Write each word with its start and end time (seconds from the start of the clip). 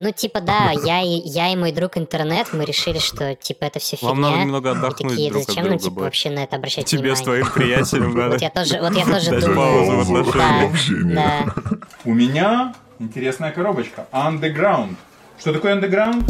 Ну, 0.00 0.12
типа, 0.12 0.40
да, 0.40 0.70
я 0.84 1.02
и, 1.02 1.20
я 1.24 1.52
и 1.52 1.56
мой 1.56 1.72
друг 1.72 1.96
интернет, 1.98 2.48
мы 2.52 2.64
решили, 2.64 2.98
что, 2.98 3.34
типа, 3.34 3.64
это 3.64 3.80
все 3.80 3.96
фигня. 3.96 4.08
Вам 4.10 4.20
надо 4.20 4.36
немного 4.38 4.68
И 4.68 4.72
отдохнуть 4.72 5.10
такие, 5.12 5.30
друг 5.30 5.44
зачем 5.44 5.64
от 5.64 5.70
нам, 5.70 5.78
типа, 5.78 5.90
будет. 5.94 6.04
вообще 6.04 6.30
на 6.30 6.44
это 6.44 6.56
обращать 6.56 6.86
Тебе 6.86 7.16
с 7.16 7.20
внимание? 7.20 7.44
твоим 7.44 7.52
приятелем 7.54 8.14
надо. 8.16 8.30
Вот 8.30 8.42
я 8.42 8.50
тоже, 8.50 8.80
вот 8.80 8.96
я 8.96 9.04
тоже 9.04 9.30
Дать 9.30 9.40
думаю. 9.40 9.56
паузу 9.56 10.22
в 10.22 10.32
Да, 10.32 10.64
отношениях. 10.64 11.14
да. 11.14 11.54
У 12.04 12.14
меня 12.14 12.74
интересная 13.00 13.50
коробочка. 13.50 14.06
Underground. 14.12 14.94
Что 15.40 15.52
такое 15.52 15.74
underground? 15.80 16.24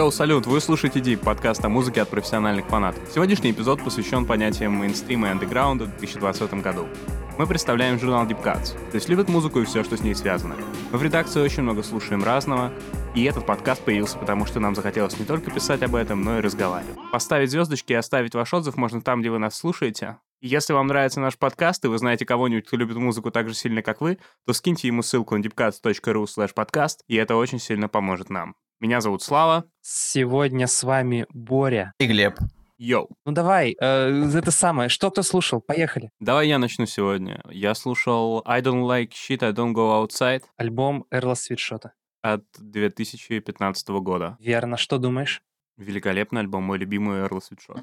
Йоу, 0.00 0.10
салют, 0.10 0.46
вы 0.46 0.62
слушаете 0.62 0.98
Дип, 0.98 1.20
подкаст 1.20 1.62
о 1.62 1.68
музыке 1.68 2.00
от 2.00 2.08
профессиональных 2.08 2.68
фанатов. 2.68 3.06
Сегодняшний 3.12 3.50
эпизод 3.50 3.84
посвящен 3.84 4.24
понятиям 4.24 4.72
мейнстрима 4.72 5.28
и 5.28 5.30
андеграунда 5.32 5.84
в 5.84 5.88
2020 5.98 6.54
году. 6.62 6.88
Мы 7.36 7.46
представляем 7.46 8.00
журнал 8.00 8.24
Deep 8.24 8.42
Cuts, 8.42 8.72
то 8.90 8.94
есть 8.94 9.10
любят 9.10 9.28
музыку 9.28 9.60
и 9.60 9.66
все, 9.66 9.84
что 9.84 9.98
с 9.98 10.00
ней 10.00 10.14
связано. 10.14 10.56
Мы 10.90 10.96
в 10.96 11.02
редакции 11.02 11.42
очень 11.42 11.64
много 11.64 11.82
слушаем 11.82 12.24
разного, 12.24 12.72
и 13.14 13.24
этот 13.24 13.44
подкаст 13.44 13.84
появился 13.84 14.16
потому, 14.16 14.46
что 14.46 14.58
нам 14.58 14.74
захотелось 14.74 15.18
не 15.18 15.26
только 15.26 15.50
писать 15.50 15.82
об 15.82 15.94
этом, 15.94 16.22
но 16.22 16.38
и 16.38 16.40
разговаривать. 16.40 16.96
Поставить 17.12 17.50
звездочки 17.50 17.92
и 17.92 17.96
оставить 17.96 18.34
ваш 18.34 18.54
отзыв 18.54 18.78
можно 18.78 19.02
там, 19.02 19.20
где 19.20 19.28
вы 19.28 19.38
нас 19.38 19.54
слушаете. 19.54 20.16
Если 20.40 20.72
вам 20.72 20.86
нравится 20.86 21.20
наш 21.20 21.36
подкаст, 21.36 21.84
и 21.84 21.88
вы 21.88 21.98
знаете 21.98 22.24
кого-нибудь, 22.24 22.66
кто 22.66 22.78
любит 22.78 22.96
музыку 22.96 23.30
так 23.30 23.50
же 23.50 23.54
сильно, 23.54 23.82
как 23.82 24.00
вы, 24.00 24.16
то 24.46 24.54
скиньте 24.54 24.88
ему 24.88 25.02
ссылку 25.02 25.36
на 25.36 25.42
deepcuts.ru 25.42 26.24
slash 26.24 26.54
podcast, 26.56 27.00
и 27.06 27.16
это 27.16 27.36
очень 27.36 27.58
сильно 27.58 27.86
поможет 27.90 28.30
нам. 28.30 28.54
Меня 28.80 29.02
зовут 29.02 29.22
Слава. 29.22 29.64
Сегодня 29.82 30.66
с 30.66 30.82
вами 30.82 31.26
Боря. 31.34 31.92
И 31.98 32.06
Глеб. 32.06 32.38
Йоу. 32.78 33.10
Ну 33.26 33.32
давай, 33.32 33.76
э, 33.78 34.30
это 34.34 34.50
самое, 34.50 34.88
что 34.88 35.10
кто 35.10 35.22
слушал? 35.22 35.60
Поехали. 35.60 36.10
Давай 36.18 36.48
я 36.48 36.58
начну 36.58 36.86
сегодня. 36.86 37.42
Я 37.50 37.74
слушал 37.74 38.42
I 38.46 38.62
Don't 38.62 38.86
Like 38.86 39.10
Shit, 39.10 39.44
I 39.44 39.52
Don't 39.52 39.74
Go 39.74 40.02
Outside 40.02 40.44
Альбом 40.56 41.04
Эрла 41.10 41.34
Свитшота. 41.34 41.92
от 42.22 42.42
2015 42.58 43.88
года. 44.00 44.38
Верно, 44.40 44.78
что 44.78 44.96
думаешь? 44.96 45.42
Великолепный 45.76 46.40
альбом, 46.40 46.62
мой 46.64 46.78
любимый 46.78 47.20
Эрл 47.20 47.42
Свитшот. 47.42 47.82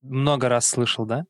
Много 0.00 0.48
раз 0.48 0.66
слышал, 0.66 1.04
да? 1.04 1.24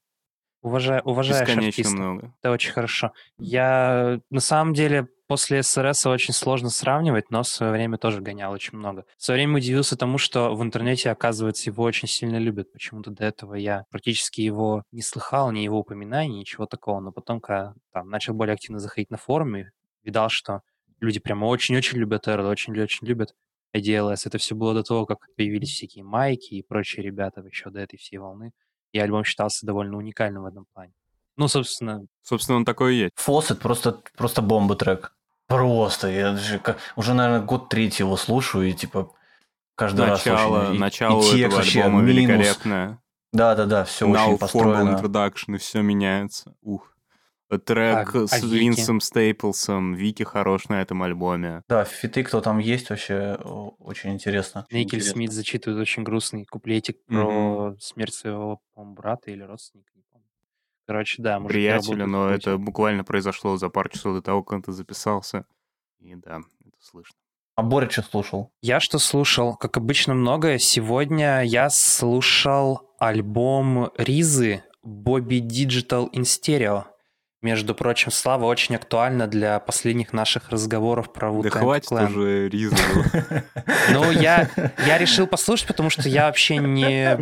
Уважаю, 0.62 1.02
уважаешь 1.02 1.48
Бесконечно 1.48 1.68
артиста. 1.82 1.96
много. 1.96 2.34
Это 2.42 2.52
очень 2.52 2.72
хорошо. 2.72 3.12
Я, 3.38 4.20
на 4.30 4.40
самом 4.40 4.74
деле, 4.74 5.08
после 5.28 5.62
СРС 5.62 6.06
очень 6.06 6.34
сложно 6.34 6.70
сравнивать, 6.70 7.30
но 7.30 7.42
в 7.42 7.48
свое 7.48 7.70
время 7.70 7.98
тоже 7.98 8.20
гонял 8.20 8.50
очень 8.50 8.76
много. 8.76 9.04
В 9.16 9.22
свое 9.22 9.38
время 9.38 9.58
удивился 9.58 9.96
тому, 9.96 10.18
что 10.18 10.54
в 10.54 10.62
интернете, 10.62 11.10
оказывается, 11.10 11.70
его 11.70 11.84
очень 11.84 12.08
сильно 12.08 12.38
любят. 12.38 12.72
Почему-то 12.72 13.10
до 13.10 13.24
этого 13.24 13.54
я 13.54 13.84
практически 13.90 14.40
его 14.40 14.82
не 14.90 15.02
слыхал, 15.02 15.52
ни 15.52 15.60
его 15.60 15.78
упоминаний, 15.78 16.40
ничего 16.40 16.66
такого. 16.66 16.98
Но 17.00 17.12
потом, 17.12 17.40
когда 17.40 17.74
там, 17.92 18.08
начал 18.08 18.34
более 18.34 18.54
активно 18.54 18.80
заходить 18.80 19.10
на 19.10 19.18
форумы, 19.18 19.70
видал, 20.02 20.30
что 20.30 20.62
люди 21.00 21.20
прямо 21.20 21.44
очень-очень 21.44 21.98
любят 21.98 22.26
Эрла, 22.26 22.48
очень-очень 22.48 23.06
любят 23.06 23.34
IDLS. 23.76 24.22
Это 24.24 24.38
все 24.38 24.54
было 24.54 24.74
до 24.74 24.82
того, 24.82 25.06
как 25.06 25.18
появились 25.36 25.70
всякие 25.70 26.02
майки 26.02 26.54
и 26.54 26.62
прочие 26.62 27.04
ребята 27.04 27.42
еще 27.42 27.70
до 27.70 27.80
этой 27.80 27.98
всей 27.98 28.16
волны. 28.16 28.52
И 28.92 28.98
альбом 28.98 29.22
считался 29.22 29.66
довольно 29.66 29.98
уникальным 29.98 30.44
в 30.44 30.46
этом 30.46 30.64
плане. 30.72 30.94
Ну, 31.36 31.46
собственно, 31.46 32.06
Собственно, 32.22 32.56
он 32.56 32.64
такой 32.64 32.96
и 32.96 32.98
есть. 32.98 33.12
Фосет 33.16 33.60
просто, 33.60 34.02
просто 34.16 34.42
бомба 34.42 34.74
трек. 34.74 35.14
Просто. 35.48 36.08
Я 36.08 36.32
даже 36.32 36.60
уже, 36.96 37.14
наверное, 37.14 37.40
год 37.44 37.68
третий 37.68 38.02
его 38.04 38.16
слушаю, 38.16 38.68
и 38.68 38.72
типа 38.72 39.12
каждый 39.74 40.06
раз 40.06 40.24
Начало, 40.24 40.62
очень... 40.64 40.74
и- 40.74 40.78
начало 40.78 41.20
и 41.20 41.24
текст 41.24 41.38
этого 41.38 41.56
вообще 41.56 41.82
альбома 41.82 42.02
минус. 42.02 42.16
великолепное. 42.16 42.98
Да-да-да, 43.32 43.84
все 43.84 44.06
Now 44.06 44.10
очень 44.10 44.34
formal 44.34 44.38
построено. 44.38 44.90
introduction, 44.96 45.54
и 45.54 45.58
все 45.58 45.82
меняется. 45.82 46.54
Ух. 46.62 46.94
Трек 47.64 48.14
А- 48.14 48.26
с 48.26 48.32
а? 48.34 48.46
Винсом 48.46 49.00
Стейплсом. 49.00 49.94
Вики 49.94 50.22
хорош 50.22 50.68
на 50.68 50.82
этом 50.82 51.02
альбоме. 51.02 51.62
Да, 51.66 51.84
фиты, 51.84 52.22
кто 52.22 52.42
там 52.42 52.58
есть, 52.58 52.90
вообще 52.90 53.36
очень 53.78 54.12
интересно. 54.12 54.66
Очень 54.68 54.78
Никель. 54.80 55.02
Смит 55.02 55.32
зачитывает 55.32 55.80
очень 55.80 56.02
грустный 56.02 56.44
куплетик 56.44 56.98
про 57.06 57.74
смерть 57.80 58.12
своего, 58.12 58.60
брата 58.76 59.30
или 59.30 59.42
родственника. 59.42 59.92
Короче, 60.88 61.22
да, 61.22 61.38
Приятеля, 61.38 62.06
но 62.06 62.30
это 62.30 62.56
буквально 62.56 63.04
произошло 63.04 63.58
за 63.58 63.68
пару 63.68 63.90
часов 63.90 64.14
до 64.14 64.22
того, 64.22 64.42
как 64.42 64.66
он 64.66 64.74
записался. 64.74 65.44
И 66.00 66.14
да, 66.14 66.38
это 66.64 66.76
слышно. 66.80 67.14
А 67.56 67.62
Боря 67.62 67.90
что 67.90 68.00
слушал? 68.00 68.52
Я 68.62 68.80
что 68.80 68.98
слушал? 68.98 69.54
Как 69.54 69.76
обычно, 69.76 70.14
многое. 70.14 70.56
Сегодня 70.56 71.42
я 71.42 71.68
слушал 71.68 72.94
альбом 72.98 73.90
Ризы 73.98 74.64
Bobby 74.82 75.40
Digital 75.40 76.10
in 76.10 76.22
Stereo. 76.22 76.84
Между 77.40 77.74
прочим, 77.74 78.10
Слава 78.10 78.46
очень 78.46 78.74
актуально 78.74 79.28
для 79.28 79.60
последних 79.60 80.12
наших 80.12 80.50
разговоров 80.50 81.12
про 81.12 81.30
Да 81.30 81.38
Wu-Tang 81.48 81.50
хватит 81.50 81.90
Clan. 81.92 82.10
уже 82.10 82.48
Ризу. 82.48 82.76
Ну, 83.90 84.10
я, 84.10 84.48
я 84.86 84.98
решил 84.98 85.26
послушать, 85.26 85.66
потому 85.68 85.88
что 85.90 86.08
я 86.08 86.26
вообще 86.26 86.56
не, 86.56 87.16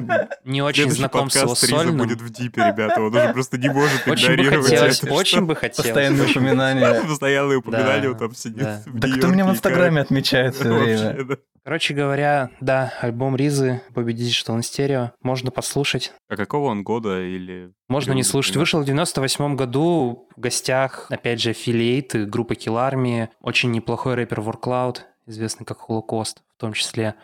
не 0.44 0.62
очень 0.62 0.91
знаком 0.91 1.28
с 1.31 1.37
его 1.37 1.55
сольным. 1.55 1.99
будет 1.99 2.21
в 2.21 2.31
дипе, 2.31 2.69
ребята. 2.69 3.00
Он 3.00 3.15
уже 3.15 3.32
просто 3.32 3.59
не 3.59 3.69
может 3.69 4.06
Очень 4.06 4.28
бы 4.28 4.34
игнорировать 4.34 4.69
хотелось, 4.71 5.05
очень 5.05 5.41
бы 5.43 5.55
хотелось. 5.55 5.88
Постоянные 5.88 6.31
упоминания. 6.31 7.03
Постоянные 7.06 7.59
упоминания, 7.59 8.03
Да, 8.03 8.10
он 8.10 8.16
там 8.19 8.34
сидит 8.34 8.62
да. 8.62 8.82
Да 8.87 9.09
кто 9.09 9.26
меня 9.28 9.44
в 9.44 9.50
Инстаграме 9.50 10.00
отмечает 10.00 10.55
все 10.55 10.72
время? 10.72 11.25
да. 11.25 11.37
Короче 11.66 11.94
говоря, 11.94 12.50
да, 12.60 12.93
альбом 13.00 13.34
Ризы 13.34 13.82
Digital 13.93 14.56
in 14.56 14.60
Stereo. 14.60 15.10
Можно 15.21 15.50
послушать. 15.50 16.12
А 16.28 16.37
какого 16.37 16.66
он 16.69 16.84
года 16.84 17.21
или... 17.21 17.72
Можно 17.88 18.12
не 18.12 18.22
слушать. 18.22 18.55
Вышел 18.55 18.82
в 18.82 18.84
98 18.84 19.56
году 19.56 20.06
в 20.15 20.41
гостях, 20.41 21.06
опять 21.11 21.41
же, 21.41 21.50
аффилиейты 21.50 22.27
группы 22.27 22.55
Kill 22.55 22.75
Army, 22.75 23.28
очень 23.41 23.71
неплохой 23.71 24.15
рэпер 24.15 24.41
Warcloud, 24.41 24.99
известный 25.27 25.67
как 25.67 25.78
Холокост, 25.78 26.43
в 26.56 26.61
том 26.61 26.72
числе. 26.72 27.15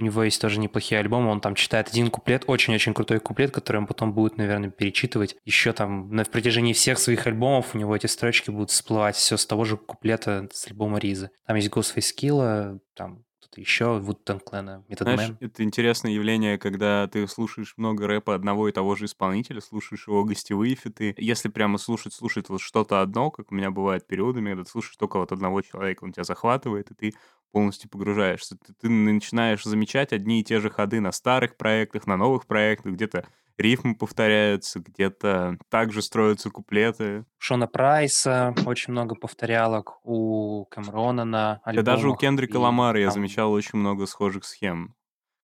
У 0.00 0.04
него 0.04 0.22
есть 0.22 0.40
тоже 0.40 0.60
неплохие 0.60 1.00
альбомы, 1.00 1.30
он 1.30 1.40
там 1.40 1.56
читает 1.56 1.88
один 1.88 2.08
куплет, 2.08 2.44
очень-очень 2.46 2.94
крутой 2.94 3.18
куплет, 3.18 3.50
который 3.50 3.78
он 3.78 3.86
потом 3.86 4.12
будет, 4.12 4.36
наверное, 4.36 4.70
перечитывать. 4.70 5.36
Еще 5.44 5.72
там 5.72 6.10
на 6.14 6.24
протяжении 6.24 6.72
всех 6.72 6.98
своих 6.98 7.26
альбомов 7.26 7.74
у 7.74 7.78
него 7.78 7.96
эти 7.96 8.06
строчки 8.06 8.50
будут 8.50 8.70
всплывать 8.70 9.16
все 9.16 9.36
с 9.36 9.44
того 9.44 9.64
же 9.64 9.76
куплета 9.76 10.48
с 10.52 10.68
альбома 10.68 10.98
Ризы. 10.98 11.30
Там 11.46 11.56
есть 11.56 11.68
Ghostface 11.68 12.14
Killah, 12.16 12.78
там 12.94 13.24
кто-то 13.48 13.60
еще, 13.60 13.84
Wu-Tang 13.84 14.40
Clan, 14.44 14.84
Method 14.88 15.02
Знаешь, 15.02 15.32
это 15.40 15.62
интересное 15.62 16.12
явление, 16.12 16.58
когда 16.58 17.06
ты 17.06 17.26
слушаешь 17.26 17.74
много 17.76 18.06
рэпа 18.06 18.34
одного 18.34 18.68
и 18.68 18.72
того 18.72 18.94
же 18.94 19.06
исполнителя, 19.06 19.60
слушаешь 19.60 20.06
его 20.06 20.24
гостевые 20.24 20.74
фиты. 20.74 21.14
Если 21.16 21.48
прямо 21.48 21.78
слушать, 21.78 22.12
слушать 22.12 22.48
вот 22.48 22.60
что-то 22.60 23.00
одно, 23.00 23.30
как 23.30 23.50
у 23.50 23.54
меня 23.54 23.70
бывает 23.70 24.06
периодами, 24.06 24.50
когда 24.50 24.64
ты 24.64 24.70
слушаешь 24.70 24.96
только 24.96 25.18
вот 25.18 25.32
одного 25.32 25.62
человека, 25.62 26.04
он 26.04 26.12
тебя 26.12 26.24
захватывает, 26.24 26.90
и 26.90 26.94
ты 26.94 27.14
полностью 27.50 27.88
погружаешься. 27.88 28.56
Ты, 28.56 28.74
ты 28.74 28.88
начинаешь 28.88 29.64
замечать 29.64 30.12
одни 30.12 30.40
и 30.40 30.44
те 30.44 30.60
же 30.60 30.70
ходы 30.70 31.00
на 31.00 31.12
старых 31.12 31.56
проектах, 31.56 32.06
на 32.06 32.16
новых 32.16 32.46
проектах, 32.46 32.92
где-то 32.92 33.26
рифмы 33.58 33.94
повторяются, 33.96 34.80
где-то 34.80 35.58
также 35.68 36.00
строятся 36.02 36.50
куплеты. 36.50 37.24
Шона 37.38 37.66
Прайса 37.66 38.54
очень 38.64 38.92
много 38.92 39.14
повторялок, 39.14 39.98
у 40.04 40.64
Кэмерона 40.66 41.24
на 41.24 41.54
Да 41.54 41.60
альбомах. 41.70 41.84
даже 41.84 42.08
у 42.10 42.16
Кендрика 42.16 42.54
и 42.54 42.60
Ламара 42.60 43.00
я 43.00 43.10
замечал 43.10 43.52
очень 43.52 43.78
много 43.78 44.06
схожих 44.06 44.44
схем, 44.44 44.94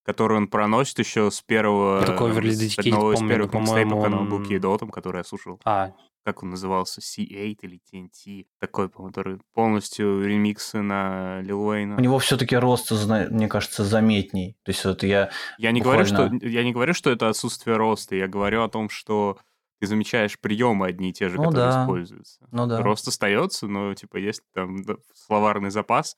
которые 0.05 0.37
он 0.37 0.47
проносит 0.47 0.99
еще 0.99 1.29
с 1.29 1.41
первого... 1.41 2.03
Только 2.05 2.23
Overly 2.25 2.51
с 2.51 2.61
Dedicated 2.79 3.13
из 3.13 3.17
помню, 3.19 3.29
первых 3.29 3.53
микстейпов, 3.53 3.91
по-моему, 3.91 4.17
он 4.21 4.29
был 4.29 4.37
он- 4.37 4.45
кейдотом, 4.45 4.89
который 4.89 5.17
я 5.17 5.23
слушал. 5.23 5.59
А, 5.65 5.91
Как 6.25 6.41
он 6.41 6.49
назывался? 6.49 7.01
C8 7.01 7.57
или 7.61 7.79
TNT? 7.79 8.47
Такой, 8.59 8.89
по-моему, 8.89 9.13
который 9.13 9.39
полностью 9.53 10.25
ремиксы 10.25 10.81
на 10.81 11.39
Лил 11.41 11.61
Уэйна. 11.61 11.97
У 11.97 11.99
него 11.99 12.17
все-таки 12.17 12.55
рост, 12.57 12.91
мне 13.29 13.47
кажется, 13.47 13.85
заметней. 13.85 14.57
То 14.63 14.71
есть 14.71 14.83
вот 14.83 15.03
я... 15.03 15.29
Я 15.59 15.71
не, 15.71 15.81
говорю, 15.81 16.03
что, 16.05 16.23
буквально- 16.27 16.43
я 16.49 16.63
не 16.63 16.73
говорю, 16.73 16.95
что 16.95 17.11
это 17.11 17.29
отсутствие 17.29 17.77
роста, 17.77 18.15
я 18.15 18.27
говорю 18.27 18.63
о 18.63 18.69
том, 18.69 18.89
что 18.89 19.37
ты 19.79 19.85
замечаешь 19.85 20.39
приемы 20.39 20.87
одни 20.87 21.11
и 21.11 21.13
те 21.13 21.29
же, 21.29 21.37
Ну 21.37 21.43
которые 21.43 21.71
да. 21.71 21.83
используются. 21.83 22.47
Ну 22.51 22.65
да. 22.65 22.81
Рост 22.81 23.07
остается, 23.07 23.67
но 23.67 23.93
типа 23.93 24.17
есть 24.17 24.41
там 24.51 24.77
словарный 25.13 25.69
запас, 25.69 26.17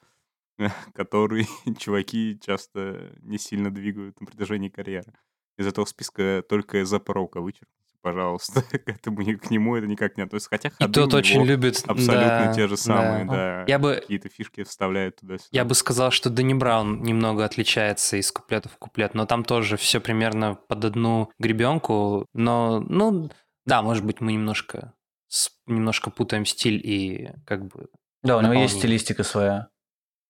который 0.94 1.48
чуваки 1.80 2.40
часто 2.42 3.12
не 3.24 3.38
сильно 3.38 3.72
двигают 3.72 4.22
на 4.22 4.26
протяжении 4.28 4.70
карьеры. 4.70 5.14
Из 5.58 5.68
этого 5.68 5.84
списка 5.86 6.44
только 6.48 6.86
Запорока 6.86 7.42
вычеркните, 7.42 7.87
пожалуйста. 8.08 8.62
К 8.86 8.90
этому 8.90 9.18
к 9.18 9.52
нему 9.52 9.76
это 9.76 9.88
никак 9.88 10.16
не 10.18 10.24
относится. 10.24 10.50
Хотя 10.50 10.70
и 10.70 10.72
ходы 10.72 10.94
тот 10.94 11.08
у 11.08 11.10
него 11.10 11.18
очень 11.18 11.44
любит... 11.44 11.84
абсолютно 11.88 12.46
да, 12.46 12.54
те 12.54 12.68
же 12.68 12.78
самые, 12.78 13.26
да. 13.26 13.34
да. 13.34 13.66
Я 13.68 13.80
бы, 13.80 13.96
Какие-то 13.96 14.30
фишки 14.30 14.64
вставляют 14.64 15.18
туда-сюда. 15.18 15.50
я 15.52 15.66
бы 15.66 15.76
сказал, 15.76 16.12
что 16.12 16.30
Дэнни 16.30 16.54
Браун 16.54 17.04
немного 17.04 17.44
отличается 17.44 18.16
из 18.16 18.32
куплета 18.32 18.70
в 18.70 18.78
куплет, 18.78 19.14
но 19.14 19.26
там 19.26 19.44
тоже 19.44 19.76
все 19.76 20.00
примерно 20.00 20.56
под 20.56 20.86
одну 20.86 21.32
гребенку. 21.38 22.26
Но, 22.34 22.80
ну, 22.80 23.30
да, 23.66 23.82
может 23.82 24.06
быть, 24.06 24.22
мы 24.22 24.32
немножко, 24.34 24.94
с- 25.28 25.52
немножко 25.66 26.10
путаем 26.10 26.46
стиль 26.46 26.80
и 26.82 27.32
как 27.46 27.66
бы 27.66 27.90
Да, 28.24 28.38
у 28.38 28.42
него 28.42 28.54
есть 28.54 28.78
стилистика 28.78 29.24
своя. 29.24 29.68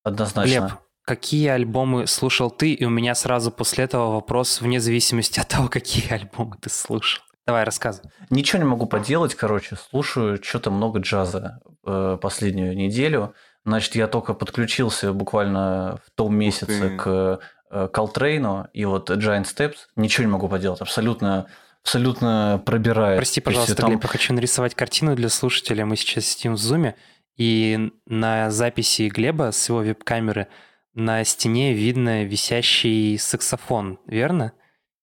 Однозначно. 0.04 0.50
Глеб, 0.50 0.72
какие 1.04 1.50
альбомы 1.50 2.08
слушал 2.08 2.50
ты? 2.50 2.74
И 2.74 2.86
у 2.86 2.90
меня 2.90 3.14
сразу 3.14 3.52
после 3.52 3.84
этого 3.84 4.14
вопрос 4.14 4.62
вне 4.62 4.80
зависимости 4.80 5.40
от 5.40 5.48
того, 5.48 5.68
какие 5.70 6.12
альбомы 6.12 6.58
ты 6.60 6.72
слушал. 6.72 7.22
Давай, 7.48 7.64
рассказывай. 7.64 8.12
Ничего 8.30 8.62
не 8.62 8.68
могу 8.68 8.88
поделать, 8.88 9.34
короче, 9.34 9.78
слушаю 9.78 10.38
что-то 10.44 10.70
много 10.70 11.00
джаза 11.00 11.62
э, 11.86 12.18
последнюю 12.22 12.76
неделю. 12.76 13.34
Значит, 13.64 13.96
я 13.96 14.08
только 14.08 14.34
подключился 14.34 15.14
буквально 15.14 15.98
в 16.06 16.12
том 16.12 16.36
месяце 16.36 16.98
к 16.98 17.40
э, 17.72 17.88
Колтрейну 17.88 18.68
и 18.74 18.84
вот 18.84 19.10
Giant 19.10 19.46
Steps. 19.46 19.76
Ничего 19.96 20.26
не 20.26 20.32
могу 20.32 20.50
поделать, 20.50 20.82
абсолютно, 20.82 21.48
абсолютно 21.84 22.62
пробирает. 22.66 23.18
Прости, 23.18 23.40
То 23.40 23.50
есть 23.50 23.60
пожалуйста, 23.60 23.76
там- 23.78 23.92
Глеб, 23.92 24.04
я 24.04 24.10
хочу 24.10 24.34
нарисовать 24.34 24.76
картину 24.76 25.16
для 25.16 25.30
слушателя. 25.30 25.86
Мы 25.86 25.96
сейчас 25.96 26.26
сидим 26.26 26.56
в 26.56 26.58
зуме, 26.58 26.96
и 27.38 27.92
на 28.06 28.52
записи 28.52 29.08
Глеба 29.08 29.54
с 29.54 29.70
его 29.70 29.80
веб-камеры 29.80 30.48
на 30.94 31.24
стене 31.24 31.74
видно 31.74 32.26
висящий 32.26 33.18
саксофон, 33.18 34.00
верно? 34.06 34.52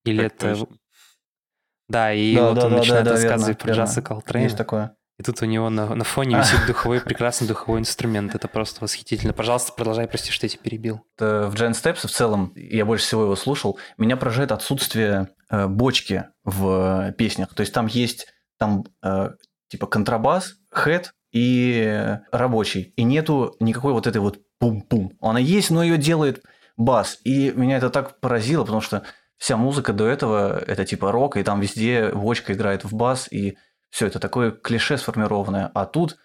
Или 0.05 0.25
Так 0.29 0.32
это... 0.35 0.55
точно. 0.56 0.76
Да, 1.94 2.12
и 2.12 2.35
Да, 2.35 2.49
вот 2.49 2.55
да, 2.56 2.67
он 2.67 2.70
да, 2.73 2.79
начинает 2.79 3.05
да, 3.05 3.12
рассказывать 3.12 3.64
верно, 3.64 3.85
про 3.85 3.87
верно. 3.87 4.02
Колтрейна. 4.02 4.44
Есть 4.44 4.56
такое. 4.56 4.96
И 5.17 5.23
тут 5.23 5.41
у 5.43 5.44
него 5.44 5.70
на, 5.70 5.94
на 5.94 6.02
фоне 6.02 6.37
висит 6.41 6.67
духовой, 6.67 7.00
прекрасный 7.00 7.46
духовой 7.46 7.79
инструмент. 7.79 8.35
Это 8.35 8.49
просто 8.49 8.82
восхитительно. 8.82 9.32
Пожалуйста, 9.32 9.73
продолжай, 9.73 10.08
прости, 10.08 10.32
что 10.32 10.46
я 10.46 10.50
тебя 10.50 10.62
перебил. 10.64 11.02
В 11.19 11.55
Giant 11.55 11.75
Steps 11.75 12.06
в 12.06 12.11
целом, 12.11 12.52
я 12.56 12.85
больше 12.85 13.05
всего 13.05 13.23
его 13.23 13.37
слушал, 13.37 13.79
меня 13.96 14.17
поражает 14.17 14.50
отсутствие 14.50 15.29
э, 15.50 15.69
бочки 15.69 16.25
в 16.43 17.11
э, 17.11 17.12
песнях. 17.12 17.55
То 17.55 17.61
есть 17.61 17.73
там 17.73 17.87
есть 17.87 18.26
там 18.58 18.85
э, 19.05 19.31
типа 19.69 19.87
контрабас, 19.87 20.56
хэт 20.70 21.14
и 21.31 22.19
рабочий. 22.32 22.93
И 22.97 23.05
нету 23.05 23.55
никакой 23.61 23.93
вот 23.93 24.08
этой 24.08 24.19
вот 24.19 24.40
пум-пум. 24.58 25.12
Она 25.20 25.38
есть, 25.38 25.70
но 25.70 25.85
ее 25.85 25.97
делает 25.97 26.43
бас. 26.76 27.20
И 27.23 27.52
меня 27.52 27.76
это 27.76 27.88
так 27.88 28.19
поразило, 28.19 28.62
потому 28.64 28.81
что 28.81 29.05
вся 29.36 29.56
музыка 29.56 29.92
до 29.92 30.06
этого 30.06 30.58
это 30.58 30.84
типа 30.84 31.12
рок, 31.12 31.36
и 31.36 31.42
там 31.42 31.60
везде 31.60 32.10
бочка 32.10 32.52
играет 32.52 32.84
в 32.84 32.94
бас, 32.94 33.28
и 33.31 33.56
все 33.90 34.06
это 34.06 34.19
такое 34.19 34.50
клише 34.50 34.96
сформированное. 34.98 35.70
А 35.75 35.86
тут 35.86 36.16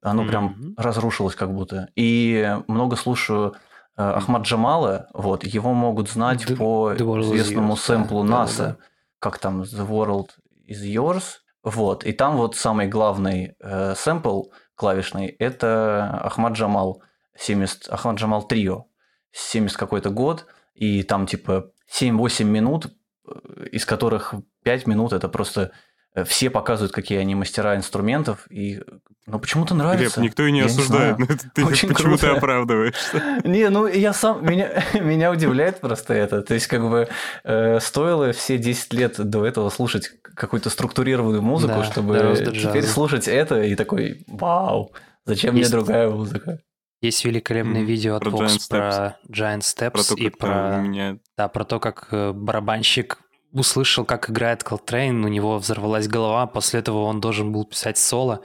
оно 0.00 0.26
прям 0.26 0.44
Мгм. 0.44 0.74
разрушилось 0.76 1.34
как 1.36 1.52
будто. 1.54 1.88
И 1.94 2.58
много 2.66 2.96
слушаю 2.96 3.54
э, 3.96 4.02
Ахмад 4.02 4.42
Джамала, 4.42 5.08
вот, 5.12 5.44
его 5.44 5.74
могут 5.74 6.08
знать 6.10 6.44
The- 6.46 6.56
по 6.56 6.92
The 6.92 7.22
известному 7.36 7.74
Yours, 7.74 7.78
сэмплу 7.78 8.24
да, 8.24 8.46
да, 8.46 8.52
да. 8.56 8.76
как 9.18 9.38
там 9.38 9.62
The 9.62 9.86
World 9.86 10.28
is 10.66 10.82
Yours, 10.82 11.22
вот, 11.62 12.02
и 12.04 12.12
там 12.12 12.36
вот 12.38 12.56
самый 12.56 12.88
главный 12.88 13.54
э, 13.60 13.94
сэмпл 13.94 14.44
клавишный, 14.76 15.26
это 15.26 16.20
Ахмад 16.24 16.54
Джамал, 16.54 17.02
70, 17.36 17.88
Ахмад 17.90 18.16
Джамал 18.16 18.42
Трио, 18.48 18.86
70 19.30 19.76
какой-то 19.76 20.08
год, 20.10 20.46
и 20.74 21.02
там 21.02 21.26
типа 21.26 21.70
7-8 21.92 22.44
минут, 22.44 22.86
э, 23.26 23.66
из 23.72 23.84
которых 23.84 24.34
5 24.64 24.86
минут 24.86 25.12
это 25.12 25.28
просто 25.28 25.72
э, 26.14 26.24
все 26.24 26.50
показывают, 26.50 26.92
какие 26.92 27.18
они 27.18 27.34
мастера 27.34 27.76
инструментов, 27.76 28.46
и 28.50 28.80
ну 29.26 29.38
почему-то 29.38 29.74
Глеб, 29.74 29.84
нравится. 29.84 30.20
никто 30.20 30.44
и 30.44 30.50
не 30.52 30.58
Я 30.60 30.66
осуждает. 30.66 31.18
это 31.20 31.48
ты- 31.54 31.64
Очень 31.66 31.88
Почему 31.90 32.16
ты 32.16 32.26
круто. 32.26 32.36
оправдываешься? 32.36 33.40
Не, 33.44 33.68
ну 33.70 33.86
я 33.86 34.12
сам, 34.12 34.44
меня, 34.44 34.82
меня 34.94 35.30
удивляет 35.30 35.80
просто 35.80 36.12
это. 36.14 36.42
То 36.42 36.54
есть, 36.54 36.66
как 36.66 36.82
бы 36.82 37.08
э, 37.44 37.78
стоило 37.80 38.32
все 38.32 38.58
10 38.58 38.92
лет 38.94 39.14
до 39.30 39.46
этого 39.46 39.70
слушать 39.70 40.10
какую-то 40.34 40.70
структурированную 40.70 41.40
музыку, 41.42 41.74
Да, 41.74 41.84
чтобы 41.84 42.34
теперь 42.36 42.82
слушать 42.84 43.28
это 43.28 43.62
и 43.62 43.74
такой, 43.76 44.24
вау, 44.26 44.92
зачем 45.24 45.54
Есть- 45.54 45.70
мне 45.70 45.78
другая 45.80 46.08
музыка? 46.10 46.58
Есть 47.02 47.24
великолепное 47.24 47.80
Мгм. 47.80 47.86
видео 47.86 48.14
от 48.14 48.22
Про 48.22 48.30
Vox 48.30 48.46
Giant 48.46 48.68
про 48.68 49.18
Giant 49.28 49.60
Steps 49.60 49.90
Про 49.90 50.02
то, 50.04 50.14
и 50.14 50.30
про, 50.30 50.78
меня... 50.80 51.18
да, 51.36 51.48
про 51.48 51.64
то, 51.64 51.80
как 51.80 52.08
э, 52.12 52.32
барабанщик 52.32 53.18
услышал, 53.50 54.04
как 54.04 54.30
играет 54.30 54.62
Колтрейн, 54.62 55.24
у 55.24 55.28
него 55.28 55.58
взорвалась 55.58 56.06
голова, 56.06 56.46
после 56.46 56.78
этого 56.78 57.02
он 57.02 57.20
должен 57.20 57.52
был 57.52 57.64
писать 57.64 57.98
соло, 57.98 58.42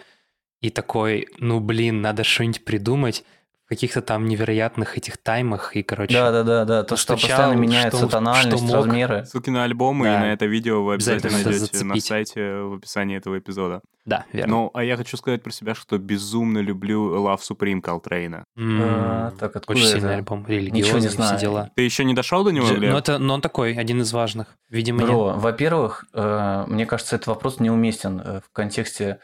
и 0.60 0.72
такой, 0.72 1.28
ну 1.38 1.60
блин, 1.60 2.02
надо 2.02 2.24
что-нибудь 2.24 2.66
придумать 2.66 3.24
каких-то 3.68 4.02
там 4.02 4.28
невероятных 4.28 4.98
этих 4.98 5.18
таймах, 5.18 5.76
и, 5.76 5.84
короче, 5.84 6.14
Да, 6.14 6.32
да, 6.32 6.44
да, 6.44 6.66
да. 6.66 6.84
То, 6.84 6.96
что 6.96 7.14
Постучал, 7.14 7.38
постоянно 7.38 7.60
меняется 7.60 7.98
что- 7.98 8.08
тональность, 8.08 8.58
что 8.64 8.66
мог. 8.78 8.86
размеры. 8.86 9.26
Ссылки 9.26 9.50
на 9.50 9.64
альбомы 9.66 10.06
и 10.08 10.10
Да. 10.10 10.20
на 10.20 10.34
это 10.34 10.46
видео 10.46 10.84
вы 10.84 10.94
обязательно 10.94 11.28
Обязательно 11.38 11.52
найдете 11.60 11.74
на 11.86 11.96
зацепить. 11.96 12.06
сайте 12.06 12.54
в 12.62 12.74
описании 12.76 13.18
этого 13.18 13.38
эпизода. 13.38 13.82
да, 14.06 14.24
верно. 14.32 14.56
Ну, 14.56 14.72
а 14.74 14.84
я 14.86 14.96
хочу 14.96 15.18
сказать 15.18 15.44
про 15.44 15.52
себя, 15.52 15.76
что 15.76 15.98
безумно 15.98 16.60
люблю 16.60 17.14
Love 17.28 17.40
Supreme 17.40 17.82
Колтрейна. 17.82 18.46
М, 18.58 18.80
А, 18.82 19.32
так 19.38 19.54
откуда 19.56 19.78
Очень 19.78 19.90
это? 19.90 20.00
сильный 20.00 20.16
альбом, 20.16 20.40
Ничего 20.48 20.54
не 20.54 20.58
религиозный, 20.70 21.26
все 21.26 21.38
дела. 21.38 21.70
Ты 21.76 21.82
еще 21.82 22.06
не 22.06 22.14
дошел 22.14 22.46
до 22.46 22.52
него, 22.52 22.68
Глеб? 22.68 22.92
Ну, 22.92 22.98
это, 22.98 23.18
но 23.20 23.34
он 23.34 23.42
такой, 23.42 23.74
один 23.74 24.00
из 24.02 24.14
важных. 24.14 24.56
Видимо, 24.70 25.00
нет. 25.00 25.10
Бро, 25.10 25.34
во-первых, 25.36 26.06
э, 26.14 26.64
мне 26.68 26.86
кажется, 26.86 27.18
этот 27.18 27.28
вопрос 27.28 27.60
неуместен 27.60 28.22
э, 28.24 28.40
в 28.40 28.50
контексте 28.54 29.20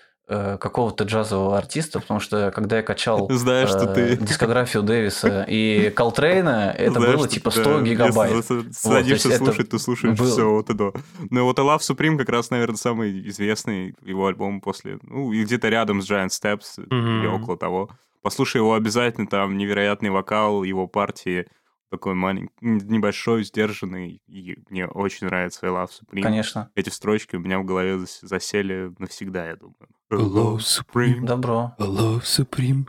какого-то 0.57 1.03
джазового 1.03 1.57
артиста, 1.57 1.99
потому 1.99 2.19
что 2.19 2.51
когда 2.51 2.77
я 2.77 2.83
качал 2.83 3.29
что 3.67 3.83
э, 3.91 4.15
ты... 4.15 4.15
дискографию 4.25 4.83
Дэвиса 4.83 5.45
и 5.47 5.89
Колтрейна, 5.89 6.73
это 6.77 6.99
Знаешь, 6.99 7.15
было 7.15 7.25
что 7.25 7.33
типа 7.33 7.51
ты, 7.51 7.61
100 7.61 7.73
да, 7.73 7.81
гигабайт. 7.81 8.33
Если 8.35 8.71
садишься 8.71 9.29
это 9.29 9.37
слушать, 9.37 9.69
ты 9.69 9.79
слушаешь 9.79 10.17
был- 10.17 10.31
все 10.31 10.49
вот 10.49 10.69
это. 10.69 10.93
Ну 11.29 11.43
вот 11.43 11.59
Love 11.59 11.79
Supreme 11.79 12.17
как 12.17 12.29
раз, 12.29 12.49
наверное, 12.51 12.77
самый 12.77 13.27
известный 13.29 13.95
его 14.01 14.27
альбом 14.27 14.61
после... 14.61 14.99
Ну, 15.03 15.31
и 15.33 15.43
где-то 15.43 15.69
рядом 15.69 16.01
с 16.01 16.09
Giant 16.09 16.29
Steps 16.29 16.83
или 16.85 17.27
Мгм. 17.27 17.41
около 17.41 17.57
того. 17.57 17.89
Послушай 18.21 18.57
его 18.57 18.73
обязательно, 18.75 19.27
там 19.27 19.57
невероятный 19.57 20.09
вокал, 20.09 20.63
его 20.63 20.87
партии 20.87 21.47
такой 21.93 22.15
маленький, 22.15 22.51
небольшой, 22.61 23.43
сдержанный. 23.43 24.19
И 24.27 24.57
мне 24.69 24.87
очень 24.87 25.27
нравится 25.27 25.67
Love 25.67 25.89
Supreme. 25.89 26.21
Конечно. 26.23 26.71
Эти 26.73 26.89
строчки 26.89 27.35
у 27.35 27.39
меня 27.39 27.59
в 27.59 27.65
голове 27.65 27.97
зас- 27.97 28.19
засели 28.23 28.91
навсегда, 28.97 29.45
я 29.47 29.55
думаю. 29.55 29.77
Love 30.11 30.57
Supreme. 30.57 31.21
Добро. 31.25 31.75
Love 31.77 32.21
Supreme. 32.23 32.85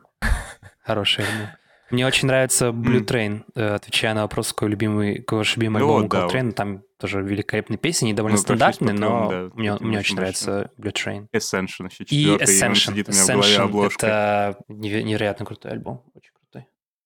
Хороший 0.83 1.25
альбом. 1.25 1.49
Мне 1.91 2.07
очень 2.07 2.27
нравится 2.29 2.69
Blue. 2.71 3.05
Train, 3.05 3.45
э, 3.55 3.75
отвечая 3.75 4.15
на 4.15 4.23
вопрос, 4.23 4.53
какой 4.55 4.71
любимый, 4.71 5.19
какой 5.19 5.39
ваш 5.39 5.57
любимый 5.57 5.81
Ну 5.81 5.97
альбом 5.99 6.09
да, 6.09 6.27
Coltrane. 6.27 6.53
Там 6.53 6.83
тоже 6.99 7.21
великолепные 7.23 7.77
песни, 7.79 8.13
довольно 8.15 8.37
прошлись 8.39 8.47
стандартные, 8.47 8.95
но 8.95 9.29
да, 9.31 9.51
мне, 9.55 9.77
мне 9.81 9.99
очень 9.99 10.17
нравится 10.17 10.71
Blue 10.79 10.93
Train. 10.93 11.29
Ascension 11.35 11.91
еще 11.91 12.05
И 12.05 12.07
четвертый, 12.07 12.25
и 12.59 12.63
он 12.65 12.73
Ascension. 12.73 12.75
сидит 12.75 13.09
у 13.11 13.13
меня 13.13 13.23
в 13.23 13.27
голове 13.27 13.55
Ascension 13.55 13.61
обложкой. 13.65 14.09
это 14.09 14.57
неве- 14.71 15.03
невероятно 15.03 15.45
крутой 15.45 15.73
альбом, 15.73 16.03
очень 16.15 16.31
крутой. 16.33 16.44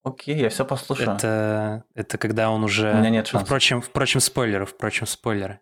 Окей, 0.09 0.37
я 0.37 0.49
все 0.49 0.65
послушаю. 0.65 1.17
Это, 1.17 1.85
это 1.95 2.19
когда 2.19 2.51
он 2.51 2.65
уже... 2.65 2.93
У 2.93 2.97
меня 2.99 3.11
нет 3.11 3.27
шансов. 3.27 3.47
Впрочем, 3.49 3.81
впрочем, 3.81 4.21
спойлеры, 4.21 4.67
впрочем, 4.67 5.07
спойлеры. 5.07 5.61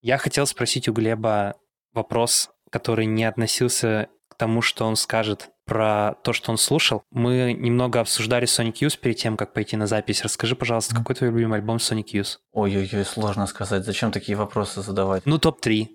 Я 0.00 0.18
хотел 0.18 0.46
спросить 0.46 0.88
у 0.88 0.92
Глеба 0.92 1.54
вопрос, 1.92 2.50
который 2.70 3.06
не 3.06 3.24
относился 3.24 4.08
к 4.28 4.36
тому, 4.36 4.62
что 4.62 4.86
он 4.86 4.96
скажет 4.96 5.50
про 5.64 6.14
то, 6.22 6.32
что 6.32 6.50
он 6.52 6.58
слушал. 6.58 7.02
Мы 7.10 7.52
немного 7.52 8.00
обсуждали 8.00 8.46
Sonic 8.46 8.74
Youth 8.80 8.98
перед 8.98 9.16
тем, 9.16 9.36
как 9.36 9.52
пойти 9.52 9.76
на 9.76 9.86
запись. 9.86 10.22
Расскажи, 10.22 10.54
пожалуйста, 10.56 10.94
какой 10.94 11.14
твой 11.14 11.30
любимый 11.30 11.58
альбом 11.58 11.76
Sonic 11.78 12.12
Youth? 12.14 12.38
Ой-ой-ой, 12.52 13.04
сложно 13.04 13.46
сказать. 13.46 13.84
Зачем 13.84 14.12
такие 14.12 14.36
вопросы 14.38 14.80
задавать? 14.82 15.26
Ну, 15.26 15.38
топ-3. 15.38 15.88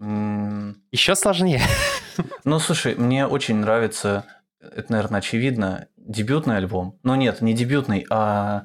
М, 0.00 0.82
Еще 0.92 1.14
сложнее. 1.14 1.60
Ну, 2.44 2.58
слушай, 2.58 2.94
мне 2.94 3.26
очень 3.26 3.56
нравится, 3.56 4.24
это, 4.60 4.92
наверное, 4.92 5.18
очевидно, 5.18 5.88
дебютный 6.00 6.56
альбом. 6.56 6.98
Ну, 7.02 7.14
нет, 7.14 7.40
не 7.40 7.54
дебютный, 7.54 8.06
а 8.10 8.64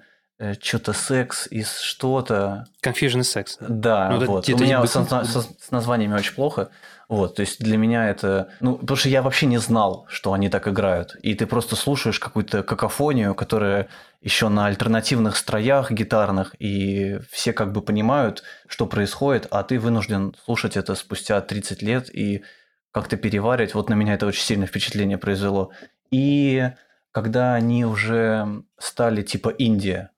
что-то 0.62 0.92
секс 0.94 1.48
из 1.50 1.80
что-то. 1.80 2.66
Confusion 2.84 3.20
и 3.20 3.24
Sex. 3.24 3.56
Да, 3.60 4.10
Ну, 4.10 4.18
это 4.18 4.26
вот. 4.26 4.40
У 4.40 4.42
где-то 4.52 4.64
меня 4.64 4.86
со- 4.86 5.06
со- 5.06 5.42
с 5.42 5.72
названиями 5.72 6.14
очень 6.16 6.34
плохо. 6.34 6.70
Вот, 7.08 7.36
то 7.36 7.42
есть 7.42 7.60
для 7.64 7.78
меня 7.78 8.10
это... 8.10 8.50
Ну, 8.60 8.78
потому 8.78 8.98
что 8.98 9.10
я 9.10 9.22
вообще 9.22 9.46
не 9.46 9.60
знал, 9.60 10.08
что 10.10 10.34
они 10.34 10.50
так 10.50 10.68
играют. 10.68 11.16
И 11.22 11.36
ты 11.36 11.46
просто 11.46 11.76
слушаешь 11.76 12.20
какую-то 12.20 12.64
какофонию, 12.64 13.36
которая 13.36 13.88
еще 14.22 14.50
на 14.50 14.66
альтернативных 14.66 15.38
строях 15.38 15.92
гитарных, 15.92 16.56
и 16.60 17.20
все 17.32 17.54
как 17.54 17.72
бы 17.72 17.82
понимают, 17.82 18.44
что 18.68 18.88
происходит, 18.88 19.48
а 19.52 19.62
ты 19.64 19.80
вынужден 19.80 20.36
слушать 20.44 20.76
это 20.76 20.96
спустя 20.96 21.40
30 21.42 21.82
лет 21.84 22.10
и 22.14 22.44
как-то 22.92 23.18
переваривать. 23.18 23.76
Вот 23.76 23.88
на 23.90 23.94
меня 23.94 24.16
это 24.16 24.26
очень 24.26 24.42
сильное 24.44 24.68
впечатление 24.68 25.20
произвело. 25.20 25.72
И 26.12 26.72
когда 27.16 27.54
они 27.54 27.86
уже 27.86 28.46
стали 28.78 29.22
типа 29.22 29.48
Индия 29.48 30.12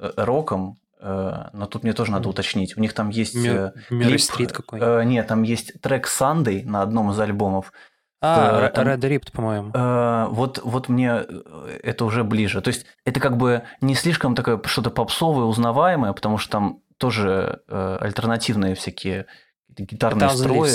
э, 0.00 0.10
роком, 0.16 0.78
э, 1.00 1.44
но 1.52 1.66
тут 1.66 1.84
мне 1.84 1.92
тоже 1.92 2.10
надо 2.10 2.28
уточнить. 2.28 2.76
У 2.76 2.80
них 2.80 2.92
там 2.92 3.08
есть 3.10 3.36
э, 3.36 3.72
Мюррей 3.88 4.08
клип, 4.08 4.20
Стрит 4.20 4.52
какой. 4.52 4.80
э, 4.82 5.04
нет, 5.04 5.28
там 5.28 5.44
есть 5.44 5.80
трек 5.80 6.08
Sunday 6.08 6.64
на 6.64 6.82
одном 6.82 7.12
из 7.12 7.20
альбомов. 7.20 7.72
а, 8.20 8.62
э, 8.62 8.66
Red 8.66 8.72
там- 8.72 8.88
Ripped, 8.88 9.30
по-моему. 9.30 9.70
Э, 9.72 10.26
вот, 10.30 10.60
вот 10.64 10.88
мне 10.88 11.22
э, 11.24 11.78
это 11.84 12.04
уже 12.04 12.24
ближе. 12.24 12.60
То 12.62 12.68
есть 12.70 12.84
это 13.04 13.20
как 13.20 13.36
бы 13.36 13.62
не 13.80 13.94
слишком 13.94 14.34
такое 14.34 14.60
что-то 14.64 14.90
попсовое, 14.90 15.44
узнаваемое, 15.44 16.12
потому 16.14 16.36
что 16.36 16.50
там 16.50 16.80
тоже 16.96 17.62
э, 17.68 17.98
альтернативные 18.00 18.74
всякие 18.74 19.26
гитарные 19.68 20.28
строи. 20.30 20.70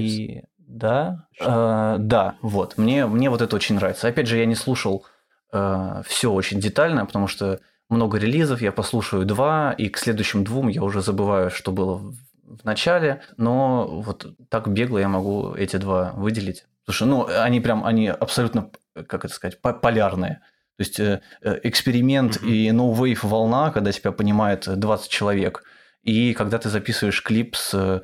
И 0.00 0.42
Да, 0.72 1.26
э, 1.38 1.96
да, 1.98 2.36
вот. 2.40 2.78
Мне, 2.78 3.06
мне 3.06 3.28
вот 3.28 3.42
это 3.42 3.54
очень 3.54 3.74
нравится. 3.74 4.08
Опять 4.08 4.26
же, 4.26 4.38
я 4.38 4.46
не 4.46 4.54
слушал 4.54 5.04
э, 5.52 6.02
все 6.06 6.32
очень 6.32 6.60
детально, 6.60 7.04
потому 7.04 7.26
что 7.26 7.60
много 7.90 8.16
релизов, 8.16 8.62
я 8.62 8.72
послушаю 8.72 9.26
два, 9.26 9.72
и 9.72 9.90
к 9.90 9.98
следующим 9.98 10.44
двум 10.44 10.68
я 10.68 10.82
уже 10.82 11.02
забываю, 11.02 11.50
что 11.50 11.72
было 11.72 11.96
в, 11.96 12.14
в 12.42 12.64
начале, 12.64 13.20
но 13.36 13.86
вот 13.86 14.34
так 14.48 14.66
бегло 14.68 14.96
я 14.96 15.08
могу 15.08 15.54
эти 15.54 15.76
два 15.76 16.12
выделить. 16.12 16.64
Слушай, 16.86 17.06
ну, 17.06 17.26
они 17.26 17.60
прям, 17.60 17.84
они 17.84 18.08
абсолютно, 18.08 18.70
как 18.94 19.26
это 19.26 19.34
сказать, 19.34 19.60
полярные. 19.60 20.40
То 20.78 20.80
есть 20.80 20.98
э, 21.00 21.20
э, 21.42 21.60
эксперимент 21.64 22.38
mm-hmm. 22.38 22.48
и 22.48 22.70
no 22.70 22.94
wave 22.94 23.18
волна, 23.22 23.72
когда 23.72 23.92
тебя 23.92 24.10
понимает 24.10 24.66
20 24.66 25.10
человек, 25.10 25.64
и 26.02 26.32
когда 26.32 26.56
ты 26.56 26.70
записываешь 26.70 27.22
клип 27.22 27.56
с 27.56 27.74
э, 27.74 28.00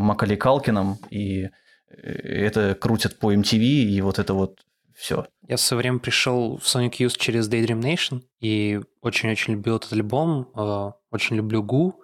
Макали 0.00 0.36
Калкином, 0.36 0.96
и 1.10 1.50
это 1.90 2.74
крутят 2.74 3.18
по 3.18 3.32
MTV, 3.32 3.58
и 3.58 4.00
вот 4.00 4.18
это 4.18 4.34
вот 4.34 4.60
все. 4.94 5.26
Я 5.46 5.56
в 5.56 5.60
свое 5.60 5.78
время 5.82 5.98
пришел 6.00 6.58
в 6.58 6.64
Sonic 6.64 6.98
Youth 6.98 7.16
через 7.18 7.48
Daydream 7.48 7.80
Nation 7.80 8.22
и 8.40 8.80
очень-очень 9.00 9.54
любил 9.54 9.76
этот 9.76 9.92
альбом, 9.92 10.50
э, 10.54 10.90
очень 11.10 11.36
люблю 11.36 11.62
Гу, 11.62 12.02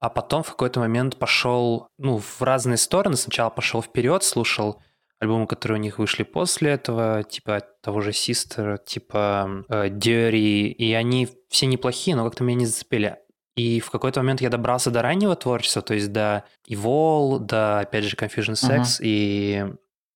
а 0.00 0.10
потом 0.10 0.42
в 0.42 0.50
какой-то 0.50 0.80
момент 0.80 1.16
пошел, 1.16 1.88
ну, 1.96 2.18
в 2.18 2.42
разные 2.42 2.76
стороны. 2.76 3.16
Сначала 3.16 3.48
пошел 3.48 3.80
вперед, 3.80 4.22
слушал 4.22 4.82
альбомы, 5.18 5.46
которые 5.46 5.78
у 5.78 5.82
них 5.82 5.98
вышли 5.98 6.22
после 6.22 6.72
этого, 6.72 7.24
типа 7.24 7.62
того 7.82 8.02
же 8.02 8.10
Sister, 8.10 8.78
типа 8.84 9.64
э, 9.68 9.88
Dirty, 9.88 10.68
и 10.68 10.92
они 10.92 11.28
все 11.48 11.64
неплохие, 11.64 12.16
но 12.16 12.24
как-то 12.24 12.44
меня 12.44 12.60
не 12.60 12.66
зацепили. 12.66 13.16
И 13.56 13.80
в 13.80 13.90
какой-то 13.90 14.20
момент 14.20 14.40
я 14.40 14.50
добрался 14.50 14.90
до 14.90 15.02
раннего 15.02 15.36
творчества, 15.36 15.82
то 15.82 15.94
есть 15.94 16.10
до 16.12 16.44
Evol, 16.68 17.38
до, 17.38 17.80
опять 17.80 18.04
же, 18.04 18.16
Confusion 18.16 18.54
Sex 18.54 18.80
uh-huh. 18.80 18.98
и... 19.02 19.66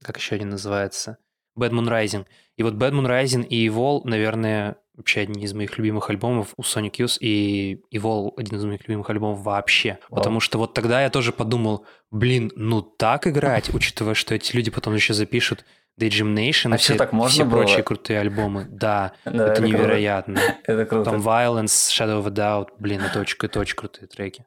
Как 0.02 0.16
еще 0.16 0.36
один 0.36 0.50
называется? 0.50 1.18
Bad 1.58 1.70
Moon 1.70 1.88
Rising. 1.88 2.26
И 2.56 2.62
вот 2.62 2.74
Bad 2.74 2.92
Moon 2.92 3.06
Rising 3.06 3.46
и 3.46 3.68
Evol, 3.68 4.02
наверное, 4.04 4.76
вообще 4.94 5.20
одни 5.20 5.44
из 5.44 5.54
моих 5.54 5.78
любимых 5.78 6.10
альбомов 6.10 6.54
у 6.56 6.62
Sonic 6.62 6.92
Youth, 6.98 7.18
и 7.20 7.80
Evol 7.94 8.32
один 8.36 8.58
из 8.58 8.64
моих 8.64 8.86
любимых 8.86 9.08
альбомов 9.10 9.42
вообще. 9.42 9.98
Wow. 10.10 10.16
Потому 10.16 10.40
что 10.40 10.58
вот 10.58 10.74
тогда 10.74 11.02
я 11.02 11.10
тоже 11.10 11.32
подумал, 11.32 11.86
блин, 12.10 12.52
ну 12.56 12.82
так 12.82 13.26
играть, 13.26 13.72
учитывая, 13.72 14.14
что 14.14 14.34
эти 14.34 14.54
люди 14.56 14.70
потом 14.70 14.94
еще 14.94 15.14
запишут 15.14 15.64
Daydream 15.98 16.34
Nation, 16.34 16.74
а 16.74 16.76
все, 16.76 16.96
так 16.96 17.12
можно 17.12 17.32
все 17.32 17.44
было? 17.44 17.60
прочие 17.60 17.82
крутые 17.82 18.20
альбомы. 18.20 18.66
Да, 18.78 19.12
да 19.24 19.30
это, 19.30 19.44
это 19.44 19.62
невероятно. 19.62 20.40
Это 20.64 20.86
круто. 20.86 21.10
Там 21.10 21.20
Violence, 21.20 21.90
Shadow 21.90 22.22
of 22.22 22.26
a 22.26 22.30
Doubt, 22.30 22.68
блин, 22.78 23.00
это 23.02 23.20
очень, 23.20 23.36
это 23.40 23.58
очень 23.60 23.76
крутые 23.76 24.06
треки. 24.06 24.46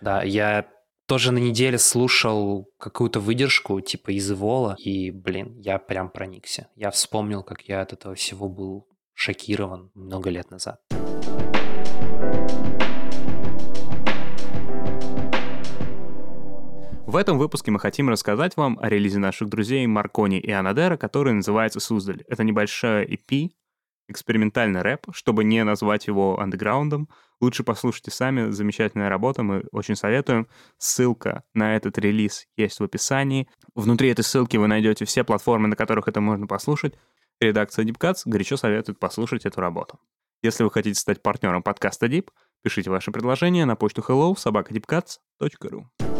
Да, 0.00 0.22
я 0.22 0.66
тоже 1.06 1.32
на 1.32 1.38
неделе 1.38 1.78
слушал 1.78 2.66
какую-то 2.78 3.20
выдержку 3.20 3.80
типа 3.80 4.10
из 4.10 4.30
Вола, 4.32 4.74
и, 4.78 5.10
блин, 5.10 5.56
я 5.58 5.78
прям 5.78 6.10
проникся. 6.10 6.68
Я 6.74 6.90
вспомнил, 6.90 7.42
как 7.42 7.62
я 7.62 7.82
от 7.82 7.92
этого 7.92 8.14
всего 8.14 8.48
был 8.48 8.88
шокирован 9.14 9.90
много 9.94 10.30
лет 10.30 10.50
назад. 10.50 10.80
В 17.14 17.16
этом 17.16 17.38
выпуске 17.38 17.70
мы 17.70 17.78
хотим 17.78 18.08
рассказать 18.08 18.56
вам 18.56 18.76
о 18.82 18.88
релизе 18.88 19.20
наших 19.20 19.48
друзей 19.48 19.86
Маркони 19.86 20.40
и 20.40 20.50
Анадера, 20.50 20.96
который 20.96 21.32
называется 21.32 21.78
«Суздаль». 21.78 22.24
Это 22.26 22.42
небольшая 22.42 23.06
EP, 23.06 23.52
экспериментальный 24.08 24.82
рэп, 24.82 25.06
чтобы 25.12 25.44
не 25.44 25.62
назвать 25.62 26.08
его 26.08 26.40
андеграундом. 26.40 27.08
Лучше 27.40 27.62
послушайте 27.62 28.10
сами, 28.10 28.50
замечательная 28.50 29.08
работа, 29.08 29.44
мы 29.44 29.62
очень 29.70 29.94
советуем. 29.94 30.48
Ссылка 30.78 31.44
на 31.54 31.76
этот 31.76 31.98
релиз 31.98 32.48
есть 32.56 32.80
в 32.80 32.82
описании. 32.82 33.48
Внутри 33.76 34.08
этой 34.08 34.24
ссылки 34.24 34.56
вы 34.56 34.66
найдете 34.66 35.04
все 35.04 35.22
платформы, 35.22 35.68
на 35.68 35.76
которых 35.76 36.08
это 36.08 36.20
можно 36.20 36.48
послушать. 36.48 36.94
Редакция 37.40 37.84
Deep 37.84 37.96
Cuts 37.96 38.22
горячо 38.24 38.56
советует 38.56 38.98
послушать 38.98 39.46
эту 39.46 39.60
работу. 39.60 40.00
Если 40.42 40.64
вы 40.64 40.70
хотите 40.72 40.98
стать 40.98 41.22
партнером 41.22 41.62
подкаста 41.62 42.06
Deep, 42.06 42.30
пишите 42.64 42.90
ваши 42.90 43.12
предложения 43.12 43.66
на 43.66 43.76
почту 43.76 44.02
hello 44.04 44.36
собакадипкатс.ру. 44.36 46.13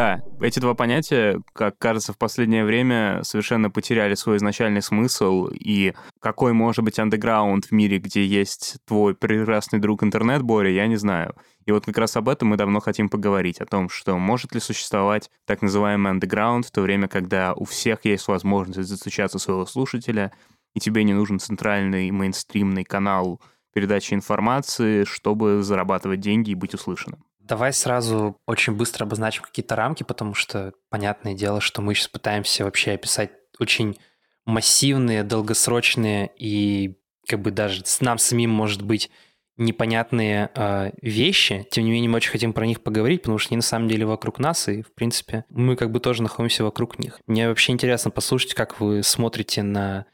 Да, 0.00 0.22
эти 0.40 0.60
два 0.60 0.72
понятия, 0.72 1.42
как 1.52 1.76
кажется, 1.76 2.14
в 2.14 2.16
последнее 2.16 2.64
время 2.64 3.20
совершенно 3.22 3.68
потеряли 3.70 4.14
свой 4.14 4.38
изначальный 4.38 4.80
смысл, 4.80 5.48
и 5.48 5.92
какой 6.20 6.54
может 6.54 6.82
быть 6.86 6.98
андеграунд 6.98 7.66
в 7.66 7.72
мире, 7.72 7.98
где 7.98 8.24
есть 8.24 8.78
твой 8.86 9.14
прекрасный 9.14 9.78
друг 9.78 10.02
интернет, 10.02 10.40
Боря, 10.40 10.70
я 10.70 10.86
не 10.86 10.96
знаю. 10.96 11.34
И 11.66 11.72
вот 11.72 11.84
как 11.84 11.98
раз 11.98 12.16
об 12.16 12.30
этом 12.30 12.48
мы 12.48 12.56
давно 12.56 12.80
хотим 12.80 13.10
поговорить, 13.10 13.60
о 13.60 13.66
том, 13.66 13.90
что 13.90 14.16
может 14.16 14.54
ли 14.54 14.60
существовать 14.60 15.30
так 15.44 15.60
называемый 15.60 16.12
андеграунд 16.12 16.64
в 16.64 16.70
то 16.70 16.80
время, 16.80 17.06
когда 17.06 17.52
у 17.52 17.66
всех 17.66 18.06
есть 18.06 18.26
возможность 18.26 18.88
застучаться 18.88 19.38
своего 19.38 19.66
слушателя, 19.66 20.32
и 20.72 20.80
тебе 20.80 21.04
не 21.04 21.12
нужен 21.12 21.38
центральный 21.38 22.10
мейнстримный 22.10 22.84
канал 22.84 23.38
передачи 23.74 24.14
информации, 24.14 25.04
чтобы 25.04 25.62
зарабатывать 25.62 26.20
деньги 26.20 26.52
и 26.52 26.54
быть 26.54 26.72
услышанным. 26.72 27.22
Давай 27.50 27.72
сразу 27.72 28.40
очень 28.46 28.74
быстро 28.74 29.04
обозначим 29.04 29.42
какие-то 29.42 29.74
рамки, 29.74 30.04
потому 30.04 30.34
что 30.34 30.72
понятное 30.88 31.34
дело, 31.34 31.60
что 31.60 31.82
мы 31.82 31.96
сейчас 31.96 32.06
пытаемся 32.06 32.62
вообще 32.62 32.92
описать 32.92 33.32
очень 33.58 33.98
массивные, 34.46 35.24
долгосрочные 35.24 36.30
и 36.38 36.96
как 37.26 37.40
бы 37.42 37.50
даже 37.50 37.82
нам 38.02 38.18
самим, 38.18 38.50
может 38.50 38.82
быть, 38.82 39.10
непонятные 39.56 40.50
э, 40.54 40.92
вещи. 41.02 41.66
Тем 41.72 41.86
не 41.86 41.90
менее, 41.90 42.08
мы 42.08 42.18
очень 42.18 42.30
хотим 42.30 42.52
про 42.52 42.66
них 42.66 42.84
поговорить, 42.84 43.22
потому 43.22 43.38
что 43.38 43.50
они 43.50 43.56
на 43.56 43.62
самом 43.62 43.88
деле 43.88 44.06
вокруг 44.06 44.38
нас, 44.38 44.68
и, 44.68 44.82
в 44.82 44.94
принципе, 44.94 45.44
мы 45.48 45.74
как 45.74 45.90
бы 45.90 45.98
тоже 45.98 46.22
находимся 46.22 46.62
вокруг 46.62 47.00
них. 47.00 47.18
Мне 47.26 47.48
вообще 47.48 47.72
интересно 47.72 48.12
послушать, 48.12 48.54
как 48.54 48.78
вы 48.78 49.02
смотрите 49.02 49.64
на 49.64 50.06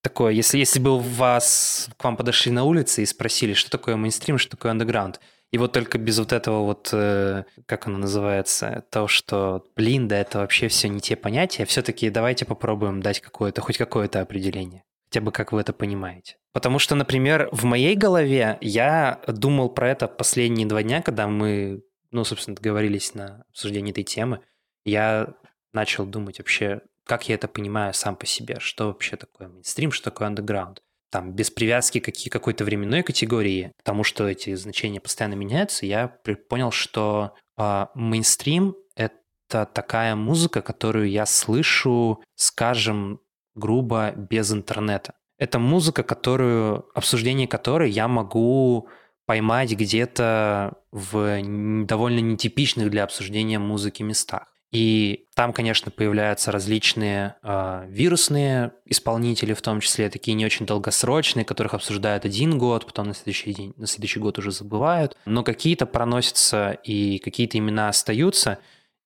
такое, 0.00 0.32
если, 0.32 0.56
если 0.56 0.80
бы 0.80 0.98
вас, 0.98 1.90
к 1.98 2.02
вам 2.02 2.16
подошли 2.16 2.50
на 2.50 2.64
улице 2.64 3.02
и 3.02 3.06
спросили, 3.06 3.52
что 3.52 3.70
такое 3.70 3.96
мейнстрим, 3.96 4.38
что 4.38 4.52
такое 4.52 4.72
андеграунд, 4.72 5.20
и 5.50 5.58
вот 5.58 5.72
только 5.72 5.96
без 5.98 6.18
вот 6.18 6.32
этого 6.32 6.62
вот, 6.64 6.90
э, 6.92 7.44
как 7.66 7.86
оно 7.86 7.98
называется, 7.98 8.84
то, 8.90 9.08
что, 9.08 9.64
блин, 9.76 10.06
да 10.06 10.18
это 10.18 10.38
вообще 10.38 10.68
все 10.68 10.88
не 10.88 11.00
те 11.00 11.16
понятия, 11.16 11.64
все-таки 11.64 12.10
давайте 12.10 12.44
попробуем 12.44 13.00
дать 13.00 13.20
какое-то, 13.20 13.62
хоть 13.62 13.78
какое-то 13.78 14.20
определение. 14.20 14.84
Хотя 15.06 15.22
бы 15.22 15.32
как 15.32 15.52
вы 15.52 15.62
это 15.62 15.72
понимаете. 15.72 16.36
Потому 16.52 16.78
что, 16.78 16.94
например, 16.94 17.48
в 17.50 17.64
моей 17.64 17.96
голове 17.96 18.58
я 18.60 19.22
думал 19.26 19.70
про 19.70 19.90
это 19.90 20.06
последние 20.06 20.66
два 20.66 20.82
дня, 20.82 21.00
когда 21.00 21.28
мы, 21.28 21.82
ну, 22.10 22.24
собственно, 22.24 22.54
договорились 22.54 23.14
на 23.14 23.44
обсуждение 23.48 23.92
этой 23.92 24.04
темы. 24.04 24.40
Я 24.84 25.34
начал 25.72 26.04
думать 26.04 26.40
вообще, 26.40 26.82
как 27.04 27.26
я 27.30 27.36
это 27.36 27.48
понимаю 27.48 27.94
сам 27.94 28.16
по 28.16 28.26
себе, 28.26 28.58
что 28.60 28.88
вообще 28.88 29.16
такое 29.16 29.48
мейнстрим, 29.48 29.92
что 29.92 30.10
такое 30.10 30.28
андеграунд 30.28 30.82
там, 31.10 31.32
без 31.32 31.50
привязки 31.50 32.00
к 32.00 32.30
какой-то 32.30 32.64
временной 32.64 33.02
категории, 33.02 33.72
потому 33.78 34.04
что 34.04 34.28
эти 34.28 34.54
значения 34.54 35.00
постоянно 35.00 35.34
меняются, 35.34 35.86
я 35.86 36.08
понял, 36.48 36.70
что 36.70 37.34
э, 37.56 37.86
мейнстрим— 37.94 38.74
это 38.96 39.66
такая 39.66 40.14
музыка, 40.14 40.62
которую 40.62 41.10
я 41.10 41.26
слышу, 41.26 42.22
скажем, 42.34 43.20
грубо, 43.54 44.12
без 44.12 44.52
интернета. 44.52 45.14
Это 45.38 45.58
музыка, 45.58 46.02
которую, 46.02 46.86
обсуждение 46.94 47.46
которой 47.46 47.90
я 47.90 48.08
могу 48.08 48.88
поймать 49.24 49.72
где-то 49.72 50.78
в 50.90 51.84
довольно 51.84 52.20
нетипичных 52.20 52.90
для 52.90 53.04
обсуждения 53.04 53.58
музыки 53.58 54.02
местах. 54.02 54.46
И 54.70 55.28
там, 55.34 55.54
конечно, 55.54 55.90
появляются 55.90 56.52
различные 56.52 57.36
э, 57.42 57.86
вирусные 57.88 58.72
исполнители, 58.84 59.54
в 59.54 59.62
том 59.62 59.80
числе 59.80 60.10
такие 60.10 60.34
не 60.34 60.44
очень 60.44 60.66
долгосрочные, 60.66 61.46
которых 61.46 61.72
обсуждают 61.72 62.26
один 62.26 62.58
год, 62.58 62.84
потом 62.84 63.08
на 63.08 63.14
следующий 63.14 63.54
день, 63.54 63.72
на 63.76 63.86
следующий 63.86 64.20
год 64.20 64.38
уже 64.38 64.50
забывают. 64.50 65.16
Но 65.24 65.42
какие-то 65.42 65.86
проносятся 65.86 66.72
и 66.84 67.18
какие-то 67.18 67.56
имена 67.56 67.88
остаются, 67.88 68.58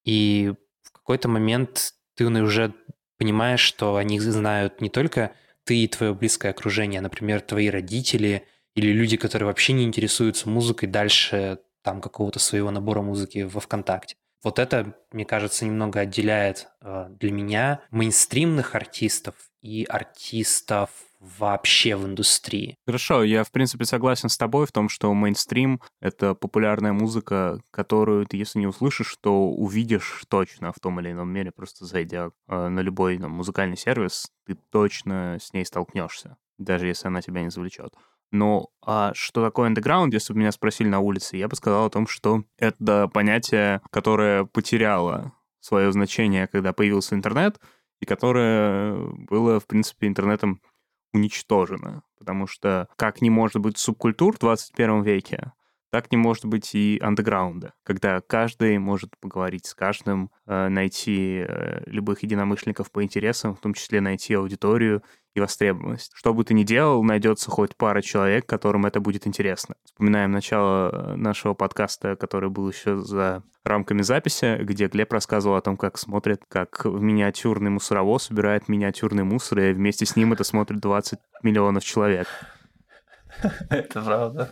и 0.05 0.53
в 0.83 0.91
какой-то 0.91 1.29
момент 1.29 1.95
ты 2.17 2.27
уже 2.27 2.75
понимаешь, 3.17 3.61
что 3.61 3.97
они 3.97 4.19
знают 4.19 4.81
не 4.81 4.91
только 4.91 5.33
ты 5.65 5.85
и 5.85 5.87
твое 5.87 6.13
близкое 6.13 6.51
окружение, 6.51 6.99
а, 6.99 7.03
например, 7.03 7.41
твои 7.41 7.71
родители 7.71 8.49
или 8.75 8.91
люди, 8.91 9.17
которые 9.17 9.47
вообще 9.47 9.75
не 9.75 9.85
интересуются 9.85 10.49
музыкой 10.49 10.89
дальше 10.89 11.61
там 11.83 12.01
какого-то 12.01 12.41
своего 12.41 12.73
набора 12.73 13.03
музыки 13.03 13.41
во 13.43 13.61
ВКонтакте. 13.61 14.17
Вот 14.43 14.59
это, 14.59 14.95
мне 15.13 15.25
кажется, 15.25 15.65
немного 15.65 16.01
отделяет 16.01 16.69
э, 16.81 17.07
для 17.11 17.31
меня 17.31 17.81
мейнстримных 17.91 18.75
артистов 18.75 19.35
и 19.61 19.85
артистов 19.85 20.91
вообще 21.21 21.95
в 21.95 22.05
индустрии. 22.05 22.77
Хорошо, 22.85 23.23
я, 23.23 23.45
в 23.45 23.53
принципе, 23.53 23.85
согласен 23.85 24.29
с 24.29 24.37
тобой 24.37 24.67
в 24.67 24.73
том, 24.73 24.89
что 24.89 25.15
мейнстрим— 25.15 25.81
это 26.01 26.35
популярная 26.35 26.93
музыка, 26.93 27.61
которую 27.71 28.27
ты, 28.27 28.37
если 28.37 28.59
не 28.59 28.67
услышишь, 28.67 29.17
то 29.21 29.49
увидишь 29.51 30.25
точно 30.29 30.73
в 30.73 30.81
том 30.81 30.99
или 30.99 31.13
ином 31.13 31.29
мере, 31.29 31.53
просто 31.53 31.85
зайдя 31.85 32.31
э, 32.49 32.69
на 32.69 32.81
любой 32.81 33.19
там, 33.19 33.31
музыкальный 33.31 33.77
сервис, 33.77 34.33
ты 34.47 34.57
точно 34.71 35.39
с 35.41 35.53
ней 35.53 35.65
столкнешься, 35.65 36.37
даже 36.59 36.89
если 36.89 37.07
она 37.07 37.23
тебя 37.23 37.43
не 37.43 37.51
завлечет. 37.51 37.95
Но 38.33 38.71
а 38.85 39.13
что 39.15 39.45
такое 39.45 39.67
андеграунд, 39.69 40.13
если 40.15 40.33
бы 40.33 40.41
меня 40.41 40.53
спросили 40.53 40.89
на 40.89 41.01
улице, 41.01 41.37
я 41.37 41.49
бы 41.49 41.55
сказал 41.55 41.87
о 41.87 41.91
том, 41.91 42.07
что 42.07 42.43
это 42.59 43.09
понятие, 43.09 43.83
которое 43.91 44.45
потеряло 44.45 45.33
свое 45.61 45.93
значение, 45.93 46.49
когда 46.49 46.73
появился 46.73 47.15
интернет, 47.15 47.61
и 48.01 48.07
которое 48.07 48.97
было, 48.97 49.61
в 49.61 49.67
принципе, 49.67 50.09
интернетом 50.09 50.61
уничтожено. 51.13 52.03
Потому 52.19 52.47
что 52.47 52.89
как 52.97 53.21
не 53.21 53.31
может 53.31 53.61
быть 53.61 53.77
субкультур 53.79 54.35
в 54.35 54.41
21 54.41 55.03
веке, 55.03 55.53
так 55.93 56.11
не 56.11 56.17
может 56.17 56.47
быть 56.47 56.75
и 56.75 56.99
андеграунда, 57.03 57.75
когда 57.85 58.23
каждый 58.23 58.79
может 58.79 59.11
поговорить 59.21 59.67
с 59.67 59.75
каждым, 59.75 60.31
э, 60.47 60.69
найти 60.69 61.45
э, 61.47 61.83
любых 61.85 62.23
единомышленников 62.23 62.91
по 62.91 63.05
интересам, 63.05 63.55
в 63.55 63.61
том 63.61 63.75
числе 63.75 64.01
найти 64.01 64.33
аудиторию 64.33 65.03
и 65.35 65.41
востребованность. 65.41 66.13
Что 66.15 66.33
бы 66.33 66.45
ты 66.45 66.55
ни 66.55 66.63
делал, 66.63 67.03
найдется 67.03 67.51
хоть 67.51 67.77
пара 67.77 68.01
человек, 68.01 68.47
которым 68.47 68.87
это 68.87 69.01
будет 69.01 69.27
интересно. 69.27 69.75
Вспоминаем 69.85 70.31
начало 70.31 70.89
э, 70.89 71.17
нашего 71.17 71.53
подкаста, 71.53 72.17
который 72.17 72.49
был 72.49 72.71
еще 72.71 72.97
за 72.97 73.43
рамками 73.63 74.01
записи, 74.01 74.61
где 74.63 74.89
Глеб 74.89 75.13
рассказывал 75.13 75.57
о 75.57 75.61
том, 75.61 75.77
как 75.77 75.99
смотрит, 75.99 76.41
как 76.49 76.87
миниатюрный 76.87 77.71
мусоровоз 77.71 78.31
убирает 78.31 78.67
миниатюрный 78.67 79.25
мусор, 79.25 79.59
и 79.59 79.73
вместе 79.75 80.07
с 80.07 80.17
ним 80.17 80.33
это 80.33 80.43
смотрит 80.43 80.81
20 80.81 81.19
миллионов 81.43 81.85
человек. 81.85 82.29
Это 83.69 84.01
правда. 84.01 84.51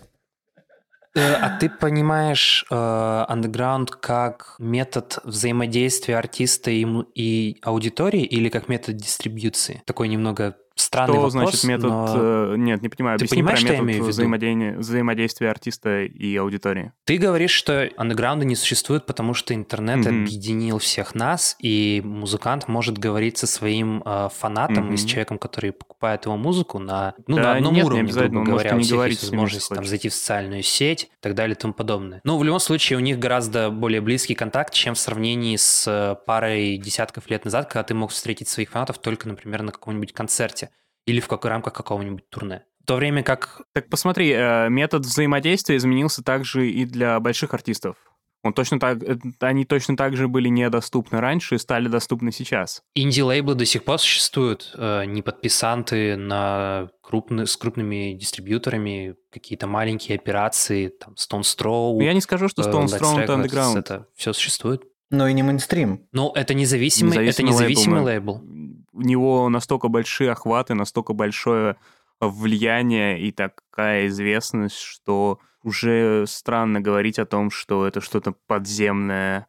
Э, 1.15 1.35
а 1.35 1.59
ты 1.59 1.69
понимаешь 1.69 2.65
андеграунд 2.71 3.91
как 3.91 4.55
метод 4.59 5.19
взаимодействия 5.25 6.17
артиста 6.17 6.71
и, 6.71 6.87
и 7.15 7.59
аудитории 7.63 8.23
или 8.23 8.49
как 8.49 8.69
метод 8.69 8.97
дистрибьюции? 8.97 9.83
Такой 9.87 10.09
немного 10.09 10.57
странный 10.81 11.13
что 11.15 11.21
вопрос. 11.23 11.33
значит 11.33 11.65
метод... 11.65 11.91
но... 11.91 12.15
э, 12.17 12.55
Нет, 12.57 12.83
не 12.83 12.89
понимаю. 12.89 13.19
Ты 13.19 13.25
Объясни 13.25 13.37
понимаешь, 13.39 13.59
про 13.61 13.67
что 13.67 13.73
я 13.75 13.81
метод 13.81 13.89
имею 13.97 14.05
взаимодействия, 14.05 14.79
взаимодействия 14.79 15.51
артиста 15.51 16.03
и 16.03 16.37
аудитории. 16.37 16.93
Ты 17.05 17.17
говоришь, 17.19 17.51
что 17.53 17.89
андеграунда 17.97 18.45
не 18.45 18.57
существует, 18.57 19.07
потому 19.07 19.35
что 19.35 19.55
интернет 19.55 19.99
Мгм. 19.99 20.23
объединил 20.25 20.79
всех 20.79 21.15
нас, 21.15 21.57
и 21.59 22.01
музыкант 22.05 22.69
может 22.69 22.99
говорить 22.99 23.39
со 23.39 23.47
своим 23.47 24.03
э, 24.05 24.29
фанатом 24.35 24.93
и 24.93 24.97
с 24.97 25.05
человеком, 25.05 25.39
который 25.39 25.73
покупает 25.73 26.25
его 26.27 26.37
музыку 26.37 26.79
на, 26.79 27.15
ну, 27.27 27.37
Да 27.37 27.43
на 27.43 27.53
одном 27.57 27.75
нет, 27.75 27.83
не 27.83 27.87
уровне, 27.87 28.05
обязательно, 28.05 28.41
грубо 28.41 28.51
говоря, 28.53 28.75
у 28.75 28.79
не 28.79 28.85
всех 28.85 29.07
есть 29.07 29.23
возможность 29.23 29.69
там, 29.69 29.85
зайти 29.85 30.09
в 30.09 30.15
социальную 30.15 30.63
сеть 30.63 31.05
и 31.05 31.09
так 31.21 31.35
далее 31.35 31.55
и 31.55 31.59
тому 31.59 31.75
подобное. 31.75 32.21
Ну, 32.25 32.39
в 32.39 32.45
любом 32.45 32.61
случае, 32.61 32.97
у 32.99 33.01
них 33.01 33.19
гораздо 33.19 33.71
более 33.71 34.01
близкий 34.01 34.35
контакт, 34.35 34.73
чем 34.73 34.95
в 34.95 34.99
сравнении 34.99 35.57
с 35.57 35.85
э, 35.87 36.17
парой 36.27 36.79
десятков 36.79 37.29
лет 37.31 37.45
назад, 37.45 37.67
когда 37.69 37.83
ты 37.83 37.95
мог 37.95 38.11
встретить 38.11 38.49
своих 38.49 38.71
фанатов 38.71 38.99
только, 38.99 39.29
например, 39.29 39.63
на 39.63 39.73
каком-нибудь 39.73 40.13
концерте 40.13 40.70
или 41.11 41.21
в 41.21 41.29
как- 41.29 41.45
рамках 41.45 41.73
какого-нибудь 41.73 42.29
турне. 42.31 42.65
В 42.83 42.87
то 42.87 42.97
время 42.97 43.23
как 43.23 43.63
Так 43.73 43.89
посмотри, 43.89 44.31
э, 44.33 44.69
метод 44.69 45.03
взаимодействия 45.05 45.77
изменился 45.77 46.23
также 46.25 46.71
и 46.71 46.85
для 46.85 47.21
больших 47.21 47.55
артистов. 47.55 47.97
Он 48.43 48.55
точно 48.55 48.81
так, 48.81 49.03
э, 49.03 49.19
они 49.41 49.67
точно 49.67 49.99
так 49.99 50.17
же 50.17 50.27
были 50.27 50.49
недоступны 50.49 51.21
раньше 51.21 51.57
и 51.57 51.59
стали 51.59 51.89
доступны 51.89 52.33
сейчас. 52.33 52.83
Инди-лейблы 52.95 53.55
до 53.55 53.67
сих 53.67 53.85
пор 53.85 53.99
существуют, 53.99 54.73
э, 54.77 55.05
не 55.05 55.21
подписанты 55.21 56.17
на 56.17 56.89
крупны, 57.03 57.47
с 57.47 57.55
крупными 57.59 58.15
дистрибьюторами, 58.15 59.17
какие-то 59.31 59.67
маленькие 59.67 60.17
операции, 60.17 60.89
там, 60.89 61.15
Stone 61.15 61.43
Throw, 61.43 61.97
Но 61.99 62.03
я 62.03 62.15
не 62.15 62.23
скажу, 62.23 62.49
что 62.49 62.63
Stone 62.63 62.87
Let's 62.87 62.99
Throw 63.01 63.21
это 63.21 63.35
underground. 63.35 63.79
это 63.79 64.07
все 64.17 64.33
существует. 64.33 64.85
Но 65.11 65.27
и 65.29 65.33
не 65.33 65.43
мейнстрим. 65.43 66.07
Но 66.13 66.33
это 66.35 66.55
независимый, 66.55 67.13
это 67.13 67.43
Независимый 67.43 67.51
независимый 67.51 68.01
лейбл, 68.03 68.33
лейбл. 68.33 68.87
У 68.93 69.03
него 69.03 69.49
настолько 69.49 69.89
большие 69.89 70.31
охваты, 70.31 70.75
настолько 70.75 71.13
большое 71.13 71.77
влияние 72.21 73.21
и 73.21 73.33
такая 73.33 74.07
известность, 74.07 74.79
что 74.79 75.39
уже 75.63 76.25
странно 76.27 76.81
говорить 76.81 77.19
о 77.19 77.27
том, 77.27 77.51
что 77.51 77.87
это 77.87 78.01
что-то 78.01 78.35
подземное 78.47 79.47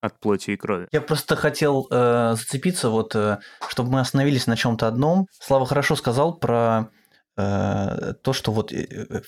от 0.00 0.20
плоти 0.20 0.50
и 0.50 0.56
крови. 0.56 0.88
Я 0.92 1.00
просто 1.00 1.36
хотел 1.36 1.86
э, 1.90 2.34
зацепиться, 2.36 2.90
вот, 2.90 3.14
э, 3.14 3.38
чтобы 3.68 3.90
мы 3.90 4.00
остановились 4.00 4.46
на 4.46 4.56
чем-то 4.56 4.86
одном. 4.86 5.26
Слава 5.40 5.64
хорошо 5.64 5.96
сказал 5.96 6.38
про 6.38 6.90
э, 7.36 8.12
то, 8.22 8.32
что 8.34 8.52
вот 8.52 8.72
э, 8.72 8.86
э, 8.86 9.22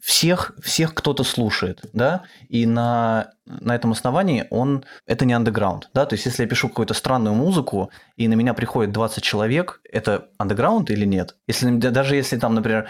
всех, 0.00 0.52
всех 0.62 0.94
кто-то 0.94 1.24
слушает, 1.24 1.80
да, 1.92 2.22
и 2.48 2.66
на, 2.66 3.32
на 3.46 3.74
этом 3.74 3.92
основании 3.92 4.46
он, 4.50 4.84
это 5.06 5.24
не 5.24 5.32
андеграунд, 5.32 5.90
да, 5.94 6.06
то 6.06 6.14
есть 6.14 6.26
если 6.26 6.42
я 6.42 6.48
пишу 6.48 6.68
какую-то 6.68 6.94
странную 6.94 7.34
музыку, 7.34 7.90
и 8.16 8.28
на 8.28 8.34
меня 8.34 8.54
приходит 8.54 8.92
20 8.92 9.22
человек, 9.22 9.80
это 9.90 10.28
андеграунд 10.38 10.90
или 10.90 11.04
нет? 11.04 11.36
Если, 11.46 11.70
да- 11.70 11.90
даже 11.90 12.16
если 12.16 12.38
там, 12.38 12.54
например, 12.54 12.88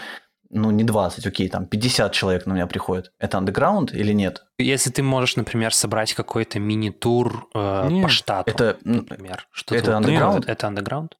ну 0.49 0.71
не 0.71 0.83
20, 0.83 1.25
окей, 1.25 1.49
там 1.49 1.65
50 1.65 2.11
человек 2.13 2.45
на 2.45 2.53
меня 2.53 2.67
приходит, 2.67 3.11
это 3.19 3.37
андеграунд 3.37 3.93
или 3.93 4.13
нет? 4.13 4.45
Если 4.57 4.89
ты 4.89 5.03
можешь, 5.03 5.35
например, 5.35 5.73
собрать 5.73 6.13
какой-то 6.13 6.59
мини-тур 6.59 7.49
э, 7.53 7.87
Нет, 7.89 8.03
по 8.03 8.09
штату, 8.09 8.49
это, 8.49 8.77
например. 8.83 9.47
Что 9.51 9.75
это 9.75 9.97
вот 9.97 10.05
underground? 10.05 10.43
Это? 10.47 10.69
Но 10.69 11.17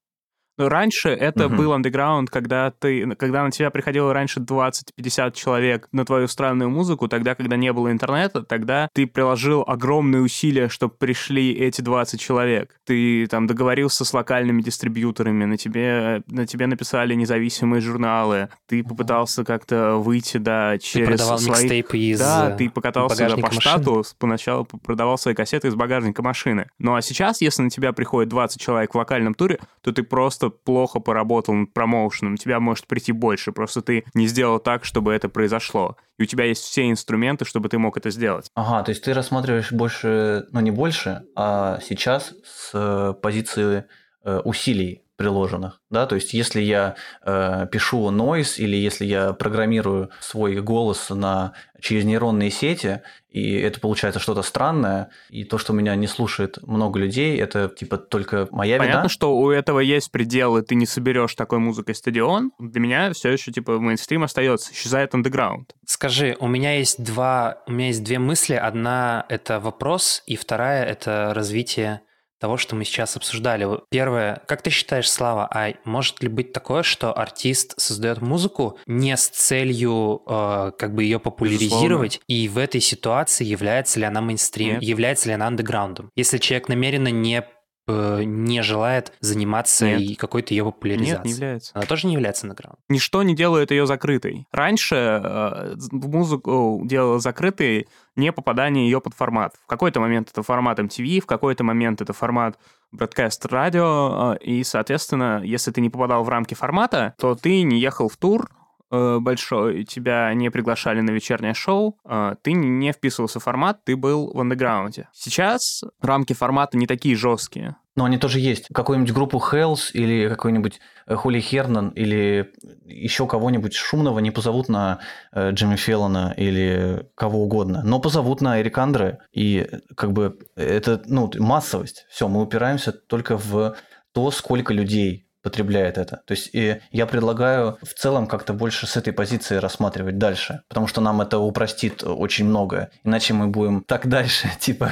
Раньше 0.58 1.10
это 1.10 1.48
Мгм. 1.48 1.56
был 1.56 1.72
андеграунд, 1.72 2.30
когда 2.30 2.70
ты, 2.70 3.14
когда 3.16 3.44
на 3.44 3.50
тебя 3.50 3.70
приходило 3.70 4.12
раньше 4.14 4.40
20-50 4.40 5.34
человек 5.34 5.88
на 5.92 6.04
твою 6.04 6.28
странную 6.28 6.70
музыку, 6.70 7.08
тогда, 7.08 7.34
когда 7.34 7.56
не 7.56 7.72
было 7.72 7.90
интернета, 7.92 8.42
тогда 8.42 8.88
ты 8.92 9.06
приложил 9.06 9.64
огромные 9.66 10.22
усилия, 10.22 10.68
чтобы 10.68 10.94
пришли 10.98 11.52
эти 11.52 11.80
20 11.82 12.20
человек. 12.20 12.74
Ты 12.84 13.26
там 13.26 13.46
договорился 13.46 14.04
с 14.04 14.14
локальными 14.14 14.62
дистрибьюторами, 14.62 15.44
на 15.44 15.56
тебе, 15.56 16.22
на 16.28 16.46
тебе 16.46 16.66
написали 16.66 17.14
независимые 17.14 17.80
журналы, 17.80 18.48
ты 18.66 18.82
попытался 18.82 19.44
как-то 19.44 19.96
выйти, 19.96 20.38
да, 20.38 20.72
Ты 20.72 20.78
через 20.78 21.08
продавал 21.08 21.38
свои... 21.38 21.60
микстейпы 21.62 21.98
из 21.98 22.18
Да, 22.20 22.50
э, 22.50 22.56
ты 22.56 22.70
покатался 22.70 23.28
да, 23.28 23.34
по 23.34 23.40
машины. 23.42 23.60
штату, 23.60 24.04
поначалу 24.18 24.64
продавал 24.64 25.18
свои 25.18 25.34
кассеты 25.34 25.68
из 25.68 25.74
багажника 25.74 26.22
машины. 26.22 26.66
Ну 26.78 26.94
а 26.94 27.02
сейчас, 27.02 27.40
если 27.40 27.62
на 27.62 27.70
тебя 27.70 27.92
приходит 27.92 28.30
20 28.30 28.60
человек 28.60 28.94
в 28.94 28.96
локальном 28.98 29.34
туре, 29.34 29.58
то 29.82 29.92
ты 29.92 30.02
просто 30.02 30.45
плохо 30.50 31.00
поработал 31.00 31.54
над 31.54 31.72
промоушеном, 31.72 32.34
у 32.34 32.36
тебя 32.36 32.60
может 32.60 32.86
прийти 32.86 33.12
больше, 33.12 33.52
просто 33.52 33.82
ты 33.82 34.04
не 34.14 34.26
сделал 34.26 34.58
так, 34.58 34.84
чтобы 34.84 35.12
это 35.12 35.28
произошло. 35.28 35.96
И 36.18 36.22
у 36.22 36.26
тебя 36.26 36.44
есть 36.44 36.62
все 36.62 36.90
инструменты, 36.90 37.44
чтобы 37.44 37.68
ты 37.68 37.78
мог 37.78 37.96
это 37.96 38.10
сделать. 38.10 38.50
Ага, 38.54 38.84
то 38.84 38.90
есть 38.90 39.04
ты 39.04 39.12
рассматриваешь 39.12 39.72
больше, 39.72 40.46
ну 40.52 40.60
не 40.60 40.70
больше, 40.70 41.24
а 41.34 41.78
сейчас 41.82 42.34
с 42.44 42.70
э, 42.74 43.14
позиции 43.20 43.84
э, 44.24 44.40
усилий 44.44 45.05
приложенных, 45.16 45.80
да, 45.90 46.06
то 46.06 46.14
есть 46.14 46.34
если 46.34 46.60
я 46.60 46.96
э, 47.24 47.66
пишу 47.70 48.10
noise 48.10 48.58
или 48.58 48.76
если 48.76 49.04
я 49.04 49.32
программирую 49.32 50.10
свой 50.20 50.60
голос 50.60 51.10
на 51.10 51.52
через 51.80 52.04
нейронные 52.04 52.50
сети, 52.50 53.02
и 53.30 53.52
это 53.54 53.80
получается 53.80 54.18
что-то 54.18 54.42
странное, 54.42 55.10
и 55.28 55.44
то, 55.44 55.58
что 55.58 55.72
меня 55.72 55.94
не 55.94 56.06
слушает 56.06 56.58
много 56.62 56.98
людей, 56.98 57.38
это 57.38 57.68
типа 57.68 57.98
только 57.98 58.48
моя 58.50 58.78
Понятно, 58.78 59.00
вина. 59.00 59.08
что 59.08 59.36
у 59.36 59.50
этого 59.50 59.80
есть 59.80 60.10
пределы, 60.10 60.62
ты 60.62 60.74
не 60.74 60.86
соберешь 60.86 61.34
такой 61.34 61.58
музыкой 61.58 61.94
стадион. 61.94 62.52
Для 62.58 62.80
меня 62.80 63.12
все 63.12 63.30
еще 63.30 63.52
типа 63.52 63.78
мейнстрим 63.78 64.22
остается, 64.22 64.72
исчезает 64.72 65.14
андеграунд. 65.14 65.74
Скажи, 65.84 66.36
у 66.40 66.48
меня 66.48 66.76
есть 66.78 67.04
два, 67.04 67.62
у 67.66 67.72
меня 67.72 67.88
есть 67.88 68.04
две 68.04 68.18
мысли. 68.18 68.54
Одна 68.54 69.26
это 69.28 69.60
вопрос, 69.60 70.22
и 70.26 70.36
вторая 70.36 70.84
это 70.84 71.32
развитие 71.34 72.00
того, 72.38 72.56
что 72.56 72.76
мы 72.76 72.84
сейчас 72.84 73.16
обсуждали. 73.16 73.66
Первое, 73.90 74.42
как 74.46 74.62
ты 74.62 74.70
считаешь, 74.70 75.10
Слава, 75.10 75.48
а 75.50 75.72
может 75.84 76.22
ли 76.22 76.28
быть 76.28 76.52
такое, 76.52 76.82
что 76.82 77.16
артист 77.16 77.74
создает 77.78 78.20
музыку 78.20 78.78
не 78.86 79.16
с 79.16 79.28
целью 79.28 80.22
э, 80.26 80.72
как 80.78 80.94
бы 80.94 81.04
ее 81.04 81.18
популяризировать, 81.18 82.20
и 82.26 82.48
в 82.48 82.58
этой 82.58 82.80
ситуации 82.80 83.44
является 83.44 83.98
ли 83.98 84.06
она 84.06 84.20
мейнстрим, 84.20 84.74
Нет. 84.74 84.82
является 84.82 85.28
ли 85.28 85.34
она 85.34 85.46
андеграундом? 85.46 86.10
Если 86.16 86.38
человек 86.38 86.68
намеренно 86.68 87.08
не 87.08 87.44
э, 87.86 88.22
не 88.24 88.62
желает 88.62 89.12
заниматься 89.20 89.86
Нет. 89.86 90.00
и 90.00 90.14
какой-то 90.14 90.54
ее 90.54 90.64
популяризацией. 90.64 91.16
Нет, 91.16 91.24
не 91.24 91.32
является. 91.32 91.72
Она 91.74 91.86
тоже 91.86 92.06
не 92.06 92.14
является 92.14 92.46
андеграундом. 92.46 92.82
Ничто 92.88 93.22
не 93.22 93.34
делает 93.34 93.70
ее 93.70 93.86
закрытой. 93.86 94.46
Раньше 94.52 94.94
э, 94.96 95.74
музыку 95.90 96.82
делала 96.84 97.18
закрытой 97.18 97.88
не 98.16 98.32
попадание 98.32 98.86
ее 98.86 99.00
под 99.00 99.14
формат. 99.14 99.54
В 99.64 99.66
какой-то 99.66 100.00
момент 100.00 100.30
это 100.30 100.42
формат 100.42 100.78
MTV, 100.78 101.20
в 101.20 101.26
какой-то 101.26 101.64
момент 101.64 102.00
это 102.00 102.12
формат 102.12 102.58
бродкаст 102.92 103.44
радио, 103.46 104.34
э, 104.34 104.44
и, 104.44 104.64
соответственно, 104.64 105.42
если 105.44 105.70
ты 105.70 105.80
не 105.80 105.90
попадал 105.90 106.24
в 106.24 106.28
рамки 106.28 106.54
формата, 106.54 107.14
то 107.18 107.34
ты 107.34 107.62
не 107.62 107.78
ехал 107.78 108.08
в 108.08 108.16
тур 108.16 108.48
большой, 108.90 109.84
тебя 109.84 110.32
не 110.34 110.50
приглашали 110.50 111.00
на 111.00 111.10
вечернее 111.10 111.54
шоу, 111.54 111.98
э, 112.04 112.34
ты 112.42 112.52
не 112.52 112.92
вписывался 112.92 113.40
в 113.40 113.44
формат, 113.44 113.84
ты 113.84 113.96
был 113.96 114.30
в 114.32 114.40
андеграунде. 114.40 115.08
Сейчас 115.12 115.82
рамки 116.00 116.32
формата 116.32 116.76
не 116.76 116.86
такие 116.86 117.16
жесткие. 117.16 117.76
Но 117.96 118.04
они 118.04 118.18
тоже 118.18 118.40
есть. 118.40 118.68
Какую-нибудь 118.74 119.14
группу 119.14 119.38
Hells 119.38 119.90
или 119.94 120.28
какой-нибудь 120.28 120.80
э, 121.06 121.14
Холли 121.14 121.40
Хернан 121.40 121.88
или 121.88 122.52
еще 122.84 123.26
кого-нибудь 123.26 123.74
шумного 123.74 124.18
не 124.18 124.30
позовут 124.30 124.68
на 124.68 125.00
э, 125.32 125.50
Джимми 125.52 125.76
Феллона 125.76 126.34
или 126.36 127.08
кого 127.14 127.42
угодно, 127.42 127.82
но 127.82 127.98
позовут 127.98 128.42
на 128.42 128.60
Эрик 128.60 128.76
Андре. 128.76 129.20
И 129.32 129.66
э, 129.70 129.78
как 129.96 130.12
бы 130.12 130.38
это 130.56 131.02
ну, 131.06 131.30
массовость. 131.38 132.04
Все, 132.10 132.28
мы 132.28 132.42
упираемся 132.42 132.92
только 132.92 133.38
в 133.38 133.76
то, 134.12 134.30
сколько 134.30 134.74
людей 134.74 135.25
потребляет 135.46 135.96
это. 135.96 136.22
То 136.26 136.32
есть 136.34 136.50
и 136.52 136.80
я 136.90 137.06
предлагаю 137.06 137.78
в 137.80 137.94
целом 137.94 138.26
как-то 138.26 138.52
больше 138.52 138.88
с 138.88 138.96
этой 138.96 139.12
позиции 139.12 139.58
рассматривать 139.58 140.18
дальше, 140.18 140.62
потому 140.68 140.88
что 140.88 141.00
нам 141.00 141.20
это 141.20 141.38
упростит 141.38 142.02
очень 142.02 142.46
многое. 142.46 142.90
Иначе 143.04 143.32
мы 143.32 143.46
будем 143.46 143.84
так 143.84 144.08
дальше, 144.08 144.50
типа, 144.58 144.90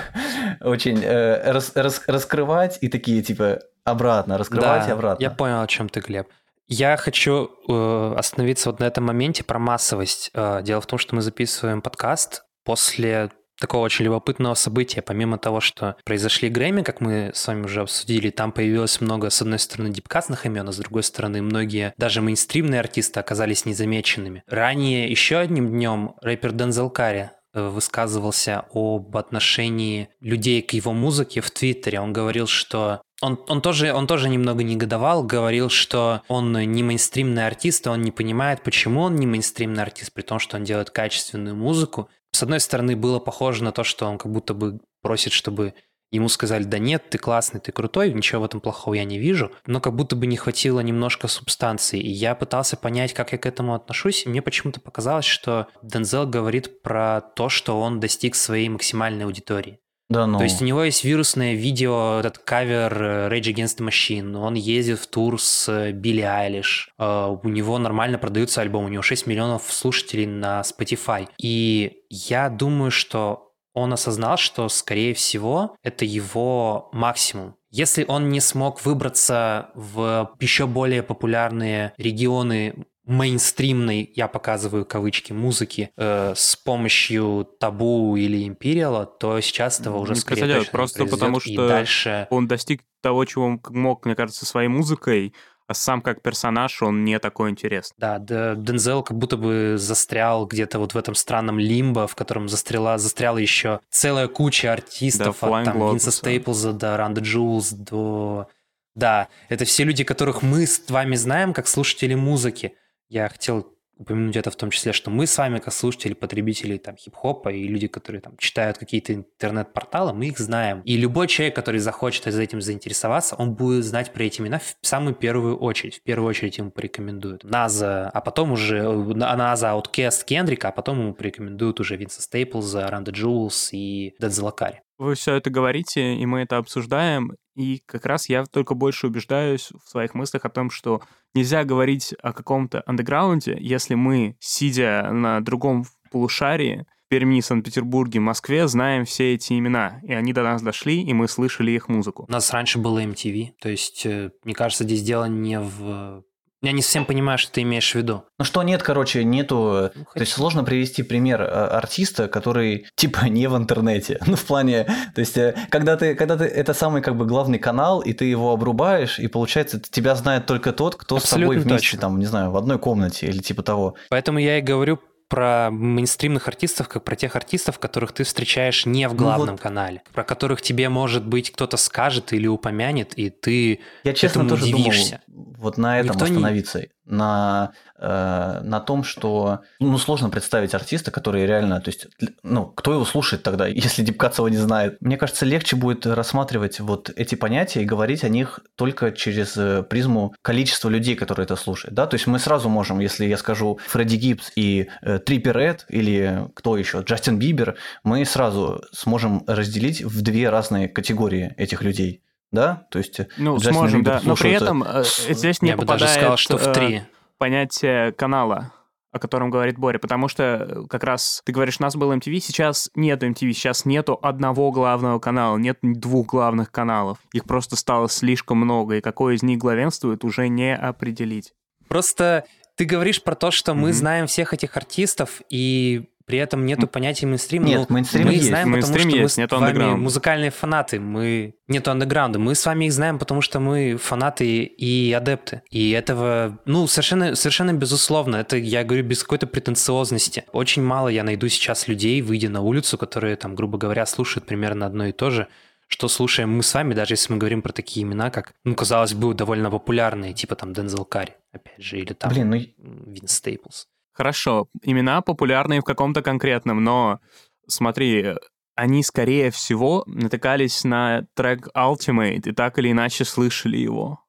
очень 0.61 1.03
э, 1.03 1.51
рас, 1.51 1.73
рас, 1.75 2.03
раскрывать 2.07 2.79
и 2.83 2.88
такие, 2.88 3.21
типа, 3.21 3.62
обратно, 3.83 4.38
раскрывать 4.38 4.85
Да, 4.85 4.88
и 4.88 4.93
обратно. 4.93 5.23
я 5.25 5.33
понял, 5.33 5.61
о 5.61 5.67
чем 5.67 5.88
ты, 5.88 5.99
Глеб. 5.99 6.29
Я 6.69 6.97
хочу 6.97 7.51
э, 7.69 8.14
остановиться 8.17 8.71
вот 8.71 8.79
на 8.79 8.85
этом 8.85 9.03
моменте 9.03 9.43
про 9.43 9.59
массовость. 9.59 10.31
Э, 10.35 10.61
дело 10.62 10.81
в 10.81 10.87
том, 10.87 11.01
что 11.01 11.17
мы 11.17 11.23
записываем 11.23 11.83
подкаст 11.83 12.45
после 12.62 13.33
такого 13.59 13.85
очень 13.85 14.05
любопытного 14.05 14.55
события. 14.55 15.03
Помимо 15.03 15.38
того, 15.38 15.61
что 15.61 15.97
произошли 16.05 16.49
Грэмми, 16.49 16.83
как 16.83 17.01
мы 17.01 17.31
с 17.35 17.47
вами 17.47 17.64
уже 17.64 17.83
обсудили, 17.83 18.31
там 18.31 18.53
появилось 18.53 19.01
много, 19.01 19.31
с 19.31 19.43
одной 19.43 19.59
стороны, 19.59 19.90
дипкастных 19.90 20.47
имен, 20.47 20.69
а 20.69 20.73
с 20.73 20.77
другой 20.77 21.03
стороны, 21.03 21.43
многие, 21.43 21.95
даже 21.97 22.21
мейнстримные 22.21 22.81
артисты 22.81 23.21
оказались 23.21 23.64
незамеченными. 23.64 24.43
Ранее 24.47 25.09
еще 25.11 25.38
одним 25.38 25.71
днем 25.71 26.14
рэпер 26.21 26.53
Дензел 26.53 26.90
Карри 26.90 27.31
э, 27.53 27.69
высказывался 27.69 28.64
об 28.73 29.17
отношении 29.17 30.09
людей 30.21 30.62
к 30.62 30.73
его 30.73 30.93
музыке 30.93 31.40
в 31.40 31.51
Твиттере. 31.51 32.01
Он 32.01 32.12
говорил, 32.12 32.47
что 32.47 33.01
он, 33.23 33.40
он, 33.49 33.62
тоже, 33.62 33.93
он 33.93 34.07
тоже 34.07 34.29
немного 34.29 34.62
негодовал, 34.62 35.23
говорил, 35.23 35.71
что 35.71 36.23
он 36.29 36.53
не 36.53 36.83
мейнстримный 36.83 37.47
артист, 37.47 37.87
и 37.87 37.88
он 37.88 38.03
не 38.03 38.11
понимает, 38.11 38.62
почему 38.62 39.01
он 39.03 39.17
не 39.17 39.27
мейнстримный 39.27 39.83
артист, 39.83 40.12
при 40.12 40.23
том, 40.23 40.38
что 40.38 40.57
он 40.57 40.64
делает 40.64 40.90
качественную 40.90 41.57
музыку. 41.57 42.11
С 42.35 42.42
одной 42.42 42.59
стороны, 42.59 42.97
было 42.97 43.20
похоже 43.20 43.62
на 43.62 43.70
то, 43.70 43.85
что 43.85 44.07
он 44.07 44.18
как 44.18 44.33
будто 44.33 44.55
бы 44.55 44.81
просит, 45.03 45.33
чтобы 45.33 45.73
ему 46.11 46.29
сказали, 46.29 46.64
да 46.64 46.79
нет, 46.79 47.09
ты 47.09 47.16
классный, 47.16 47.61
ты 47.61 47.70
крутой, 47.70 48.12
ничего 48.12 48.42
в 48.42 48.44
этом 48.44 48.61
плохого 48.61 48.94
я 48.94 49.05
не 49.05 49.20
вижу, 49.20 49.53
но 49.66 49.81
как 49.81 49.94
будто 49.94 50.16
бы 50.16 50.27
не 50.27 50.37
хватило 50.37 50.81
немножко 50.81 51.29
субстанции. 51.29 52.01
И 52.01 52.11
я 52.11 52.35
пытался 52.35 52.77
понять, 52.77 53.14
как 53.14 53.31
я 53.31 53.38
к 53.38 53.47
этому 53.47 53.75
отношусь, 53.75 54.27
и 54.27 54.29
мне 54.29 54.42
почему-то 54.42 54.81
показалось, 54.81 55.25
что 55.25 55.68
Дензел 55.81 56.27
говорит 56.27 56.83
про 56.83 57.20
то, 57.20 57.49
что 57.49 57.81
он 57.81 58.01
достиг 58.01 58.35
своей 58.35 58.68
максимальной 58.68 59.27
аудитории. 59.27 59.79
Да, 60.11 60.27
ну. 60.27 60.38
То 60.38 60.45
есть 60.45 60.61
у 60.61 60.64
него 60.64 60.85
есть 60.85 61.03
вирусное 61.05 61.55
видео, 61.55 62.19
этот 62.21 62.38
кавер 62.38 63.03
э, 63.03 63.29
Rage 63.29 63.55
Against 63.55 63.79
the 63.79 63.88
Machine, 63.88 64.37
он 64.37 64.55
ездит 64.55 64.99
в 64.99 65.07
тур 65.07 65.40
с 65.40 65.69
э, 65.69 65.93
Билли 65.93 66.21
Айлиш, 66.21 66.90
э, 66.99 67.37
у 67.43 67.49
него 67.49 67.79
нормально 67.79 68.19
продается 68.19 68.61
альбом, 68.61 68.85
у 68.85 68.88
него 68.88 69.03
6 69.03 69.27
миллионов 69.27 69.73
слушателей 69.73 70.27
на 70.27 70.61
Spotify. 70.61 71.29
И 71.38 72.03
я 72.11 72.51
думаю, 72.51 72.90
что 72.90 73.53
он 73.73 73.93
осознал, 73.93 74.37
что, 74.37 74.69
скорее 74.69 75.14
всего, 75.14 75.77
это 75.83 76.05
его 76.05 76.90
максимум. 76.93 77.57
Если 77.71 78.05
он 78.07 78.29
не 78.29 78.40
смог 78.40 78.85
выбраться 78.85 79.71
в 79.75 80.33
еще 80.38 80.69
более 80.69 81.03
популярные 81.03 81.93
регионы 81.97 82.87
мейнстримной, 83.07 84.11
я 84.14 84.29
показываю 84.29 84.85
кавычки, 84.85 85.33
музыки 85.33 85.90
э, 85.97 86.33
с 86.35 86.57
помощью 86.57 87.49
табу 87.59 88.17
или 88.17 88.47
империала, 88.47 89.07
то 89.07 89.40
сейчас 89.40 89.81
этого 89.81 89.99
уже 89.99 90.14
Не 90.14 90.21
скорее 90.21 90.59
точно 90.59 90.71
просто 90.73 91.07
потому 91.07 91.38
И 91.38 91.53
что 91.53 91.69
дальше... 91.69 92.27
Он 92.31 92.49
достиг 92.49 92.83
того, 93.03 93.25
чего 93.25 93.45
он 93.47 93.61
мог, 93.71 94.07
мне 94.07 94.14
кажется, 94.14 94.47
своей 94.47 94.69
музыкой, 94.69 95.35
а 95.67 95.75
сам 95.75 96.03
как 96.03 96.23
персонаж 96.23 96.83
он 96.83 97.05
не 97.05 97.19
такой 97.19 97.51
интересный. 97.51 97.95
Да, 97.99 98.19
Д- 98.19 98.55
Дензел 98.57 99.03
как 99.03 99.17
будто 99.17 99.37
бы 99.37 99.75
застрял 99.77 100.47
где-то 100.47 100.79
вот 100.79 100.95
в 100.95 100.99
этом 100.99 101.14
странном 101.14 101.59
лимбо, 101.59 102.07
в 102.07 102.14
котором 102.14 102.49
застряла, 102.49 102.99
застряла 102.99 103.38
еще 103.38 103.81
целая 103.90 104.29
куча 104.29 104.73
артистов, 104.73 105.38
Да, 105.40 105.49
от 105.49 105.64
там 105.64 105.79
Винса 105.79 106.11
Стейплза 106.11 106.73
до 106.73 106.97
Ранда 106.97 107.21
Джулс, 107.21 107.71
до... 107.71 108.49
Да, 108.95 109.29
это 109.49 109.64
все 109.64 109.85
люди, 109.85 110.05
которых 110.05 110.43
мы 110.43 110.67
с 110.67 110.83
вами 110.88 111.17
знаем 111.17 111.53
как 111.53 111.67
слушатели 111.67 112.14
музыки. 112.14 112.75
Я 113.09 113.29
хотел 113.29 113.75
упомянуть 113.97 114.37
это 114.37 114.51
в 114.51 114.57
том 114.57 114.71
числе, 114.71 114.93
что 114.93 115.11
мы 115.11 115.27
с 115.27 115.37
вами, 115.38 115.59
как 115.59 115.73
слушатели, 115.73 116.14
потребители 116.14 116.79
там 116.79 116.97
хип-хопа 116.97 117.51
и 117.51 117.67
люди, 117.67 117.87
которые 117.87 118.21
там 118.21 118.37
читают 118.38 118.79
какие-то 118.79 119.14
интернет-порталы, 119.14 120.12
мы 120.12 120.27
их 120.27 120.38
знаем. 120.38 120.81
И 120.81 120.97
любой 120.97 121.29
человек, 121.29 121.55
который 121.55 121.81
захочет 121.81 122.25
за 122.25 122.43
этим 122.43 122.61
заинтересоваться, 122.61 123.37
он 123.37 123.55
будет 123.55 123.85
знать 123.85 124.12
про 124.12 124.25
эти 124.25 124.40
имена 124.40 124.59
в 124.59 124.87
самую 124.87 125.14
первую 125.14 125.57
очередь. 125.57 125.99
В 125.99 126.03
первую 126.03 126.29
очередь 126.29 126.59
ему 126.59 126.71
порекомендуют 126.71 127.45
Наза, 127.45 128.11
а 128.12 128.21
потом 128.21 128.53
уже 128.53 128.79
э, 128.79 129.14
Наза, 129.14 129.69
Outkast, 129.69 130.25
Кендрика, 130.25 130.69
а 130.69 130.73
потом 130.73 131.01
ему 131.01 131.14
порекомендуют 131.14 131.81
уже 131.81 131.97
Винса 131.97 132.23
Стейплза, 132.23 132.87
Ранда 132.88 133.12
Джулс 133.12 133.71
и 133.73 134.14
Дензела 134.19 134.51
Карри. 134.51 134.83
Вы 134.99 135.14
все 135.14 135.35
это 135.35 135.51
говорите, 135.51 136.14
и 136.14 136.27
мы 136.27 136.43
это 136.43 136.57
обсуждаем, 136.57 137.33
и 137.55 137.83
как 137.87 138.07
раз 138.07 138.29
я 138.29 138.45
только 138.45 138.75
больше 138.75 139.07
убеждаюсь 139.07 139.71
в 139.85 139.88
своих 139.88 140.14
мыслях 140.14 140.45
о 140.45 140.51
том, 140.51 140.71
что 140.71 141.03
нельзя 141.35 141.64
говорить 141.64 142.14
о 142.23 142.33
каком-то 142.33 142.83
андеграунде, 142.87 143.57
если 143.61 143.95
мы, 143.95 144.37
сидя 144.40 145.11
на 145.12 145.40
другом 145.40 145.85
полушарии, 146.11 146.87
Перми, 147.09 147.40
Санкт-Петербурге, 147.40 148.21
Москве, 148.21 148.67
знаем 148.67 149.05
все 149.05 149.35
эти 149.35 149.53
имена, 149.53 150.01
и 150.03 150.12
они 150.12 150.33
до 150.33 150.43
нас 150.43 150.62
дошли, 150.62 151.03
и 151.03 151.12
мы 151.12 151.29
слышали 151.29 151.71
их 151.71 151.88
музыку. 151.88 152.25
У 152.29 152.33
нас 152.33 152.51
раньше 152.53 152.79
было 152.79 153.05
MTV, 153.05 153.51
то 153.61 153.69
есть, 153.69 154.05
э, 154.07 154.31
мне 154.43 154.55
кажется, 154.55 154.85
здесь 154.85 155.03
дело 155.03 155.27
не 155.27 155.61
в... 155.61 156.25
Я 156.64 156.72
не 156.72 156.81
совсем 156.81 157.05
понимаю, 157.05 157.37
что 157.37 157.53
ты 157.53 157.62
имеешь 157.62 157.92
в 157.92 157.94
виду. 157.94 158.24
Ну 158.38 158.44
что 158.44 158.62
нет, 158.62 158.83
короче, 158.83 159.22
нету... 159.22 159.90
Ну, 159.94 160.05
То 160.14 160.20
есть 160.20 160.33
сложно 160.33 160.64
привести 160.64 161.03
пример 161.03 161.42
э, 161.42 161.44
артиста, 161.44 162.27
который 162.27 162.87
типа 162.94 163.27
не 163.27 163.46
в 163.48 163.57
интернете. 163.57 164.18
Ну 164.27 164.37
в 164.37 164.44
плане, 164.44 164.85
то 165.14 165.20
есть 165.20 165.37
э, 165.37 165.55
когда 165.68 165.96
ты, 165.98 166.14
когда 166.14 166.38
ты, 166.38 166.44
это 166.44 166.72
самый 166.72 167.03
как 167.03 167.16
бы 167.16 167.27
главный 167.27 167.59
канал, 167.59 168.00
и 168.00 168.14
ты 168.14 168.24
его 168.24 168.50
обрубаешь, 168.50 169.18
и 169.18 169.29
получается 169.29 169.79
тебя 169.79 170.14
знает 170.14 170.46
только 170.46 170.72
тот, 170.72 170.96
кто 170.96 171.18
с 171.18 171.29
тобой 171.29 171.44
Абсолютно 171.44 171.70
вместе, 171.70 171.88
точно. 171.88 172.00
там, 172.00 172.18
не 172.18 172.27
знаю, 172.27 172.50
в 172.50 172.57
одной 172.57 172.79
комнате 172.79 173.27
или 173.27 173.38
типа 173.38 173.62
того. 173.62 173.96
Поэтому 174.09 174.38
я 174.38 174.59
и 174.59 174.62
говорю 174.62 175.00
про 175.29 175.71
мейнстримных 175.71 176.49
артистов, 176.49 176.89
как 176.89 177.05
про 177.05 177.17
тех 177.17 177.35
артистов, 177.37 177.79
которых 177.79 178.13
ты 178.13 178.25
встречаешь 178.25 178.87
не 178.87 179.09
в 179.09 179.13
Ну 179.13 179.19
главном 179.19 179.55
вот. 179.57 179.61
канале, 179.61 180.03
про 180.13 180.25
которых 180.25 180.63
тебе, 180.63 180.89
может 180.89 181.27
быть, 181.27 181.51
кто-то 181.51 181.77
скажет 181.77 182.33
или 182.33 182.47
упомянет, 182.47 183.15
и 183.19 183.31
ты 183.31 183.81
Я 184.05 184.13
честно 184.13 184.49
тоже 184.49 184.65
удивишься. 184.65 185.21
думал 185.27 185.55
вот 185.59 185.79
на 185.79 185.99
этом 186.01 186.13
Никто 186.13 186.27
не- 186.27 186.33
остановиться, 186.37 186.87
на, 187.07 187.73
э, 187.99 188.61
на 188.62 188.81
том, 188.81 189.05
что 189.05 189.61
ну 189.81 189.99
сложно 189.99 190.31
представить 190.31 190.75
артиста, 190.75 191.11
который 191.11 191.47
реально, 191.47 191.81
то 191.81 191.90
есть, 191.90 192.07
ну 192.43 192.67
кто 192.67 192.93
его 192.93 193.05
слушает 193.05 193.43
тогда, 193.43 193.67
если 193.69 194.03
Дипкац 194.03 194.38
его 194.38 194.49
не 194.49 194.57
знает. 194.57 194.99
Мне 195.01 195.17
кажется, 195.17 195.45
легче 195.45 195.77
будет 195.77 196.07
рассматривать 196.07 196.81
вот 196.81 197.11
эти 197.14 197.35
понятия 197.35 197.83
и 197.83 197.85
говорить 197.85 198.25
о 198.25 198.29
них 198.29 198.61
только 198.77 199.12
через 199.12 199.57
э, 199.57 199.83
призму 199.83 200.35
количества 200.43 200.88
людей, 200.88 201.14
которые 201.17 201.45
это 201.45 201.57
слушают, 201.57 201.95
да, 201.95 202.07
то 202.07 202.14
есть 202.14 202.27
мы 202.27 202.38
сразу 202.38 202.69
можем, 202.69 203.01
если 203.01 203.27
я 203.27 203.37
скажу 203.37 203.79
Фредди 203.87 204.17
Гибс 204.17 204.53
и 204.57 204.88
э, 205.03 205.19
Триппер 205.19 205.59
Эд 205.59 205.87
или 205.88 206.49
кто 206.55 206.77
еще, 206.77 207.01
Джастин 207.01 207.38
Бибер, 207.38 207.77
мы 208.03 208.25
сразу 208.25 208.83
сможем 208.93 209.45
разделить 209.47 210.03
в 210.03 210.23
две 210.23 210.49
разные 210.51 210.88
категории 210.88 211.55
этих 211.57 211.83
людей. 211.83 212.21
Да, 212.55 212.87
то 212.90 212.99
есть 212.99 213.21
Ну, 213.37 213.57
Джастин 213.57 213.73
сможем, 213.75 214.01
Бибер 214.01 214.12
да. 214.12 214.21
Но 214.25 214.35
при 214.37 214.57
слушают, 214.57 214.62
э, 214.62 214.64
этом 214.64 214.83
э, 214.83 215.05
здесь 215.35 215.61
не 215.62 215.71
я 215.71 215.77
бы 215.77 215.85
даже 215.85 216.05
попадает 216.05 216.19
сказал, 216.21 216.37
что 216.37 216.57
в 216.59 216.67
э, 216.69 216.73
три. 216.73 217.03
понятие 217.38 218.12
канала, 218.12 218.73
о 219.12 219.19
котором 219.19 219.51
говорит 219.51 219.79
Боря, 219.79 219.99
потому 219.99 220.29
что 220.29 220.43
э, 220.43 220.87
как 220.88 221.05
раз 221.05 221.43
ты 221.45 221.53
говоришь, 221.53 221.77
у 221.79 221.83
нас 221.83 221.95
был 221.97 222.12
MTV, 222.12 222.38
сейчас 222.40 222.90
нету 222.95 223.27
MTV, 223.27 223.53
сейчас 223.53 223.85
нету 223.85 224.19
одного 224.23 224.71
главного 224.73 225.19
канала, 225.19 225.57
нет 225.57 225.79
двух 225.83 226.29
главных 226.29 226.71
каналов. 226.73 227.19
Их 227.33 227.45
просто 227.45 227.77
стало 227.77 228.09
слишком 228.09 228.59
много, 228.59 228.97
и 228.97 229.01
какой 229.01 229.35
из 229.37 229.43
них 229.43 229.59
главенствует, 229.59 230.25
уже 230.25 230.49
не 230.49 230.75
определить. 230.75 231.53
Просто 231.88 232.45
ты 232.77 232.85
говоришь 232.87 233.23
про 233.23 233.35
то, 233.37 233.51
что 233.51 233.75
мы 233.75 233.88
Мгм. 233.88 233.93
знаем 233.93 234.27
всех 234.27 234.53
этих 234.53 234.77
артистов, 234.77 235.43
и 235.49 236.09
при 236.27 236.39
этом 236.39 236.65
нету 236.65 236.87
понятия 236.87 237.27
мейнстрима. 237.27 237.67
Нет, 237.67 237.87
Ну, 237.89 237.95
мейнстрим 237.95 238.25
мы 238.27 238.31
их 238.33 238.37
есть. 238.37 238.49
знаем, 238.49 238.71
Мейнстрим 238.71 238.95
потому 238.95 239.11
что 239.11 239.19
есть, 239.19 239.37
мы 239.37 239.43
нету 239.43 239.57
с 239.57 239.61
вами 239.61 239.95
музыкальные 239.97 240.51
фанаты. 240.51 241.01
Мы... 241.01 241.55
Нету 241.69 241.91
андеграунда. 241.91 242.39
Мы 242.39 242.55
с 242.55 242.65
вами 242.65 242.87
их 242.87 242.93
знаем, 242.93 243.19
потому 243.19 243.41
что 243.43 243.61
мы 243.61 243.97
фанаты 243.97 244.65
и 244.65 245.13
адепты. 245.13 245.63
И 245.71 245.91
этого, 245.91 246.59
ну, 246.65 246.87
совершенно, 246.87 247.35
совершенно 247.35 247.73
безусловно. 247.75 248.37
Это 248.37 248.57
я 248.57 248.85
говорю 248.85 249.05
без 249.05 249.23
какой-то 249.23 249.47
претенциозности. 249.47 250.45
Очень 250.53 250.83
мало 250.83 251.09
я 251.09 251.25
найду 251.25 251.49
сейчас 251.49 251.89
людей, 251.89 252.23
выйдя 252.23 252.49
на 252.49 252.63
улицу, 252.63 252.97
которые, 252.99 253.37
там, 253.37 253.55
грубо 253.55 253.77
говоря, 253.79 254.07
слушают 254.07 254.47
примерно 254.47 254.87
одно 254.87 255.07
и 255.07 255.13
то 255.13 255.31
же, 255.31 255.49
что 255.89 256.09
слушаем 256.09 256.51
мы 256.51 256.63
с 256.63 256.73
вами, 256.73 256.95
даже 256.95 257.13
если 257.15 257.33
мы 257.33 257.39
говорим 257.39 257.61
про 257.61 257.73
такие 257.73 258.05
имена, 258.05 258.31
как, 258.31 258.55
ну, 258.65 258.75
казалось 258.75 259.13
бы, 259.15 259.35
довольно 259.35 259.71
популярные, 259.71 260.33
типа 260.33 260.57
там 260.57 260.73
Дензел 260.73 261.05
Карри, 261.05 261.35
опять 261.53 261.83
же, 261.83 261.99
или 261.99 262.15
там 262.15 262.31
Блин, 262.31 262.51
ну 262.51 262.57
м, 262.57 263.13
Винс 263.13 263.33
Стейплс. 263.35 263.89
Хорошо, 264.14 264.68
имена 264.83 265.20
популярные 265.20 265.81
в 265.81 265.85
каком-то 265.85 266.22
конкретном, 266.22 266.83
но 266.83 267.20
смотри, 267.66 268.35
они, 268.77 269.03
скорее 269.03 269.50
всего, 269.50 270.05
натыкались 270.07 270.85
на 270.85 271.27
трек 271.35 271.68
Ultimate 271.77 272.48
и 272.48 272.53
так 272.53 272.79
или 272.79 272.92
иначе 272.92 273.24
слышали 273.24 273.77
его. 273.77 274.20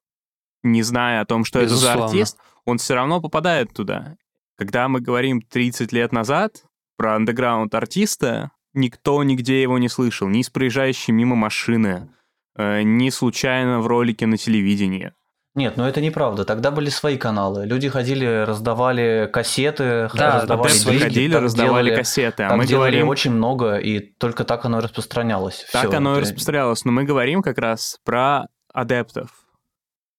Не 0.63 0.81
зная 0.81 1.21
о 1.21 1.25
том, 1.25 1.45
что 1.45 1.59
это 1.59 1.69
за 1.69 1.75
Безусловно. 1.75 2.05
артист, 2.05 2.37
он 2.65 2.77
все 2.79 2.95
равно 2.95 3.21
попадает 3.21 3.73
туда. 3.73 4.17
Когда 4.57 4.87
мы 4.87 5.01
говорим 5.01 5.41
30 5.41 5.91
лет 5.91 6.11
назад 6.11 6.63
про 6.97 7.15
андеграунд 7.15 7.73
артиста, 7.75 8.51
никто 8.73 9.21
нигде 9.23 9.61
его 9.61 9.77
не 9.77 9.89
слышал, 9.89 10.27
ни 10.27 10.41
с 10.41 10.49
проезжающей 10.49 11.13
мимо 11.13 11.35
машины, 11.35 12.09
э, 12.55 12.81
ни 12.83 13.09
случайно 13.09 13.81
в 13.81 13.87
ролике 13.87 14.25
на 14.25 14.37
телевидении. 14.37 15.13
Нет, 15.55 15.77
ну 15.77 15.85
это 15.85 16.01
неправда. 16.01 16.43
Тогда 16.43 16.69
были 16.69 16.89
свои 16.89 17.17
каналы. 17.17 17.65
Люди 17.65 17.87
ходили, 17.87 18.43
раздавали 18.45 19.29
кассеты, 19.31 20.09
Да, 20.13 20.41
раздавали 20.41 20.67
Адепты 20.69 20.89
диски, 20.91 21.03
ходили, 21.03 21.33
раздавали 21.35 21.85
делали- 21.85 21.95
кассеты, 21.95 22.43
а 22.43 22.55
мы 22.57 22.65
делали 22.67 22.91
говорим... 22.91 23.07
очень 23.07 23.31
много, 23.31 23.77
и 23.77 23.99
только 23.99 24.43
так 24.43 24.65
оно 24.65 24.79
и 24.79 24.81
распространялось. 24.81 25.65
Так 25.71 25.87
Всё. 25.87 25.97
оно 25.97 26.13
и 26.13 26.15
Ты- 26.15 26.21
распространялось, 26.21 26.83
но 26.83 26.91
мы 26.91 27.05
говорим 27.05 27.41
как 27.41 27.57
раз 27.57 27.97
про 28.03 28.47
адептов, 28.73 29.29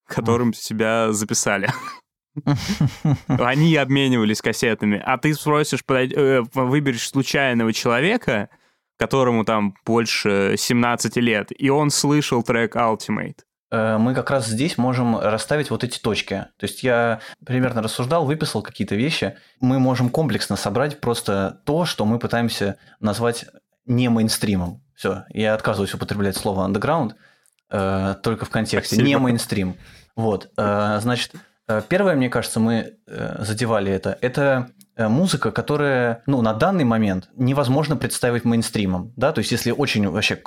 которым 0.07 0.55
себя 0.55 1.13
записали. 1.13 1.69
Они 3.29 3.75
обменивались 3.77 4.41
кассетами, 4.43 5.03
а 5.05 5.19
ты 5.19 5.35
спросишь, 5.35 5.81
э, 5.89 6.43
выберешь 6.55 7.09
случайного 7.09 7.73
человека, 7.73 8.49
которому 8.99 9.45
там 9.45 9.75
больше 9.85 10.55
17 10.57 11.17
лет, 11.19 11.49
и 11.57 11.69
он 11.71 11.91
слышал 11.91 12.43
трек 12.43 12.77
Ultimate. 12.77 13.39
Э, 13.71 13.99
мы 13.99 14.15
как 14.15 14.31
раз 14.31 14.47
здесь 14.47 14.79
можем 14.79 15.19
расставить 15.19 15.71
вот 15.71 15.85
эти 15.85 15.99
точки. 15.99 16.47
То 16.57 16.67
есть 16.67 16.83
я 16.83 17.21
примерно 17.45 17.83
рассуждал, 17.83 18.25
выписал 18.25 18.63
какие-то 18.63 18.95
вещи. 18.95 19.37
Мы 19.61 19.79
можем 19.79 20.09
комплексно 20.09 20.57
собрать 20.57 21.01
просто 21.01 21.61
то, 21.65 21.85
что 21.85 22.05
мы 22.05 22.19
пытаемся 22.19 22.77
назвать 23.01 23.47
не 23.87 24.09
мейнстримом. 24.09 24.83
Все, 24.95 25.25
я 25.31 25.55
отказываюсь 25.55 25.95
употреблять 25.95 26.37
слово 26.37 26.67
underground, 26.67 27.15
э, 27.71 28.15
только 28.23 28.45
в 28.45 28.51
контексте. 28.51 28.97
Спасибо. 28.97 29.09
Не 29.09 29.19
мейнстрим. 29.19 29.77
Вот, 30.15 30.51
э, 30.57 30.99
значит, 31.03 31.33
э, 31.69 31.83
первое, 31.87 32.17
мне 32.17 32.31
кажется, 32.31 32.61
мы 32.61 32.97
э, 33.07 33.37
задевали 33.45 33.93
это. 33.93 34.17
Это 34.23 34.71
музыка, 34.97 35.51
которая, 35.53 36.23
ну, 36.27 36.41
на 36.43 36.55
данный 36.55 36.85
момент 36.85 37.29
невозможно 37.37 37.97
представить 37.97 38.45
мейнстримом, 38.45 39.13
да, 39.17 39.33
то 39.33 39.41
есть 39.41 39.53
если 39.53 39.71
очень 39.71 40.09
вообще 40.09 40.41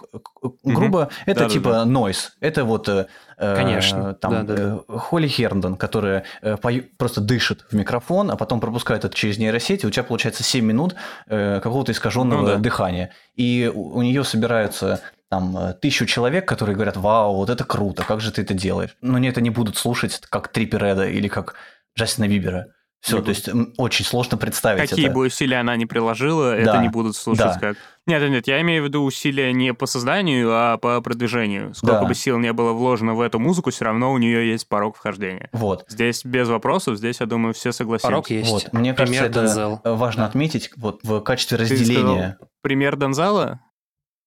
грубо, 0.64 1.10
это 1.26 1.42
Да-да-да. 1.42 1.50
типа 1.50 1.70
noise, 1.86 2.30
это 2.40 2.64
вот 2.64 2.90
э, 2.90 3.06
э, 3.38 3.56
Конечно, 3.56 4.14
там 4.16 4.32
да-да-да. 4.48 4.80
э, 4.88 4.98
Холли 4.98 5.28
Херндон, 5.28 5.76
которая 5.76 6.24
э, 6.42 6.56
пою- 6.56 6.86
просто 6.98 7.22
дышит 7.22 7.66
в 7.70 7.76
микрофон, 7.76 8.32
а 8.32 8.36
потом 8.36 8.60
пропускает 8.60 9.06
это 9.06 9.16
через 9.16 9.38
нейросеть, 9.38 9.84
и 9.84 9.88
у 9.88 9.92
тебя 9.92 10.04
получается 10.04 10.44
7 10.44 10.66
минут 10.66 10.96
э, 11.28 11.60
какого-то 11.62 11.92
искаженного 11.92 12.42
Ну 12.42 12.48
да. 12.48 12.56
дыхания. 12.58 13.12
И 13.36 13.72
у, 13.74 13.98
у 13.98 14.02
нее 14.02 14.24
собираются 14.24 15.02
там 15.30 15.56
э, 15.58 15.74
тысячу 15.74 16.06
человек, 16.08 16.48
которые 16.48 16.76
говорят, 16.76 16.98
вау, 16.98 17.36
вот 17.36 17.50
это 17.52 17.64
круто, 17.64 18.04
как 18.04 18.20
же 18.20 18.32
ты 18.32 18.42
это 18.42 18.54
делаешь? 18.54 18.96
Но 19.02 19.18
они 19.18 19.28
это 19.28 19.42
не 19.42 19.52
будут 19.52 19.78
слушать 19.78 20.22
как 20.30 20.48
Трипи 20.48 20.76
Реда 20.76 21.08
или 21.08 21.28
как 21.28 21.54
Джастина 21.98 22.28
Бибера. 22.28 22.68
Все, 23.02 23.18
Не 23.20 23.24
то 23.24 23.30
есть 23.30 23.50
очень 23.78 24.04
сложно 24.04 24.38
представить 24.38 24.90
Какие 24.90 25.06
это. 25.06 25.16
бы 25.16 25.22
усилия 25.28 25.58
она 25.62 25.78
ни 25.78 25.86
приложила, 25.86 26.54
это 26.54 26.74
Да, 26.74 26.82
не 26.82 26.90
будут 26.90 27.16
слушать 27.16 27.46
да. 27.54 27.58
как... 27.58 27.78
Нет, 28.06 28.30
нет, 28.30 28.46
я 28.48 28.60
имею 28.62 28.84
в 28.84 28.88
виду 28.88 29.04
усилия 29.04 29.54
не 29.54 29.74
по 29.74 29.86
созданию, 29.86 30.50
а 30.52 30.78
по 30.78 31.00
продвижению. 31.00 31.74
Сколько 31.74 32.02
Да. 32.02 32.06
бы 32.06 32.14
сил 32.14 32.38
не 32.40 32.52
было 32.52 32.74
вложено 32.74 33.14
в 33.16 33.22
эту 33.22 33.40
музыку, 33.40 33.70
все 33.72 33.86
равно 33.86 34.12
у 34.12 34.18
нее 34.18 34.50
есть 34.52 34.68
порог 34.68 34.98
вхождения. 34.98 35.50
Вот. 35.54 35.86
Здесь 35.88 36.26
без 36.26 36.50
вопросов, 36.50 36.98
здесь, 36.98 37.22
я 37.22 37.26
думаю, 37.26 37.54
все 37.54 37.72
согласятся. 37.72 38.10
Порог 38.10 38.30
есть. 38.32 38.52
Вот, 38.52 38.74
мне 38.74 38.94
кажется, 38.94 39.22
Пример 39.24 39.32
это 39.32 39.46
Дензел. 39.46 39.82
важно 39.86 40.24
Да. 40.24 40.28
отметить 40.30 40.72
вот 40.76 41.00
в 41.04 41.22
качестве 41.22 41.58
Ты 41.58 41.64
разделения. 41.64 42.38
Пример 42.62 42.98
Донзала? 42.98 43.62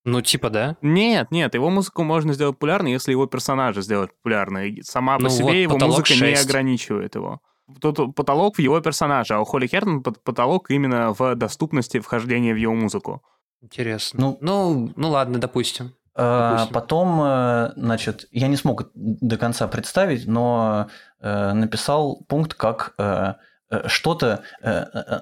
Ну, 0.04 0.20
типа, 0.22 0.48
да. 0.50 0.76
Нет, 0.80 1.30
нет, 1.30 1.54
его 1.54 1.68
музыку 1.70 2.02
можно 2.04 2.32
сделать 2.32 2.56
популярной, 2.56 2.90
если 2.92 3.12
его 3.12 3.26
персонажа 3.26 3.82
сделать 3.82 4.10
популярной. 4.16 4.80
Сама 4.82 5.16
по 5.18 5.24
Ну 5.24 5.28
себе 5.30 5.44
вот, 5.44 5.52
его 5.52 5.74
«Потолок 5.74 5.98
музыка 5.98 6.14
не 6.24 6.32
6». 6.32 6.44
ограничивает 6.44 7.14
его. 7.14 7.40
Тут 7.80 8.14
потолок 8.14 8.56
в 8.56 8.58
его 8.60 8.80
персонаже, 8.80 9.34
а 9.34 9.40
у 9.40 9.44
Холли 9.44 9.66
Хертон 9.66 10.02
пот- 10.02 10.22
потолок 10.22 10.70
именно 10.70 11.12
в 11.18 11.34
доступности 11.36 12.00
вхождения 12.00 12.52
в 12.54 12.56
его 12.56 12.74
музыку. 12.74 13.22
Интересно. 13.62 14.20
Ну- 14.20 14.38
Ну, 14.40 14.92
ну, 14.96 15.10
ладно, 15.10 15.38
допустим. 15.38 15.92
А, 16.14 16.50
Допустим. 16.50 16.74
Потом, 16.74 17.20
э, 17.22 17.72
значит, 17.76 18.26
я 18.32 18.48
не 18.48 18.56
смог 18.56 18.90
до 18.94 19.36
конца 19.38 19.66
представить, 19.68 20.26
но 20.26 20.88
э, 21.20 21.52
написал 21.54 22.24
пункт 22.28 22.54
как 22.54 22.94
э, 22.98 23.34
что-то 23.86 24.42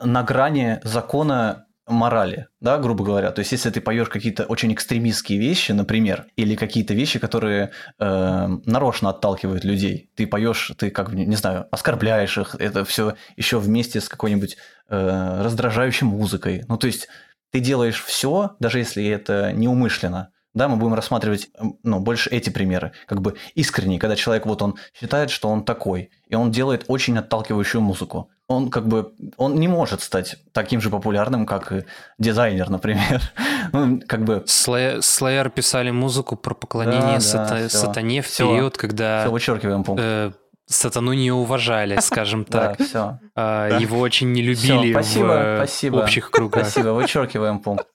на 0.03 0.23
грани 0.25 0.81
закона 0.83 1.67
морали, 1.91 2.49
да, 2.61 2.79
грубо 2.79 3.05
говоря. 3.05 3.31
То 3.31 3.41
есть, 3.41 3.53
если 3.53 3.71
ты 3.71 3.81
поешь 3.81 4.09
какие-то 4.09 4.45
очень 4.45 4.73
экстремистские 4.73 5.39
вещи, 5.39 5.73
например, 5.73 6.27
или 6.37 6.55
какие-то 6.55 6.95
вещи, 6.95 7.19
которые 7.19 7.71
э, 7.99 8.49
нарочно 8.65 9.11
отталкивают 9.11 9.65
людей, 9.65 10.11
ты 10.15 10.27
поешь, 10.27 10.73
ты 10.79 10.91
как 10.91 11.13
не 11.13 11.37
знаю, 11.37 11.67
оскорбляешь 11.71 12.39
их, 12.39 12.57
это 12.59 12.85
все 12.85 13.15
еще 13.37 13.59
вместе 13.59 14.01
с 14.01 14.09
какой-нибудь 14.09 14.57
э, 14.89 15.43
раздражающей 15.43 16.07
музыкой. 16.07 16.65
Ну, 16.69 16.77
то 16.77 16.87
есть, 16.87 17.09
ты 17.51 17.61
делаешь 17.61 18.03
все, 18.03 18.57
даже 18.61 18.79
если 18.79 19.07
это 19.07 19.53
неумышленно, 19.53 20.31
да, 20.55 20.69
мы 20.69 20.77
будем 20.77 20.95
рассматривать 20.95 21.49
м, 21.59 21.79
ну, 21.83 22.01
больше 22.01 22.29
эти 22.31 22.51
примеры, 22.51 22.93
как 23.07 23.21
бы 23.21 23.37
искренне, 23.55 23.99
когда 23.99 24.17
человек 24.17 24.47
вот 24.47 24.63
он 24.63 24.77
считает, 24.99 25.31
что 25.31 25.49
он 25.49 25.65
такой, 25.65 26.11
и 26.29 26.35
он 26.35 26.51
делает 26.51 26.85
очень 26.89 27.17
отталкивающую 27.19 27.81
музыку. 27.81 28.31
Он 28.53 28.69
как 28.69 28.89
бы, 28.89 29.13
он 29.37 29.55
не 29.61 29.69
может 29.69 30.03
стать 30.03 30.35
таким 30.53 30.81
же 30.81 30.91
популярным, 30.91 31.47
как 31.47 31.71
и 31.71 31.85
дизайнер, 32.19 32.69
например. 32.69 33.21
Ну, 33.73 34.01
как 34.09 34.25
бы 34.25 34.43
Slayer 34.49 35.51
писали 35.51 35.93
музыку 35.93 36.35
про 36.35 36.55
поклонение 36.55 37.15
Да, 37.15 37.21
сата- 37.21 37.49
да, 37.63 37.69
всё. 37.69 37.79
сатане 37.79 38.21
в 38.23 38.27
Всё. 38.27 38.49
период, 38.49 38.77
когда 38.77 39.21
все, 39.23 39.31
вычеркиваем 39.31 39.85
пункт. 39.85 40.03
э, 40.05 40.33
сатану 40.67 41.13
не 41.13 41.31
уважали, 41.31 41.97
скажем 42.01 42.45
Да, 42.49 42.75
так. 42.75 42.81
все. 42.89 43.19
А, 43.37 43.69
Да. 43.71 43.77
Его 43.79 44.01
очень 44.01 44.33
не 44.33 44.43
любили 44.43 44.91
спасибо, 44.91 45.27
в 45.27 45.57
спасибо. 45.59 45.97
общих 45.99 46.33
кругах. 46.33 46.67
Спасибо, 46.67 46.89
вычеркиваем 46.89 47.61
пункт. 47.61 47.87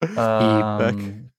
Ам, 0.16 1.30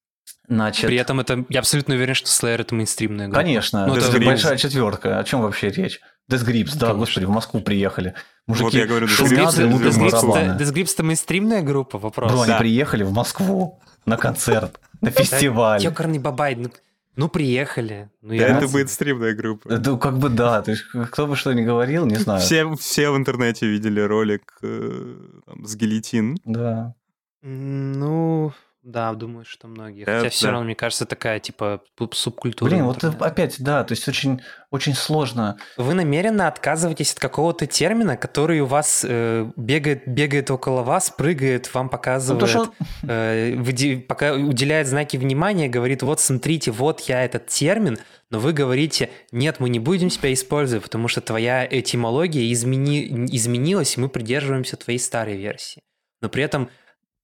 Значит, 0.48 0.86
При 0.86 0.98
этом 0.98 1.20
это, 1.20 1.44
я 1.50 1.60
абсолютно 1.60 1.96
уверен, 1.96 2.14
что 2.14 2.28
Slayer 2.28 2.62
это 2.62 2.76
мейнстримная 2.76 3.26
группа. 3.30 3.42
Конечно, 3.42 3.88
Ну, 3.88 3.96
это 3.96 4.06
это 4.10 4.24
большая 4.24 4.58
четверка. 4.58 5.18
О 5.18 5.24
чем 5.24 5.42
вообще 5.42 5.70
речь? 5.70 6.00
Grips, 6.30 6.74
да, 6.74 6.88
Конечно. 6.88 6.94
господи, 6.96 7.26
в 7.26 7.30
Москву 7.30 7.62
приехали. 7.62 8.16
Мужики 8.48 8.78
я 8.78 8.88
говорю, 8.88 9.08
это 9.08 11.04
мейнстримная 11.04 11.62
группа? 11.62 11.98
Вопрос. 11.98 12.32
Они 12.32 12.48
Да. 12.48 12.58
приехали 12.60 13.04
в 13.04 13.12
Москву 13.12 13.80
на 14.06 14.18
концерт, 14.18 14.80
на 15.02 15.12
фестиваль. 15.12 15.82
Ёкарный 15.84 16.20
бабай, 16.20 16.56
ну, 16.56 16.70
ну 17.16 17.28
приехали. 17.30 18.10
Ну, 18.22 18.30
Да, 18.30 18.36
я 18.36 18.58
это 18.58 18.68
мейнстримная 18.68 19.34
группа. 19.36 19.70
Ну, 19.70 19.98
как 19.98 20.18
бы 20.18 20.30
да, 20.30 20.62
то 20.62 20.72
есть 20.72 20.84
кто 21.12 21.28
бы 21.28 21.36
что 21.36 21.54
ни 21.54 21.62
говорил, 21.64 22.06
не 22.06 22.16
знаю. 22.16 22.40
Все, 22.42 22.74
все 22.76 23.12
в 23.12 23.18
интернете 23.18 23.68
видели 23.68 24.00
ролик 24.02 24.58
э, 24.64 25.16
там, 25.46 25.66
с 25.66 25.76
гильотин. 25.76 26.38
Да. 26.46 26.96
Ну, 27.44 28.52
да, 28.86 29.12
думаю, 29.14 29.46
что 29.46 29.68
многие. 29.68 30.04
Это 30.04 30.18
Хотя 30.20 30.30
все 30.30 30.48
равно, 30.48 30.64
мне 30.64 30.76
кажется, 30.76 31.06
такая, 31.06 31.40
типа, 31.40 31.82
суб- 32.00 32.14
субкультура. 32.14 32.70
Блин, 32.70 32.86
вот 32.86 32.98
интернета. 32.98 33.26
опять, 33.26 33.56
да, 33.60 33.84
то 33.84 33.94
есть 33.94 34.08
очень, 34.08 34.42
очень 34.72 34.94
сложно. 34.94 35.58
Вы 35.76 35.94
намеренно 35.96 36.48
отказываетесь 36.48 37.14
от 37.14 37.20
какого-то 37.20 37.66
термина, 37.68 38.16
который 38.16 38.60
у 38.62 38.66
вас 38.68 39.04
э, 39.08 39.50
бегает, 39.56 40.08
бегает 40.08 40.52
около 40.52 40.84
вас, 40.84 41.10
прыгает, 41.10 41.74
вам 41.74 41.88
Ну, 41.88 41.90
показывает, 41.90 42.40
то, 42.40 42.48
что 42.48 42.74
э, 43.08 43.56
выде- 43.56 43.98
пока 44.00 44.34
уделяет 44.34 44.88
знаки 44.88 45.18
внимания, 45.18 45.68
говорит, 45.68 46.04
вот 46.04 46.20
смотрите, 46.20 46.72
вот 46.72 47.02
я 47.02 47.24
этот 47.26 47.48
термин, 47.48 47.98
но 48.30 48.40
вы 48.40 48.54
говорите, 48.54 49.10
нет, 49.32 49.60
мы 49.60 49.70
не 49.70 49.80
будем 49.80 50.10
тебя 50.10 50.32
использовать, 50.32 50.84
потому 50.84 51.08
что 51.08 51.22
твоя 51.22 51.66
этимология 51.70 52.52
измени- 52.54 53.26
изменилась, 53.32 53.98
и 53.98 54.00
мы 54.00 54.10
придерживаемся 54.10 54.78
твоей 54.78 55.00
старой 55.00 55.38
версии. 55.38 55.82
Но 56.22 56.30
при 56.30 56.44
этом, 56.44 56.70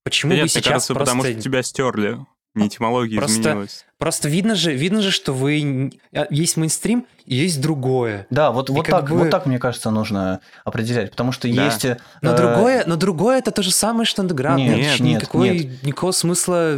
почему 0.04 0.34
Нет, 0.34 0.42
мне 0.44 0.50
сейчас 0.50 0.64
кажется, 0.66 0.94
просто... 0.94 1.16
потому 1.16 1.32
что 1.32 1.42
тебя 1.42 1.64
стерли. 1.64 2.20
Не 2.54 2.68
этимология 2.68 3.18
Просто- 3.18 3.40
изменилась. 3.40 3.86
Просто 3.98 4.28
видно 4.28 4.56
же, 4.56 4.74
видно 4.74 5.02
же, 5.02 5.12
что 5.12 5.32
вы... 5.32 5.90
а, 6.14 6.28
Есть 6.30 6.58
мейнстрим 6.58 7.06
и 7.26 7.36
есть 7.36 7.62
другое. 7.62 8.28
Да, 8.30 8.52
вот, 8.52 8.70
И 8.70 8.74
вот, 8.74 8.86
так, 8.88 9.10
бы- 9.10 9.20
вот 9.20 9.30
так, 9.30 9.46
мне 9.46 9.58
кажется, 9.58 9.90
нужно 9.90 10.42
определять, 10.66 11.12
потому 11.12 11.32
что 11.32 11.48
Да. 11.54 11.66
есть... 11.66 11.86
э, 11.86 11.98
Но 12.22 12.34
э, 12.34 12.36
другое, 12.38 12.84
но 12.86 12.98
другое 12.98 13.38
это 13.38 13.52
то 13.52 13.64
же 13.64 13.72
самое, 13.72 14.06
что 14.06 14.22
андеграунд. 14.22 14.60
Нет, 14.62 14.78
нет, 14.78 15.00
никакой, 15.00 15.60
нет. 15.60 15.84
никакого 15.84 16.12
смысла 16.12 16.78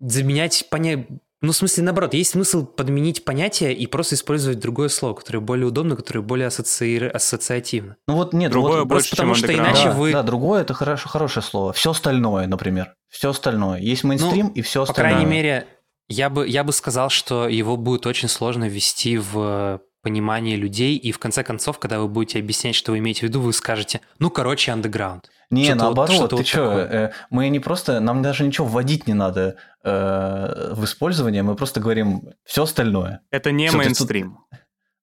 заменять 0.00 0.66
понятие. 0.70 1.06
Ну, 1.44 1.52
в 1.52 1.56
смысле, 1.56 1.84
наоборот, 1.84 2.14
есть 2.14 2.30
смысл 2.30 2.64
подменить 2.64 3.24
понятие 3.24 3.74
и 3.74 3.86
просто 3.86 4.14
использовать 4.14 4.60
другое 4.60 4.88
слово, 4.88 5.14
которое 5.14 5.40
более 5.40 5.66
удобно, 5.66 5.94
которое 5.94 6.20
более 6.20 6.46
ассоци... 6.46 7.06
ассоциативно. 7.06 7.96
Ну 8.08 8.14
вот 8.14 8.32
нет, 8.32 8.50
Другое 8.50 8.80
вот, 8.80 8.88
больше, 8.88 9.10
просто 9.10 9.16
потому 9.16 9.34
чем 9.34 9.44
что 9.44 9.54
иначе 9.54 9.84
да, 9.84 9.92
вы- 9.92 10.12
да, 10.12 10.22
другое 10.22 10.62
это 10.62 10.72
хорошо, 10.72 11.08
хорошее 11.08 11.44
слово. 11.44 11.72
Все 11.74 11.90
остальное, 11.90 12.46
например. 12.46 12.94
Все 13.10 13.30
остальное. 13.30 13.78
Есть 13.78 14.04
мейнстрим 14.04 14.48
и 14.48 14.62
все 14.62 14.84
По 14.86 14.90
остальное. 14.90 15.12
крайней 15.16 15.30
мере, 15.30 15.66
я 16.08 16.30
бы, 16.30 16.48
я 16.48 16.64
бы 16.64 16.72
сказал, 16.72 17.10
что 17.10 17.46
его 17.48 17.76
будет 17.76 18.06
очень 18.06 18.28
сложно 18.28 18.68
ввести 18.68 19.18
в 19.18 19.80
понимание 20.04 20.54
людей, 20.56 20.96
и 20.96 21.10
в 21.10 21.18
конце 21.18 21.42
концов, 21.42 21.80
когда 21.80 21.98
вы 21.98 22.06
будете 22.06 22.38
объяснять, 22.38 22.76
что 22.76 22.92
вы 22.92 22.98
имеете 22.98 23.20
в 23.20 23.22
виду, 23.24 23.40
вы 23.40 23.52
скажете, 23.52 24.00
ну, 24.20 24.30
короче, 24.30 24.70
андеграунд. 24.70 25.30
Не, 25.50 25.64
Что-то 25.64 25.74
вот- 25.78 25.82
наоборот, 25.84 26.10
что-то 26.14 26.28
ты 26.28 26.36
вот 26.36 26.46
что, 26.46 26.56
такое. 26.82 27.12
мы 27.30 27.48
не 27.48 27.58
просто, 27.60 27.98
нам 28.00 28.22
даже 28.22 28.44
ничего 28.46 28.66
вводить 28.68 29.06
не 29.08 29.14
надо 29.14 29.56
э, 29.82 30.72
в 30.74 30.84
использование, 30.84 31.42
мы 31.42 31.56
просто 31.56 31.80
говорим 31.80 32.28
все 32.44 32.62
остальное. 32.62 33.20
Это 33.30 33.50
не 33.50 33.68
Всё, 33.68 33.78
то 33.78 33.84
есть 33.84 33.98
тут- 33.98 34.10
мейнстрим. 34.10 34.38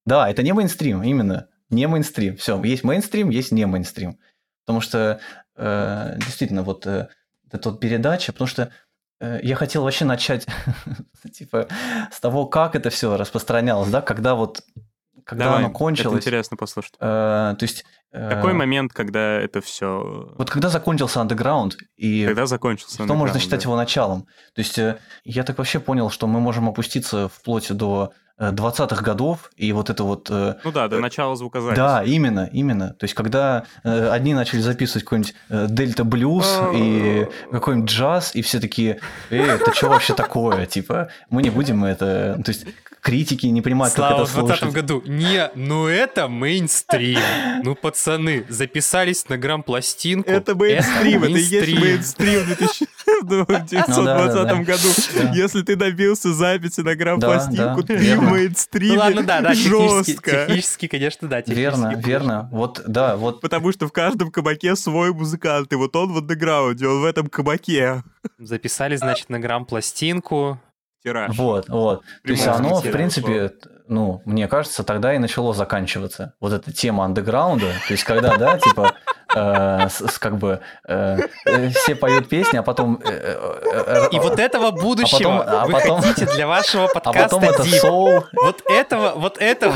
Да, 0.05 0.29
это 0.29 0.41
не 0.43 0.53
мейнстрим, 0.53 1.03
именно. 1.03 1.47
Не 1.69 1.87
мейнстрим. 1.87 2.37
Все, 2.37 2.61
есть 2.63 2.83
мейнстрим, 2.83 3.29
есть 3.29 3.51
не 3.51 3.65
мейнстрим. 3.65 4.17
Потому 4.65 4.81
что 4.81 5.19
э, 5.57 6.15
действительно, 6.17 6.63
вот 6.63 6.85
э, 6.87 7.07
эта 7.51 7.69
вот 7.69 7.79
передача, 7.79 8.31
потому 8.33 8.47
что 8.47 8.71
э, 9.19 9.39
я 9.43 9.55
хотел 9.55 9.83
вообще 9.83 10.05
начать 10.05 10.47
типа 11.33 11.67
с 12.11 12.19
того, 12.19 12.45
как 12.47 12.75
это 12.75 12.89
все 12.89 13.15
распространялось, 13.17 13.89
да, 13.89 14.01
когда 14.01 14.33
вот 14.35 14.61
когда 15.25 15.45
Давай, 15.45 15.59
оно 15.59 15.67
это 15.67 15.77
кончилось... 15.77 16.19
интересно 16.19 16.57
послушать. 16.57 16.93
э, 16.99 16.99
то 16.99 17.57
есть... 17.61 17.85
э, 18.11 18.29
Какой 18.29 18.53
момент, 18.53 18.93
когда 18.93 19.39
это 19.39 19.61
все... 19.61 20.33
Вот 20.37 20.49
когда 20.49 20.69
закончился 20.69 21.21
андеграунд, 21.21 21.77
и 21.97 22.25
Когда 22.25 22.45
закончился 22.45 23.03
что 23.03 23.13
можно 23.13 23.39
считать 23.39 23.61
да. 23.61 23.67
его 23.69 23.75
началом? 23.75 24.21
То 24.53 24.61
есть 24.61 24.77
э, 24.79 24.97
я 25.23 25.43
так 25.43 25.57
вообще 25.57 25.79
понял, 25.79 26.09
что 26.09 26.27
мы 26.27 26.39
можем 26.39 26.67
опуститься 26.69 27.29
вплоть 27.29 27.71
до 27.71 28.11
э, 28.37 28.51
20-х 28.51 29.01
годов, 29.03 29.51
и 29.55 29.71
вот 29.71 29.89
это 29.89 30.03
вот... 30.03 30.29
э, 30.29 30.55
Ну 30.63 30.71
да, 30.71 30.87
до 30.87 30.99
начала 30.99 31.35
звукозаписи. 31.35 31.77
Да, 31.77 32.03
именно, 32.03 32.49
именно. 32.51 32.93
То 32.95 33.03
есть, 33.05 33.13
когда 33.13 33.65
э, 33.83 34.09
одни 34.09 34.33
начали 34.33 34.59
записывать 34.61 35.03
какой-нибудь 35.03 35.35
э, 35.49 35.67
дельта 35.69 36.03
блюз 36.03 36.59
и 36.73 37.27
какой-нибудь 37.51 37.89
джаз, 37.89 38.35
и 38.35 38.41
все 38.41 38.59
такие, 38.59 38.99
эй, 39.29 39.41
это 39.45 39.73
что 39.73 39.89
вообще 39.89 40.13
такое? 40.13 40.65
Типа, 40.65 41.09
мы 41.29 41.43
не 41.43 41.49
будем 41.49 41.83
это... 41.85 42.41
То 42.43 42.49
есть, 42.51 42.65
критики 43.01 43.47
не 43.47 43.61
понимают, 43.61 43.93
Слава 43.93 44.19
как 44.25 44.27
в 44.27 44.31
это 44.37 44.39
20 44.47 44.59
слушать. 44.59 44.75
году. 44.75 45.03
Не, 45.05 45.51
ну 45.55 45.87
это 45.87 46.27
мейнстрим. 46.27 47.19
Ну, 47.63 47.75
пацаны, 47.75 48.45
записались 48.47 49.27
на 49.27 49.37
грамм-пластинку. 49.37 50.29
Это 50.29 50.55
мейнстрим, 50.55 51.23
это 51.23 51.37
есть 51.37 51.51
мейнстрим 51.79 52.39
в 52.41 52.45
2000 52.45 52.85
в 53.21 53.43
1920 53.43 54.57
Ну 54.57 54.63
году. 54.63 55.33
Если 55.35 55.61
ты 55.63 55.75
добился 55.75 56.33
записи 56.33 56.81
на 56.81 56.95
грамм-пластинку, 56.95 57.83
ты 57.83 57.97
в 57.97 58.21
мейнстриме 58.21 58.97
ладно, 58.97 59.23
да, 59.23 59.41
да, 59.41 59.55
технически, 59.55 60.11
жестко. 60.11 60.31
технически, 60.31 60.87
конечно, 60.87 61.27
да. 61.27 61.41
Верно, 61.45 61.93
верно. 61.95 62.49
Вот, 62.51 62.81
да, 62.87 63.15
вот 63.17 63.41
Потому 63.41 63.71
что 63.71 63.87
в 63.87 63.91
каждом 63.91 64.31
кабаке 64.31 64.75
свой 64.75 65.11
музыкант, 65.13 65.73
и 65.73 65.75
вот 65.75 65.95
он 65.95 66.13
в 66.13 66.17
андеграунде, 66.19 66.87
он 66.87 67.01
в 67.01 67.05
этом 67.05 67.27
кабаке. 67.27 68.03
Записали, 68.37 68.95
значит, 68.95 69.29
на 69.29 69.39
грамм-пластинку. 69.39 70.59
Тираж. 71.03 71.35
Вот, 71.35 71.67
вот. 71.69 72.03
То 72.23 72.31
есть 72.31 72.45
оно, 72.47 72.75
в 72.75 72.91
принципе, 72.91 73.49
т- 73.49 73.69
ну, 73.87 74.21
мне 74.25 74.47
кажется, 74.47 74.83
тогда 74.83 75.13
и 75.15 75.17
начало 75.17 75.53
заканчиваться. 75.53 76.33
Вот 76.39 76.53
эта 76.53 76.71
тема 76.71 77.05
андеграунда, 77.05 77.65
то 77.87 77.91
есть 77.93 78.03
когда, 78.03 78.37
да, 78.37 78.59
типа, 78.59 78.93
э, 79.35 79.87
как 80.19 80.37
бы 80.37 80.59
э, 80.87 81.17
э, 81.45 81.69
все 81.69 81.95
поют 81.95 82.29
песни, 82.29 82.57
а 82.57 82.63
потом... 82.63 82.95
И 84.11 84.19
вот 84.19 84.39
этого 84.39 84.71
будущего 84.71 85.17
потом- 85.17 85.41
а 85.41 85.65
вы 85.65 86.01
хотите 86.01 86.25
для 86.33 86.47
вашего 86.47 86.85
а 86.85 86.87
подкаста 86.93 87.21
потом 87.37 87.43
это 87.43 87.63
соул. 87.63 88.25
Вот 88.33 88.61
этого, 88.69 89.13
вот 89.15 89.37
этого, 89.39 89.75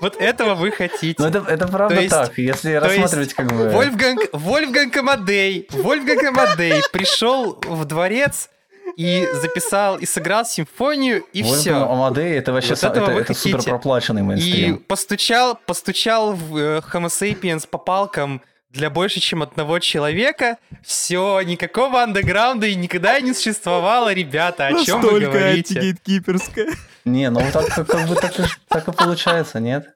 вот 0.00 0.16
этого 0.16 0.54
вы 0.54 0.70
хотите. 0.70 1.16
Ну, 1.20 1.26
это, 1.28 1.44
это 1.48 1.66
правда 1.66 1.96
То 1.96 2.00
есть- 2.00 2.14
так, 2.14 2.38
если 2.38 2.74
рассматривать 2.74 3.26
есть 3.26 3.34
как 3.34 3.52
бы... 3.52 3.70
Вольфганг, 3.70 4.20
Вольфганг 4.32 4.96
Амадей, 4.96 5.66
Вольфганг 5.70 6.22
Амадей 6.24 6.80
пришел 6.92 7.58
в 7.66 7.84
дворец 7.84 8.48
и 8.96 9.26
записал, 9.34 9.96
и 9.98 10.06
сыграл 10.06 10.44
симфонию, 10.44 11.24
и 11.32 11.42
Вольфганг 11.42 11.60
все. 11.60 11.74
Амадей, 11.74 12.38
это 12.38 12.52
вообще 12.52 12.70
Вот 12.70 12.78
са- 12.78 12.88
этого 12.90 13.10
это, 13.10 13.32
это 13.32 13.34
супер 13.34 13.62
проплаченный 13.62 14.20
И 14.22 14.24
мейнстрим. 14.24 14.78
постучал, 14.78 15.58
постучал 15.66 16.32
в 16.34 16.56
э, 16.56 16.80
Homo 16.92 17.06
sapiens 17.08 17.66
по 17.68 17.78
палкам 17.78 18.42
для 18.70 18.88
больше, 18.88 19.20
чем 19.20 19.42
одного 19.42 19.78
человека. 19.80 20.56
Все, 20.82 21.40
никакого 21.42 22.02
андеграунда 22.02 22.66
и 22.66 22.74
никогда 22.74 23.20
не 23.20 23.34
существовало, 23.34 24.12
ребята. 24.14 24.68
О 24.68 24.84
чем 24.84 25.00
вы 25.02 25.10
Настолько 25.12 25.38
говорите? 25.38 25.74
антигейткиперская. 25.78 26.68
Не, 27.04 27.30
ну 27.30 27.40
вот 27.40 27.52
так, 27.52 27.66
как, 27.66 27.86
как 27.86 28.08
бы 28.08 28.14
так, 28.14 28.38
и- 28.40 28.44
так 28.68 28.88
и 28.88 28.92
получается, 28.92 29.60
нет? 29.60 29.91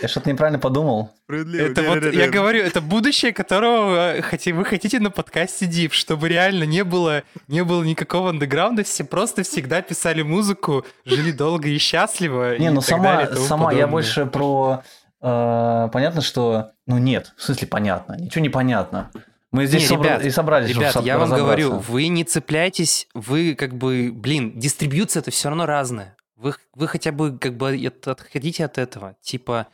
Я 0.00 0.08
что-то 0.08 0.30
неправильно 0.30 0.58
подумал. 0.58 1.10
Справедливо. 1.24 1.66
Это 1.66 1.82
вот, 1.82 2.12
я 2.12 2.28
говорю, 2.28 2.62
это 2.62 2.80
будущее, 2.80 3.32
которого 3.32 4.16
э, 4.16 4.52
вы 4.52 4.64
хотите 4.64 5.00
на 5.00 5.10
подкасте 5.10 5.66
Deep, 5.66 5.90
чтобы 5.92 6.28
реально 6.28 6.64
не 6.64 6.84
было, 6.84 7.24
не 7.48 7.64
было 7.64 7.82
никакого 7.82 8.30
андеграунда, 8.30 8.84
все 8.84 9.04
просто 9.04 9.42
всегда 9.42 9.82
писали 9.82 10.22
музыку, 10.22 10.84
жили 11.04 11.32
долго 11.32 11.68
и 11.68 11.78
счастливо. 11.78 12.58
Не, 12.58 12.66
и 12.66 12.70
ну 12.70 12.80
сама, 12.80 13.26
сама 13.34 13.72
я 13.72 13.86
больше 13.86 14.26
про... 14.26 14.82
э, 15.20 15.88
понятно, 15.92 16.20
что... 16.20 16.70
Ну 16.86 16.98
нет, 16.98 17.32
в 17.36 17.42
смысле 17.42 17.66
понятно, 17.66 18.16
ничего 18.18 18.42
не 18.42 18.50
понятно. 18.50 19.10
Мы 19.50 19.66
здесь 19.66 19.88
Не, 19.88 19.96
собра- 19.96 20.04
ребят, 20.04 20.24
и 20.24 20.30
собрались, 20.30 20.70
Ребят, 20.70 20.90
чтобы 20.90 21.06
я 21.06 21.18
вам 21.18 21.30
говорю, 21.30 21.78
вы 21.78 22.08
не 22.08 22.24
цепляйтесь, 22.24 23.08
вы 23.14 23.54
как 23.54 23.74
бы, 23.74 24.12
блин, 24.12 24.52
дистрибьюция 24.58 25.20
это 25.20 25.30
все 25.30 25.48
равно 25.48 25.64
разная. 25.64 26.16
Вы, 26.36 26.54
вы 26.74 26.86
хотя 26.86 27.12
бы 27.12 27.36
как 27.36 27.56
бы 27.56 27.74
от- 27.74 28.06
отходите 28.06 28.64
от 28.64 28.78
этого. 28.78 29.16
Типа, 29.22 29.66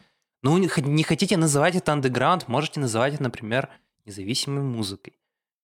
ну, 0.45 0.59
не, 0.59 1.03
хотите 1.03 1.39
называть 1.39 1.75
это 1.75 1.93
андеграунд, 1.93 2.49
можете 2.49 2.79
называть 2.79 3.15
это, 3.15 3.23
например, 3.23 3.71
независимой 4.05 4.63
музыкой. 4.63 5.15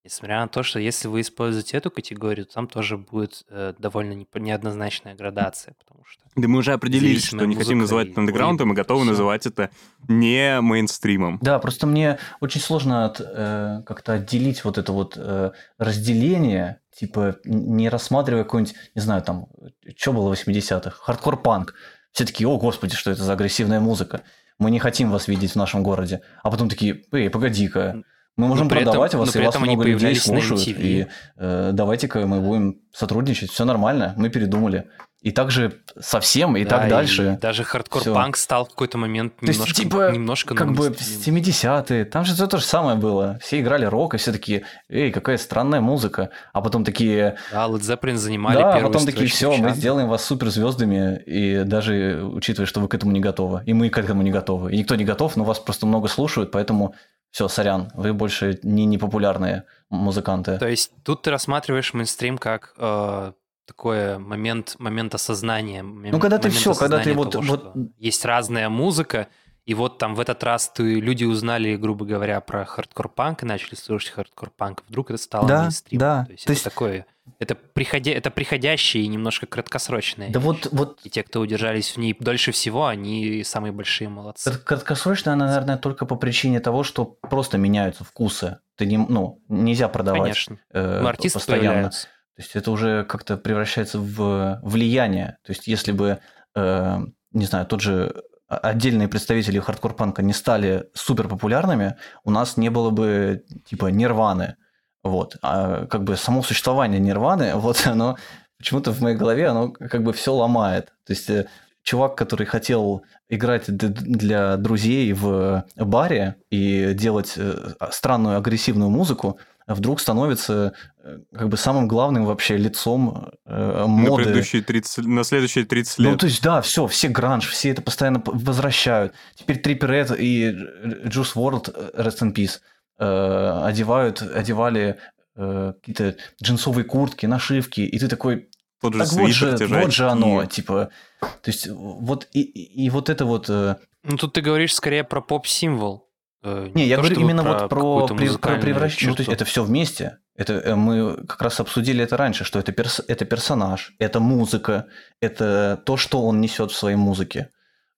Несмотря 0.02 0.40
на 0.40 0.48
то, 0.48 0.62
что 0.62 0.80
если 0.80 1.08
вы 1.08 1.20
используете 1.20 1.76
эту 1.76 1.90
категорию, 1.90 2.46
то 2.46 2.54
там 2.54 2.66
тоже 2.66 2.96
будет 2.96 3.44
э, 3.50 3.74
довольно 3.78 4.24
неоднозначная 4.34 5.14
градация, 5.14 5.74
потому 5.78 6.06
что... 6.06 6.22
Да 6.34 6.48
мы 6.48 6.60
уже 6.60 6.72
определились, 6.72 7.26
что 7.26 7.44
не 7.44 7.54
хотим 7.54 7.80
называть 7.80 8.08
это 8.08 8.22
андеграундом, 8.22 8.68
и 8.68 8.70
ритм, 8.70 8.76
готовы 8.76 9.04
называть 9.04 9.44
это 9.44 9.68
не 10.08 10.62
мейнстримом. 10.62 11.38
Да, 11.42 11.58
просто 11.58 11.86
мне 11.86 12.18
очень 12.40 12.62
сложно 12.62 13.04
от, 13.04 13.20
э, 13.20 13.82
как-то 13.84 14.14
отделить 14.14 14.64
вот 14.64 14.78
это 14.78 14.92
вот 14.92 15.18
э, 15.18 15.50
разделение, 15.76 16.80
типа 16.94 17.36
не 17.44 17.90
рассматривая 17.90 18.44
какой-нибудь, 18.44 18.74
не 18.94 19.02
знаю, 19.02 19.20
там, 19.20 19.48
что 19.94 20.14
было 20.14 20.34
в 20.34 20.48
80-х, 20.48 20.90
хардкор-панк. 20.90 21.74
Все 22.12 22.24
такие, 22.24 22.48
о, 22.48 22.56
господи, 22.56 22.96
что 22.96 23.10
это 23.10 23.22
за 23.22 23.34
агрессивная 23.34 23.80
музыка. 23.80 24.22
Мы 24.60 24.70
не 24.70 24.78
хотим 24.78 25.10
вас 25.10 25.26
видеть 25.26 25.52
в 25.52 25.56
нашем 25.56 25.82
городе. 25.82 26.20
А 26.42 26.50
потом 26.50 26.68
такие, 26.68 27.02
эй, 27.12 27.30
погоди-ка, 27.30 28.04
мы 28.36 28.46
можем 28.48 28.68
этом- 28.68 28.84
продавать 28.84 29.14
вас, 29.14 29.34
но 29.34 29.40
и 29.40 29.44
вас 29.44 29.54
этом 29.54 29.62
много 29.64 29.84
людей 29.84 30.14
слушают. 30.16 30.66
И 30.66 31.06
э, 31.36 31.70
давайте-ка 31.72 32.26
мы 32.26 32.40
будем 32.40 32.78
сотрудничать. 32.92 33.50
Все 33.50 33.64
нормально, 33.64 34.14
мы 34.16 34.30
передумали. 34.30 34.86
И 35.22 35.32
также 35.32 35.82
совсем, 36.00 36.56
и 36.56 36.64
Да, 36.64 36.78
так 36.78 36.88
дальше. 36.88 37.38
даже 37.42 37.62
хардкор-панк 37.62 38.38
стал 38.38 38.64
в 38.64 38.70
какой-то 38.70 38.96
момент 38.96 39.36
То 39.36 39.48
есть, 39.48 39.58
немножко, 39.60 39.82
типа, 39.82 40.10
немножко 40.12 40.54
как 40.54 40.72
бы 40.72 40.84
мейнстримом. 40.88 41.42
70-е, 41.42 42.04
там 42.06 42.24
же 42.24 42.32
все 42.32 42.46
то 42.46 42.56
же 42.56 42.64
самое 42.64 42.96
было. 42.96 43.38
Все 43.42 43.60
играли 43.60 43.84
рок, 43.84 44.14
и 44.14 44.16
все 44.16 44.32
такие, 44.32 44.62
эй, 44.88 45.12
какая 45.12 45.36
странная 45.36 45.82
музыка. 45.82 46.30
А 46.54 46.62
потом 46.62 46.84
такие, 46.86 47.36
Да, 47.52 47.66
Led 47.66 47.80
Zeppelin 47.80 48.16
занимали 48.16 48.56
да, 48.56 48.72
а 48.72 48.80
потом 48.80 49.04
такие, 49.04 49.26
все, 49.26 49.54
мы 49.58 49.74
сделаем 49.74 50.08
вас 50.08 50.24
суперзвездами, 50.24 51.18
и 51.26 51.64
даже 51.64 52.22
учитывая, 52.24 52.66
что 52.66 52.80
вы 52.80 52.88
к 52.88 52.94
этому 52.94 53.12
не 53.12 53.20
готовы. 53.20 53.62
И 53.66 53.74
мы 53.74 53.90
к 53.90 53.98
этому 53.98 54.22
не 54.22 54.30
готовы. 54.30 54.72
И 54.72 54.78
никто 54.78 54.94
не 54.96 55.04
готов, 55.04 55.36
но 55.36 55.44
вас 55.44 55.58
просто 55.58 55.84
много 55.84 56.08
слушают, 56.08 56.50
поэтому 56.50 56.94
все, 57.30 57.48
сорян, 57.48 57.90
вы 57.94 58.12
больше 58.12 58.58
не 58.62 58.86
непопулярные 58.86 59.64
музыканты. 59.88 60.58
То 60.58 60.68
есть 60.68 60.92
тут 61.04 61.22
ты 61.22 61.30
рассматриваешь 61.30 61.94
мейнстрим 61.94 62.38
как 62.38 62.74
э, 62.76 63.32
такой 63.66 64.18
момент, 64.18 64.76
момент 64.78 65.14
осознания. 65.14 65.82
Ну, 65.82 66.18
когда 66.18 66.38
ты 66.38 66.50
всё, 66.50 66.74
когда 66.74 66.98
ты 67.00 67.14
вот- 67.14 67.32
того, 67.32 67.44
вот- 67.44 67.60
что 67.60 67.74
Есть 67.98 68.24
разная 68.24 68.68
музыка, 68.68 69.28
и 69.64 69.74
вот 69.74 69.98
там 69.98 70.14
в 70.16 70.20
этот 70.20 70.42
раз 70.42 70.68
ты, 70.74 70.98
люди 70.98 71.24
узнали, 71.24 71.76
грубо 71.76 72.04
говоря, 72.04 72.40
про 72.40 72.64
хардкор-панк 72.64 73.42
и 73.44 73.46
начали 73.46 73.76
слушать 73.76 74.10
хардкор-панк, 74.10 74.82
вдруг 74.88 75.10
это 75.10 75.22
стало 75.22 75.46
Да, 75.46 75.60
мейнстримом. 75.62 76.00
да. 76.00 76.24
То 76.24 76.32
есть 76.32 76.44
То 76.46 76.52
это 76.52 76.56
есть- 76.56 76.64
такое... 76.64 77.06
Это, 77.38 77.54
приходя, 77.54 78.12
это 78.12 78.30
приходящее 78.30 79.04
и 79.04 79.06
немножко 79.06 79.46
краткосрочное. 79.46 80.30
Да 80.30 80.40
вот, 80.40 80.68
вот 80.72 81.00
И 81.04 81.10
те, 81.10 81.22
кто 81.22 81.40
удержались 81.40 81.90
в 81.90 81.96
ней 81.96 82.16
дольше 82.18 82.52
всего, 82.52 82.86
они 82.86 83.44
самые 83.44 83.72
большие 83.72 84.08
молодцы. 84.08 84.50
Это 84.50 84.58
краткосрочно, 84.58 85.32
она, 85.32 85.46
наверное, 85.46 85.76
только 85.76 86.06
по 86.06 86.16
причине 86.16 86.60
того, 86.60 86.82
что 86.82 87.04
просто 87.04 87.58
меняются 87.58 88.04
вкусы. 88.04 88.58
Ты 88.76 88.86
не, 88.86 88.98
ну, 88.98 89.42
нельзя 89.48 89.88
продавать 89.88 90.22
Конечно. 90.22 90.58
э, 90.72 91.00
Ну, 91.02 91.08
артисты 91.08 91.38
постоянно. 91.38 91.68
появляются. 91.68 92.08
То 92.36 92.42
есть 92.42 92.56
это 92.56 92.70
уже 92.70 93.04
как-то 93.04 93.36
превращается 93.36 93.98
в 93.98 94.60
влияние. 94.62 95.36
То 95.44 95.52
есть 95.52 95.66
если 95.66 95.92
бы, 95.92 96.20
э, 96.54 96.98
не 97.32 97.44
знаю, 97.44 97.66
тот 97.66 97.80
же 97.80 98.22
отдельные 98.50 99.08
представители 99.08 99.60
хардкор-панка 99.60 100.22
не 100.22 100.32
стали 100.32 100.86
супер 100.92 101.28
популярными, 101.28 101.96
у 102.24 102.30
нас 102.30 102.56
не 102.56 102.68
было 102.68 102.90
бы 102.90 103.44
типа 103.64 103.86
нирваны. 103.86 104.56
Вот. 105.02 105.36
А 105.42 105.86
как 105.86 106.04
бы 106.04 106.16
само 106.16 106.42
существование 106.42 107.00
нирваны, 107.00 107.52
вот 107.56 107.86
оно 107.86 108.16
почему-то 108.58 108.92
в 108.92 109.00
моей 109.00 109.16
голове, 109.16 109.46
оно 109.48 109.70
как 109.70 110.02
бы 110.02 110.12
все 110.12 110.34
ломает. 110.34 110.86
То 111.06 111.12
есть 111.12 111.30
э, 111.30 111.46
чувак, 111.82 112.16
который 112.16 112.46
хотел 112.46 113.02
играть 113.28 113.64
для 113.74 114.56
друзей 114.56 115.12
в 115.12 115.64
баре 115.76 116.36
и 116.50 116.92
делать 116.94 117.34
э, 117.36 117.72
странную 117.90 118.36
агрессивную 118.36 118.90
музыку, 118.90 119.38
вдруг 119.66 120.00
становится 120.00 120.72
э, 121.02 121.18
как 121.34 121.48
бы 121.48 121.56
самым 121.56 121.88
главным 121.88 122.26
вообще 122.26 122.56
лицом 122.58 123.30
э, 123.46 123.78
На, 123.80 123.86
моды. 123.86 124.24
предыдущие 124.24 124.62
30, 124.62 125.06
на 125.06 125.24
следующие 125.24 125.64
30 125.64 125.98
Ну, 126.00 126.10
лет. 126.10 126.20
то 126.20 126.26
есть, 126.26 126.42
да, 126.42 126.60
все, 126.60 126.86
все 126.86 127.08
гранж, 127.08 127.48
все 127.48 127.70
это 127.70 127.80
постоянно 127.80 128.20
возвращают. 128.26 129.14
Теперь 129.36 129.58
Триппер 129.60 129.90
Ред 129.90 130.10
и 130.18 130.50
Juice 130.84 131.34
WRLD, 131.34 131.72
э, 131.94 132.02
Rest 132.02 132.18
in 132.22 132.34
Peace, 132.34 132.58
э, 133.00 133.62
одевают, 133.64 134.22
одевали 134.22 134.98
э, 135.36 135.72
какие-то 135.80 136.16
джинсовые 136.42 136.84
куртки, 136.84 137.26
нашивки, 137.26 137.80
и 137.80 137.98
ты 137.98 138.08
такой, 138.08 138.48
же 138.82 138.98
так 138.98 139.12
вот 139.12 139.30
же, 139.30 139.66
вот 139.66 139.92
же 139.92 140.08
оно, 140.08 140.44
типа, 140.46 140.90
то 141.20 141.50
есть 141.50 141.66
вот 141.68 142.28
и, 142.32 142.40
и 142.42 142.84
и 142.86 142.90
вот 142.90 143.08
это 143.08 143.24
вот, 143.24 143.46
э, 143.48 143.76
Ну, 144.04 144.16
тут 144.16 144.32
ты 144.34 144.40
говоришь 144.42 144.74
скорее 144.74 145.04
про 145.04 145.20
поп-символ. 145.20 146.06
э, 146.42 146.70
не, 146.74 146.86
я 146.86 146.96
то, 146.96 147.02
говорю 147.02 147.20
именно 147.20 147.42
вот 147.42 147.68
про, 147.68 148.08
при- 148.08 148.36
про 148.36 148.56
превращение, 148.56 149.10
ну, 149.10 149.16
то 149.16 149.20
есть 149.22 149.32
это 149.32 149.44
все 149.44 149.62
вместе, 149.64 150.18
это 150.36 150.76
мы 150.76 151.16
как 151.26 151.42
раз 151.42 151.60
обсудили 151.60 152.02
это 152.04 152.16
раньше, 152.16 152.44
что 152.44 152.58
это, 152.58 152.72
перс, 152.72 153.00
это 153.08 153.24
персонаж, 153.24 153.92
это 153.98 154.20
музыка, 154.20 154.86
это 155.20 155.82
то, 155.84 155.96
что 155.96 156.22
он 156.22 156.40
несет 156.40 156.70
в 156.70 156.76
своей 156.76 156.96
музыке. 156.96 157.48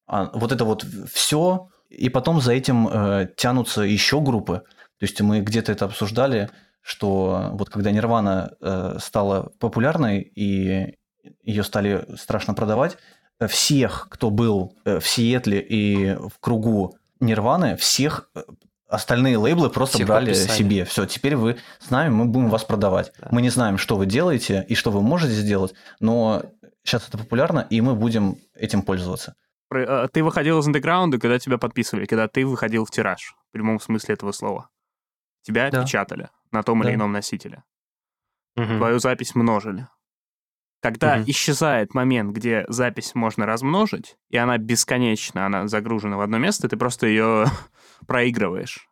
А 0.09 0.31
вот 0.35 0.51
это 0.53 0.65
вот 0.65 0.85
все, 1.13 1.69
и 1.89 2.09
потом 2.09 2.41
за 2.41 2.53
этим 2.53 2.89
э, 2.89 3.29
тянутся 3.37 3.83
еще 3.83 4.21
группы. 4.21 4.63
То 5.03 5.07
есть 5.07 5.21
мы 5.21 5.41
где-то 5.41 5.73
это 5.73 5.87
обсуждали, 5.87 6.49
что 6.81 7.49
вот 7.55 7.71
когда 7.71 7.91
Нирвана 7.91 8.53
э, 8.61 8.99
стала 9.01 9.51
популярной 9.59 10.21
и 10.21 10.95
ее 11.43 11.65
стали 11.65 12.07
страшно 12.17 12.55
продавать, 12.55 12.99
всех, 13.49 14.07
кто 14.11 14.31
был 14.31 14.77
э, 14.85 15.01
в 15.01 15.09
Сиэтле 15.09 15.59
и 15.59 16.15
в 16.15 16.39
кругу 16.39 16.95
Нирваны, 17.19 17.75
всех 17.75 18.31
э, 18.37 18.43
остальные 18.87 19.39
лейблы 19.39 19.71
просто 19.71 19.97
Всех 19.97 20.07
брали 20.07 20.27
подписали. 20.27 20.57
себе. 20.57 20.85
Все, 20.85 21.05
теперь 21.05 21.35
вы 21.35 21.57
с 21.81 21.91
нами, 21.91 22.11
мы 22.11 22.27
будем 22.27 22.49
вас 22.49 22.63
продавать. 22.63 23.11
Да. 23.19 23.27
Мы 23.33 23.43
не 23.43 23.51
знаем, 23.51 23.79
что 23.79 23.97
вы 23.97 24.07
делаете 24.07 24.65
и 24.69 24.77
что 24.77 24.93
вы 24.93 25.03
можете 25.03 25.33
сделать, 25.33 25.75
но 25.99 26.45
сейчас 26.85 27.09
это 27.09 27.19
популярно, 27.19 27.67
и 27.69 27.81
мы 27.81 27.97
будем 27.97 28.37
этим 28.55 28.83
пользоваться. 28.83 29.35
Э, 29.75 30.07
Ты 30.13 30.23
выходил 30.23 30.61
из 30.61 30.67
андеграунда, 30.69 31.19
когда 31.19 31.41
тебя 31.41 31.59
подписывали, 31.59 32.07
когда 32.07 32.29
ты 32.29 32.47
выходил 32.47 32.85
в 32.85 32.93
тираж, 32.93 33.35
в 33.49 33.53
прямом 33.53 33.81
смысле 33.81 34.15
этого 34.15 34.31
слова. 34.31 34.69
Тебя 35.43 35.71
Да. 35.71 35.83
печатали 35.83 36.31
на 36.51 36.63
том 36.63 36.83
или 36.83 36.91
Да. 36.91 36.95
ином 36.95 37.13
носителе. 37.13 37.63
Мгм. 38.57 38.79
Твою 38.79 38.99
запись 38.99 39.35
множили. 39.35 39.89
Когда 40.83 41.17
Мгм. 41.17 41.25
исчезает 41.29 41.95
момент, 41.95 42.33
где 42.35 42.65
запись 42.69 43.15
можно 43.15 43.47
размножить, 43.47 44.17
и 44.31 44.37
она 44.37 44.59
бесконечна, 44.59 45.47
она 45.47 45.69
загружена 45.69 46.17
в 46.17 46.21
одно 46.21 46.39
место, 46.39 46.69
ты 46.69 46.77
просто 46.77 47.07
ее 47.07 47.45
проигрываешь. 48.07 48.89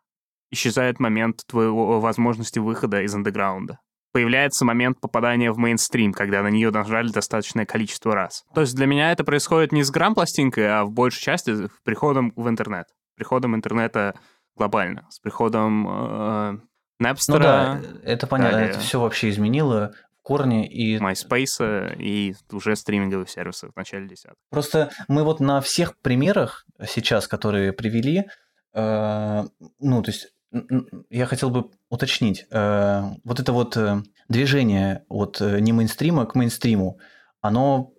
Исчезает 0.51 0.99
момент 0.99 1.43
твоего 1.47 1.99
возможности 1.99 2.59
выхода 2.59 3.01
из 3.01 3.13
андеграунда. 3.13 3.79
Появляется 4.13 4.65
момент 4.65 4.99
попадания 4.99 5.51
в 5.53 5.57
мейнстрим, 5.57 6.11
когда 6.11 6.41
на 6.43 6.49
нее 6.49 6.69
нажали 6.71 7.09
достаточное 7.09 7.65
количество 7.65 8.13
раз. 8.13 8.43
То 8.53 8.61
есть 8.61 8.75
для 8.75 8.85
меня 8.85 9.11
это 9.13 9.23
происходит 9.23 9.71
не 9.71 9.83
с 9.83 9.91
грамм-пластинкой, 9.91 10.69
а 10.69 10.83
в 10.83 10.91
большей 10.91 11.21
части 11.21 11.67
с 11.67 11.69
приходом 11.85 12.33
в 12.35 12.49
интернет. 12.49 12.87
Приходом 13.15 13.55
интернета 13.55 14.15
глобально. 14.61 15.07
С 15.09 15.19
приходом 15.19 15.87
э, 15.87 16.57
Napster, 17.03 17.29
Ну 17.29 17.39
да, 17.39 17.81
это 18.03 18.27
понятно, 18.27 18.57
далее. 18.59 18.69
это 18.69 18.79
все 18.79 18.99
вообще 18.99 19.29
изменило 19.29 19.93
в 20.19 20.21
корне, 20.21 20.67
и 20.67 20.99
MySpace 20.99 21.95
и 21.97 22.35
уже 22.51 22.75
стриминговых 22.75 23.27
сервисов 23.27 23.71
в 23.73 23.75
начале 23.75 24.07
десятых. 24.07 24.37
Просто 24.51 24.91
мы 25.07 25.23
вот 25.23 25.39
на 25.39 25.61
всех 25.61 25.97
примерах 25.97 26.65
сейчас, 26.87 27.27
которые 27.27 27.73
привели, 27.73 28.25
э, 28.73 29.43
ну, 29.79 30.03
то 30.03 30.11
есть 30.11 30.27
я 31.09 31.25
хотел 31.25 31.49
бы 31.49 31.71
уточнить, 31.89 32.45
э, 32.51 33.01
вот 33.23 33.39
это 33.39 33.53
вот 33.53 33.75
э, 33.77 34.03
движение 34.29 35.05
от 35.09 35.41
э, 35.41 35.59
не 35.59 35.73
мейнстрима 35.73 36.27
к 36.27 36.35
мейнстриму, 36.35 36.99
оно, 37.41 37.93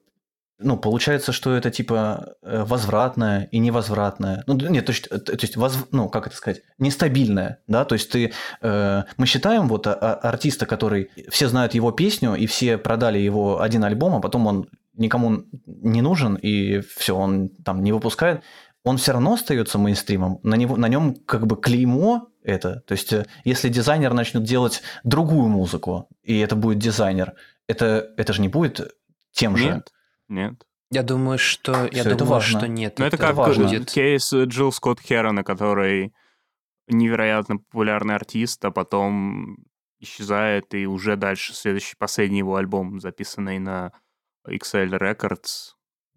ну, 0.63 0.77
получается, 0.77 1.33
что 1.33 1.55
это 1.55 1.71
типа 1.71 2.35
э, 2.43 2.65
возвратное 2.65 3.49
и 3.51 3.59
невозвратное. 3.59 4.45
Ну, 4.47 4.55
нет, 4.55 4.87
то 4.87 4.93
есть, 4.93 5.09
э, 5.11 5.19
то 5.19 5.33
есть 5.41 5.57
возв- 5.57 5.89
ну, 5.91 6.09
как 6.09 6.27
это 6.27 6.37
сказать, 6.37 6.63
нестабильное, 6.79 7.59
да, 7.67 7.85
то 7.85 7.95
есть 7.95 8.11
ты, 8.11 8.33
э, 8.61 9.03
мы 9.17 9.27
считаем 9.27 9.69
вот 9.69 9.87
а- 9.87 9.95
а- 9.95 10.15
артиста, 10.29 10.67
который, 10.67 11.11
все 11.31 11.49
знают 11.49 11.75
его 11.75 11.93
песню, 11.93 12.35
и 12.35 12.47
все 12.47 12.79
продали 12.79 13.19
его 13.19 13.61
один 13.61 13.85
альбом, 13.85 14.15
а 14.17 14.21
потом 14.21 14.47
он 14.47 14.69
никому 14.95 15.45
не 15.67 16.03
нужен, 16.03 16.35
и 16.35 16.81
все, 16.81 17.17
он 17.17 17.49
там 17.65 17.83
не 17.83 17.93
выпускает, 17.93 18.43
он 18.85 18.97
все 18.97 19.13
равно 19.13 19.35
остается 19.35 19.79
мейнстримом, 19.79 20.41
на, 20.43 20.55
него, 20.57 20.77
на 20.77 20.89
нем 20.89 21.15
как 21.15 21.47
бы 21.47 21.57
клеймо 21.57 22.29
это. 22.43 22.81
То 22.87 22.93
есть, 22.93 23.13
э, 23.13 23.27
если 23.45 23.69
дизайнер 23.69 24.13
начнет 24.13 24.43
делать 24.43 24.83
другую 25.05 25.49
музыку, 25.49 26.09
и 26.23 26.39
это 26.39 26.57
будет 26.57 26.79
дизайнер, 26.79 27.35
это, 27.69 28.11
это 28.17 28.33
же 28.33 28.43
не 28.43 28.49
будет 28.49 28.93
тем 29.33 29.57
же. 29.57 29.69
Нет, 30.33 30.51
нет. 30.51 30.67
Я 30.91 31.03
думаю, 31.03 31.39
что 31.39 31.85
я 31.85 31.89
Всё, 31.89 32.01
это 32.11 32.17
думаю, 32.17 32.33
важно. 32.35 32.59
что 32.61 32.69
нет. 32.69 32.99
Ну, 32.99 33.05
это 33.07 33.17
как 33.17 33.35
важно. 33.35 33.85
кейс 33.85 34.33
Джилл 34.33 34.73
Скотт 34.73 35.01
Херона, 35.01 35.43
который 35.43 36.13
невероятно 36.89 37.57
популярный 37.59 38.15
артист, 38.15 38.63
а 38.65 38.71
потом 38.71 39.57
исчезает, 40.01 40.75
и 40.75 40.87
уже 40.87 41.17
дальше 41.17 41.55
следующий, 41.55 41.95
последний 41.99 42.39
его 42.39 42.57
альбом, 42.57 43.01
записанный 43.01 43.59
на 43.59 43.93
XL 44.47 44.99
Records, 44.99 45.75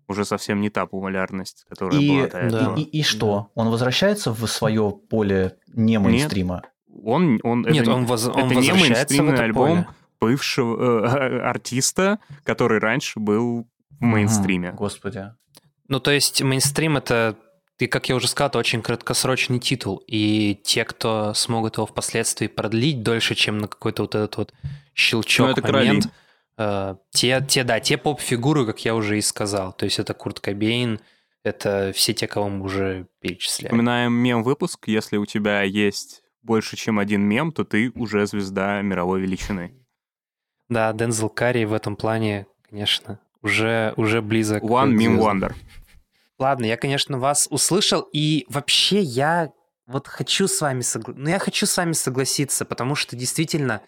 уже 0.07 0.25
совсем 0.25 0.59
не 0.59 0.69
та 0.69 0.85
популярность, 0.87 1.65
которая 1.69 1.99
И, 1.99 2.09
была 2.09 2.27
до 2.27 2.37
этого. 2.37 2.75
и, 2.79 2.81
и- 2.81 2.99
и 2.99 3.03
что? 3.03 3.51
Он 3.55 3.69
возвращается 3.69 4.33
в 4.33 4.45
свое 4.47 4.91
поле 5.09 5.57
не 5.67 5.99
мейнстрима? 5.99 6.63
Он, 7.03 7.39
он, 7.43 7.61
Нет, 7.61 7.83
это, 7.83 7.93
он, 7.93 8.05
воз- 8.05 8.27
он 8.27 8.45
это 8.45 8.55
не 8.55 8.55
возвращается 8.71 8.81
в 8.85 8.89
мейнстримный 8.89 9.33
это 9.35 9.43
альбом 9.43 9.69
поле. 9.69 9.87
бывшего 10.19 11.05
э, 11.05 11.39
артиста, 11.41 12.19
который 12.43 12.79
раньше 12.79 13.19
был 13.19 13.67
в 13.99 14.03
мейнстриме. 14.03 14.69
Мгм, 14.69 14.77
Господи. 14.77 15.33
Ну, 15.87 15.99
то 15.99 16.11
есть 16.11 16.41
мейнстрим— 16.41 16.97
это, 16.97 17.37
и, 17.77 17.87
как 17.87 18.09
я 18.09 18.15
уже 18.15 18.27
сказал, 18.27 18.49
это 18.49 18.59
очень 18.59 18.81
краткосрочный 18.81 19.59
титул. 19.59 20.03
И 20.07 20.59
те, 20.63 20.83
кто 20.85 21.33
смогут 21.33 21.77
его 21.77 21.85
впоследствии 21.85 22.47
продлить 22.47 23.03
дольше, 23.03 23.35
чем 23.35 23.59
на 23.59 23.67
какой-то 23.67 24.03
вот 24.03 24.15
этот 24.15 24.37
вот 24.37 24.53
щелчок 24.93 25.57
Ну, 25.57 25.63
это 25.63 25.73
момент, 25.73 26.07
э, 26.57 26.95
те, 27.11 27.45
те, 27.47 27.63
да, 27.63 27.79
те 27.79 27.97
поп-фигуры, 27.97 28.65
как 28.65 28.83
я 28.83 28.95
уже 28.95 29.17
и 29.17 29.21
сказал. 29.21 29.73
То 29.73 29.85
есть 29.85 29.99
это 29.99 30.13
Курт 30.13 30.39
Кобейн, 30.39 30.99
это 31.43 31.91
все 31.93 32.13
те, 32.13 32.27
кого 32.27 32.49
мы 32.49 32.65
уже 32.65 33.07
перечисляли. 33.19 33.69
Вспоминаем 33.69 34.13
мем-выпуск. 34.13 34.87
Если 34.87 35.17
у 35.17 35.25
тебя 35.25 35.61
есть 35.61 36.23
больше, 36.41 36.75
чем 36.75 36.97
один 36.97 37.21
мем, 37.21 37.51
то 37.51 37.63
ты 37.63 37.91
уже 37.95 38.25
звезда 38.25 38.81
мировой 38.81 39.21
величины. 39.21 39.73
Да, 40.69 40.91
Дензел 40.93 41.29
Карри 41.29 41.65
в 41.65 41.73
этом 41.73 41.95
плане, 41.95 42.47
конечно, 42.67 43.19
уже, 43.45 43.93
уже 43.95 44.21
близок. 44.21 44.61
к 44.61 44.65
One 44.65 44.93
meme 44.95 45.17
wonder. 45.19 45.53
Ладно, 46.37 46.65
я, 46.65 46.75
конечно, 46.75 47.17
вас 47.17 47.47
услышал, 47.49 48.07
и 48.11 48.45
вообще 48.49 48.99
я 48.99 49.51
вот 49.87 50.07
хочу 50.07 50.47
с 50.47 50.59
вами 50.59 50.81
согла... 50.81 51.13
ну, 51.15 51.29
я 51.29 51.39
хочу 51.39 51.65
с 51.65 51.77
вами 51.77 51.93
согласиться, 51.93 52.65
потому 52.65 52.95
что 52.95 53.15
действительно 53.15 53.81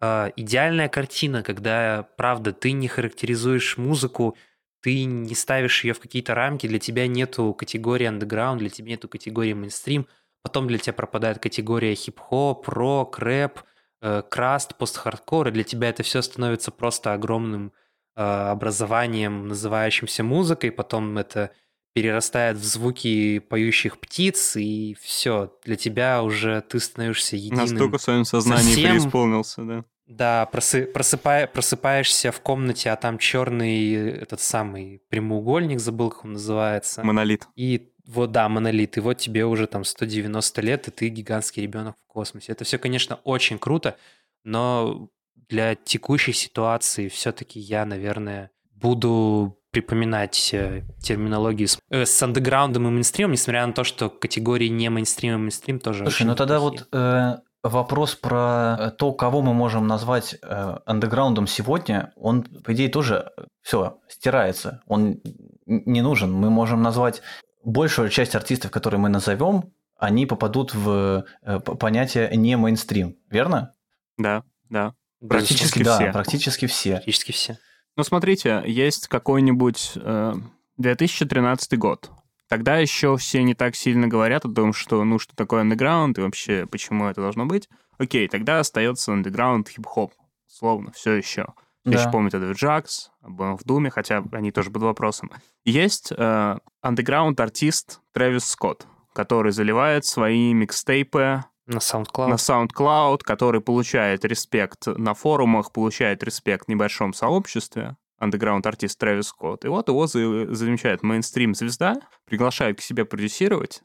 э, 0.00 0.30
идеальная 0.36 0.88
картина, 0.88 1.42
когда, 1.42 2.08
правда, 2.16 2.52
ты 2.52 2.72
не 2.72 2.86
характеризуешь 2.86 3.78
музыку, 3.78 4.36
ты 4.80 5.04
не 5.04 5.34
ставишь 5.34 5.82
ее 5.84 5.94
в 5.94 6.00
какие-то 6.00 6.34
рамки, 6.34 6.68
для 6.68 6.78
тебя 6.78 7.08
нету 7.08 7.52
категории 7.52 8.08
underground, 8.08 8.58
для 8.58 8.68
тебя 8.68 8.90
нету 8.90 9.08
категории 9.08 9.54
мейнстрим, 9.54 10.06
потом 10.42 10.68
для 10.68 10.78
тебя 10.78 10.92
пропадает 10.92 11.40
категория 11.40 11.96
хип-хоп, 11.96 12.68
рок, 12.68 13.18
рэп, 13.18 13.60
э, 14.02 14.22
краст, 14.28 14.76
пост-хардкор, 14.76 15.48
и 15.48 15.50
для 15.50 15.64
тебя 15.64 15.88
это 15.88 16.04
все 16.04 16.22
становится 16.22 16.70
просто 16.70 17.12
огромным 17.12 17.68
э, 17.68 17.87
образованием, 18.18 19.48
называющимся 19.48 20.24
музыкой, 20.24 20.70
потом 20.72 21.18
это 21.18 21.50
перерастает 21.94 22.56
в 22.56 22.64
звуки 22.64 23.38
поющих 23.38 23.98
птиц, 23.98 24.56
и 24.56 24.96
все, 25.00 25.52
для 25.64 25.76
тебя 25.76 26.22
уже 26.22 26.60
ты 26.62 26.78
становишься 26.80 27.36
единым. 27.36 27.58
Настолько 27.60 27.98
в 27.98 28.02
своем 28.02 28.24
сознании 28.24 28.74
совсем- 28.74 28.90
преисполнился, 28.90 29.62
да. 29.62 29.84
Да, 30.06 30.48
просы- 30.50 30.90
просыпая- 30.90 31.46
просыпаешься 31.46 32.32
в 32.32 32.40
комнате, 32.40 32.90
а 32.90 32.96
там 32.96 33.18
черный 33.18 33.92
этот 34.22 34.40
самый 34.40 35.02
прямоугольник, 35.10 35.80
забыл, 35.80 36.10
как 36.10 36.24
он 36.24 36.32
называется. 36.34 37.02
Монолит. 37.04 37.46
И 37.56 37.90
вот, 38.06 38.32
да, 38.32 38.48
монолит. 38.48 38.96
И 38.96 39.00
вот 39.00 39.18
тебе 39.18 39.44
уже 39.44 39.66
там 39.66 39.84
190 39.84 40.62
лет, 40.62 40.88
и 40.88 40.90
ты 40.90 41.08
гигантский 41.08 41.62
ребенок 41.62 41.96
в 42.02 42.06
космосе. 42.06 42.52
Это 42.52 42.64
все, 42.64 42.78
конечно, 42.78 43.16
очень 43.24 43.58
круто, 43.58 43.96
но 44.44 45.10
для 45.48 45.74
текущей 45.74 46.32
ситуации 46.32 47.08
все-таки 47.08 47.60
я, 47.60 47.84
наверное, 47.84 48.50
буду 48.74 49.58
припоминать 49.70 50.50
э, 50.52 50.82
терминологию 51.00 51.68
с, 51.68 51.78
э, 51.90 52.06
с 52.06 52.22
андеграундом 52.22 52.88
и 52.88 52.90
мейнстримом, 52.90 53.32
несмотря 53.32 53.66
на 53.66 53.72
то, 53.72 53.84
что 53.84 54.08
категории 54.08 54.68
не 54.68 54.88
мейнстрим 54.88 55.34
и 55.34 55.36
мейнстрим 55.36 55.78
тоже 55.78 56.04
Слушай, 56.04 56.16
очень 56.16 56.26
ну 56.26 56.34
тогда 56.34 56.58
вот 56.58 56.88
э, 56.90 57.36
вопрос 57.62 58.14
про 58.14 58.76
э, 58.78 58.90
то, 58.92 59.12
кого 59.12 59.42
мы 59.42 59.52
можем 59.54 59.86
назвать 59.86 60.36
э, 60.42 60.78
андеграундом 60.86 61.46
сегодня, 61.46 62.12
он, 62.16 62.44
по 62.44 62.72
идее, 62.72 62.88
тоже 62.88 63.32
все 63.62 63.98
стирается. 64.08 64.82
Он 64.86 65.20
не 65.66 66.00
нужен. 66.00 66.32
Мы 66.32 66.50
можем 66.50 66.82
назвать 66.82 67.20
большую 67.62 68.08
часть 68.08 68.34
артистов, 68.34 68.70
которые 68.70 69.00
мы 69.00 69.08
назовем, 69.08 69.72
они 69.98 70.26
попадут 70.26 70.74
в 70.74 71.24
э, 71.42 71.60
понятие 71.60 72.30
не 72.36 72.56
мейнстрим, 72.56 73.16
верно? 73.30 73.74
Да, 74.16 74.44
да. 74.70 74.94
Практически, 75.26 75.82
да, 75.82 75.96
все. 75.98 76.12
практически 76.12 76.66
все. 76.66 76.92
Практически 76.92 77.32
все. 77.32 77.58
Ну, 77.96 78.04
смотрите, 78.04 78.62
есть 78.66 79.08
какой-нибудь 79.08 79.92
э, 79.96 80.34
2013 80.76 81.78
год. 81.78 82.10
Тогда 82.48 82.78
еще 82.78 83.16
все 83.16 83.42
не 83.42 83.54
так 83.54 83.74
сильно 83.74 84.08
говорят 84.08 84.44
о 84.44 84.52
том, 84.52 84.72
что, 84.72 85.02
ну, 85.04 85.18
что 85.18 85.34
такое 85.34 85.62
андеграунд 85.62 86.18
и 86.18 86.22
вообще, 86.22 86.66
почему 86.66 87.06
это 87.06 87.20
должно 87.20 87.44
быть. 87.46 87.68
Окей, 87.98 88.28
тогда 88.28 88.60
остается 88.60 89.12
андеграунд 89.12 89.68
хип-хоп. 89.68 90.12
Условно, 90.46 90.92
все 90.92 91.12
еще. 91.14 91.46
Все 91.84 91.92
Да. 91.94 92.00
еще 92.00 92.10
помнят 92.10 92.34
это 92.34 92.50
Джакс, 92.52 93.10
в 93.20 93.64
Думе, 93.64 93.90
хотя 93.90 94.24
они 94.32 94.50
тоже 94.52 94.70
под 94.70 94.82
вопросом. 94.82 95.30
Есть 95.64 96.12
э, 96.16 96.58
андеграунд-артист 96.80 98.00
Трэвис 98.12 98.44
Скотт, 98.44 98.86
который 99.12 99.52
заливает 99.52 100.04
свои 100.04 100.52
микстейпы 100.54 101.44
На 101.68 101.78
SoundCloud. 101.78 102.26
на 102.28 102.34
SoundCloud, 102.34 103.18
который 103.22 103.60
получает 103.60 104.24
респект 104.24 104.86
на 104.86 105.14
форумах, 105.14 105.70
получает 105.72 106.22
респект 106.24 106.66
в 106.66 106.68
небольшом 106.68 107.12
сообществе. 107.12 107.96
андеграунд-артист 108.20 108.98
Трэвис 108.98 109.28
Скотт. 109.28 109.64
И 109.64 109.68
вот 109.68 109.88
его 109.88 110.08
за- 110.08 110.52
замечает 110.52 111.04
мейнстрим-звезда, 111.04 112.00
приглашает 112.24 112.78
к 112.78 112.80
себе 112.82 113.04
продюсировать. 113.04 113.82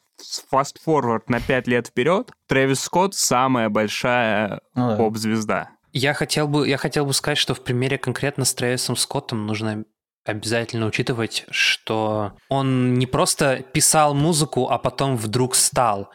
Фаст-форвард 0.49 1.29
на 1.29 1.39
пять 1.39 1.67
лет 1.67 1.87
вперед. 1.87 2.31
Трэвис 2.47 2.79
Скотт 2.81 3.13
самая 3.13 3.69
большая 3.69 4.61
Ну 4.75 4.89
да. 4.89 4.95
поп-звезда. 4.97 5.69
Я 5.91 6.13
хотел 6.15 6.47
бы, 6.47 6.67
я 6.67 6.77
хотел 6.77 7.05
бы 7.05 7.13
сказать, 7.13 7.37
что 7.37 7.53
в 7.53 7.61
примере 7.63 7.97
конкретно 7.99 8.45
с 8.45 8.53
Трэвисом 8.55 8.95
Скоттом 8.95 9.45
нужно 9.45 9.83
обязательно 10.25 10.87
учитывать, 10.87 11.45
что 11.51 12.33
он 12.49 12.93
не 12.95 13.05
просто 13.05 13.63
писал 13.73 14.13
музыку, 14.15 14.69
а 14.69 14.77
потом 14.79 15.17
вдруг 15.17 15.53
стал. 15.53 16.09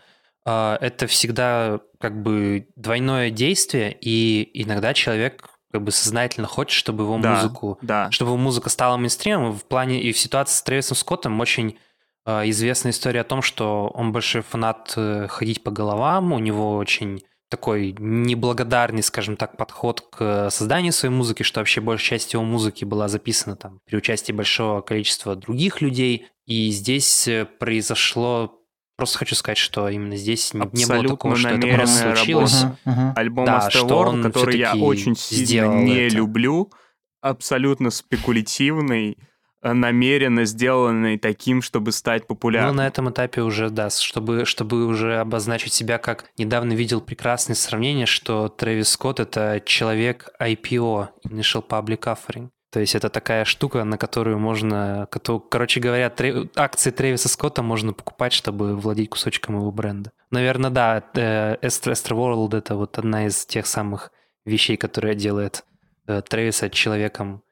А, 0.51 0.79
Это 0.81 1.07
всегда 1.07 1.81
как 2.01 2.23
бы 2.23 2.69
двойное 2.75 3.31
действие, 3.31 3.95
и 4.01 4.49
иногда 4.63 4.95
человек 4.95 5.51
как 5.71 5.83
бы 5.83 5.91
сознательно 5.91 6.47
хочет, 6.47 6.73
чтобы 6.73 7.05
его 7.05 7.19
Да, 7.19 7.35
музыку 7.35 7.79
Да. 7.83 8.11
чтобы 8.11 8.31
его 8.31 8.39
музыка 8.39 8.71
стала 8.71 8.97
мейнстримом. 8.97 9.53
В 9.53 9.65
плане 9.65 10.01
и 10.01 10.13
в 10.13 10.19
ситуации 10.19 10.57
с 10.57 10.63
Трэвисом 10.63 10.97
Скоттом 10.97 11.39
очень 11.41 11.79
э, 12.25 12.49
известная 12.49 12.93
история 12.93 13.21
о 13.21 13.25
том, 13.25 13.43
что 13.43 13.89
он 13.93 14.13
большой 14.13 14.41
фанат 14.41 14.95
э, 14.97 15.27
ходить 15.29 15.63
по 15.63 15.71
головам, 15.71 16.33
у 16.33 16.39
него 16.39 16.77
очень 16.77 17.23
такой 17.51 17.95
неблагодарный, 17.99 19.03
скажем 19.03 19.37
так, 19.37 19.57
подход 19.59 20.01
к 20.11 20.49
созданию 20.51 20.93
своей 20.93 21.15
музыки, 21.15 21.43
что 21.43 21.61
вообще 21.61 21.81
большая 21.83 22.19
часть 22.19 22.33
его 22.33 22.45
музыки 22.45 22.85
была 22.87 23.09
записана 23.09 23.57
там 23.57 23.81
при 23.87 23.97
участии 23.97 24.33
большого 24.33 24.81
количества 24.81 25.35
других 25.37 25.83
людей. 25.83 26.27
И 26.47 26.71
здесь 26.71 27.29
э, 27.29 27.45
произошло... 27.45 28.55
Просто 28.99 29.19
хочу 29.19 29.37
сказать, 29.37 29.59
что 29.59 29.89
именно 29.89 30.17
здесь 30.17 30.53
не- 30.53 30.59
не 30.59 30.65
было 30.65 30.73
Абсолютно 30.97 31.09
такого, 31.11 31.37
что 31.37 31.49
это 31.51 31.69
просто 31.69 32.15
случилось. 32.17 32.65
Мгм, 32.65 32.77
мгм. 32.85 33.13
Альбом 33.15 33.47
Да, 33.47 33.69
Astroworld, 33.69 34.23
который 34.25 34.59
я 34.59 34.75
очень 34.75 35.15
сильно 35.15 35.47
сделал 35.47 35.75
не 35.77 36.07
это. 36.09 36.17
люблю, 36.17 36.73
абсолютно 37.21 37.91
спекулятивный, 37.91 39.17
э, 39.63 39.73
намеренно 39.73 40.45
сделанный 40.45 41.17
таким, 41.17 41.63
чтобы 41.63 41.93
стать 41.93 42.23
Ну, 42.23 42.27
популярным. 42.35 42.75
на 42.77 42.89
этом 42.89 43.09
этапе 43.11 43.43
уже, 43.43 43.71
да, 43.71 43.89
чтобы, 43.91 44.45
чтобы 44.45 44.85
уже 44.87 45.19
обозначить 45.19 45.73
себя 45.73 45.99
как... 45.99 46.25
Недавно 46.37 46.73
видел 46.73 47.01
прекрасное 47.01 47.55
сравнение, 47.55 48.07
что 48.07 48.49
Трэвис 48.49 48.89
Скотт— 48.89 49.21
это 49.21 49.63
человек 49.65 50.29
IPO, 50.41 51.09
Initial 51.29 51.65
Public 51.65 52.01
Offering. 52.01 52.49
То 52.71 52.81
есть 52.81 52.95
это 52.95 53.09
такая 53.09 53.45
штука, 53.45 53.85
на 53.85 53.97
которую 53.97 54.39
можно... 54.39 55.09
Короче 55.51 55.81
говоря, 55.81 56.09
Трэ- 56.09 56.51
акции 56.55 56.91
Трэвиса 56.91 57.29
Скотта 57.29 57.63
можно 57.63 57.95
покупать, 57.95 58.33
чтобы 58.35 58.77
владеть 58.77 59.09
кусочком 59.11 59.57
его 59.57 59.73
бренда. 59.73 60.13
Наверное, 60.31 60.71
да, 60.71 61.03
э, 61.15 61.57
Astro 61.63 61.93
Astro 61.93 62.17
World— 62.17 62.57
это 62.59 62.77
вот 62.77 62.99
одна 62.99 63.27
из 63.27 63.47
тех 63.47 63.67
самых 63.67 64.13
вещей, 64.45 64.77
которая 64.77 65.15
делает 65.15 65.65
э, 66.07 66.21
Трэвиса 66.21 66.69
человеком, 66.69 67.43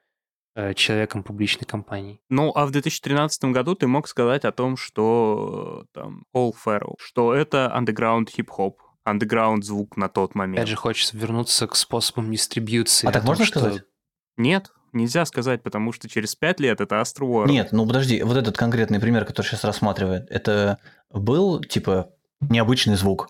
э, 0.55 0.75
человеком 0.75 1.23
публичной 1.23 1.65
компании. 1.65 2.19
Ну, 2.29 2.51
а 2.53 2.67
в 2.67 2.71
2013 2.71 3.45
году 3.45 3.73
ты 3.73 3.87
мог 3.87 4.07
сказать 4.07 4.45
о 4.45 4.51
том, 4.51 4.77
что 4.77 5.83
э, 5.95 5.99
там 5.99 6.25
All 6.35 6.53
Pharaoh, 6.63 6.93
что 6.99 7.33
это 7.33 7.73
underground 7.75 8.29
хип-хоп, 8.29 8.79
underground 9.07 9.63
звук 9.63 9.97
на 9.97 10.09
тот 10.09 10.35
момент. 10.35 10.59
Опять 10.59 10.69
же, 10.69 10.75
хочется 10.75 11.17
вернуться 11.17 11.65
к 11.65 11.75
способам 11.75 12.31
дистрибьюции. 12.31 13.07
А 13.07 13.11
так 13.11 13.23
том, 13.23 13.29
можно 13.29 13.45
что- 13.45 13.59
сказать? 13.59 13.81
Нет, 14.37 14.71
нельзя 14.93 15.25
сказать, 15.25 15.63
потому 15.63 15.91
что 15.91 16.09
через 16.09 16.35
пять 16.35 16.59
лет 16.59 16.81
это 16.81 16.95
Astro 16.95 17.27
World. 17.27 17.49
Нет, 17.49 17.69
ну 17.71 17.85
подожди, 17.85 18.21
вот 18.23 18.37
этот 18.37 18.57
конкретный 18.57 18.99
пример, 18.99 19.25
который 19.25 19.47
сейчас 19.47 19.63
рассматривает, 19.63 20.27
это 20.29 20.77
был, 21.11 21.61
типа, 21.61 22.09
необычный 22.41 22.95
звук? 22.95 23.29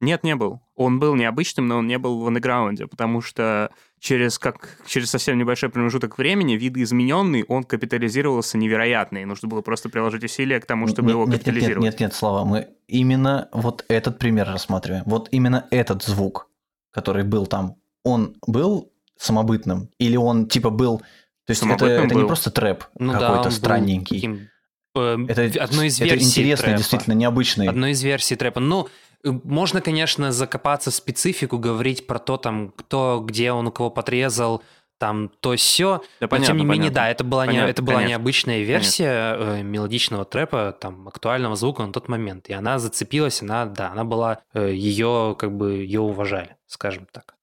Нет, 0.00 0.24
не 0.24 0.36
был. 0.36 0.60
Он 0.74 0.98
был 0.98 1.14
необычным, 1.14 1.68
но 1.68 1.78
он 1.78 1.86
не 1.86 1.98
был 1.98 2.20
в 2.20 2.26
андеграунде, 2.26 2.86
потому 2.86 3.22
что 3.22 3.70
через, 3.98 4.38
как, 4.38 4.78
через 4.86 5.10
совсем 5.10 5.38
небольшой 5.38 5.70
промежуток 5.70 6.18
времени 6.18 6.52
видоизмененный, 6.54 7.44
он 7.48 7.64
капитализировался 7.64 8.58
невероятно, 8.58 9.18
и 9.18 9.24
нужно 9.24 9.48
было 9.48 9.62
просто 9.62 9.88
приложить 9.88 10.22
усилия 10.22 10.60
к 10.60 10.66
тому, 10.66 10.86
чтобы 10.86 11.08
Нет, 11.08 11.12
его 11.12 11.20
нет, 11.22 11.28
нет, 11.28 11.36
нет, 11.36 11.44
капитализировать. 11.44 11.84
нет, 11.84 12.00
нет, 12.00 12.14
Слава, 12.14 12.44
мы 12.44 12.68
именно 12.88 13.48
вот 13.52 13.86
этот 13.88 14.18
пример 14.18 14.46
рассматриваем. 14.48 15.04
Вот 15.06 15.28
именно 15.30 15.66
этот 15.70 16.02
звук, 16.02 16.50
который 16.90 17.24
был 17.24 17.46
там, 17.46 17.76
он 18.02 18.36
был 18.46 18.92
самобытным? 19.18 19.90
Или 19.98 20.16
он, 20.16 20.46
типа, 20.46 20.70
был... 20.70 20.98
То 21.46 21.50
есть 21.50 21.62
это, 21.62 21.86
это 21.86 22.14
не 22.14 22.24
просто 22.24 22.50
трэп 22.50 22.84
Ну 22.98 23.12
да, 23.12 23.20
какой-то 23.20 23.44
был 23.44 23.50
странненький. 23.52 24.16
таким, 24.16 24.48
э, 24.96 25.16
Это, 25.28 25.62
одной 25.62 25.86
из 25.86 26.00
это 26.00 26.10
версий 26.10 26.26
интересный, 26.28 26.64
трэпа. 26.64 26.78
действительно 26.78 27.14
необычный. 27.14 27.68
Одной 27.68 27.92
из 27.92 28.02
версий 28.02 28.34
трэпа. 28.34 28.58
Ну, 28.58 28.88
э, 29.24 29.30
можно, 29.44 29.80
конечно, 29.80 30.32
закопаться 30.32 30.90
в 30.90 30.94
специфику, 30.94 31.58
говорить 31.58 32.06
про 32.08 32.18
то, 32.18 32.36
там, 32.36 32.72
кто, 32.76 33.22
где 33.24 33.52
он 33.52 33.68
у 33.68 33.70
кого 33.70 33.90
подрезал, 33.90 34.62
там, 34.98 35.30
то 35.40 35.54
все. 35.54 35.98
Да, 35.98 36.02
Но, 36.22 36.28
понятно, 36.28 36.46
тем 36.46 36.56
не 36.56 36.64
менее, 36.64 36.78
понятно. 36.90 36.94
да, 36.96 37.08
это 37.10 37.22
была, 37.22 37.44
не, 37.46 37.52
Понятно, 37.52 37.70
это 37.70 37.82
была 37.82 37.94
конечно. 37.96 38.10
необычная 38.10 38.62
версия 38.62 39.36
э, 39.38 39.62
мелодичного 39.62 40.24
трэпа, 40.24 40.76
там, 40.80 41.06
актуального 41.06 41.54
звука 41.54 41.86
на 41.86 41.92
тот 41.92 42.08
момент. 42.08 42.48
И 42.48 42.54
она 42.54 42.80
зацепилась, 42.80 43.40
она, 43.40 43.66
да, 43.66 43.92
она 43.92 44.02
была, 44.02 44.40
ее, 44.54 45.36
как 45.38 45.56
бы, 45.56 45.74
ее 45.74 46.00
уважали, 46.00 46.56
скажем 46.66 47.06
так. 47.12 47.35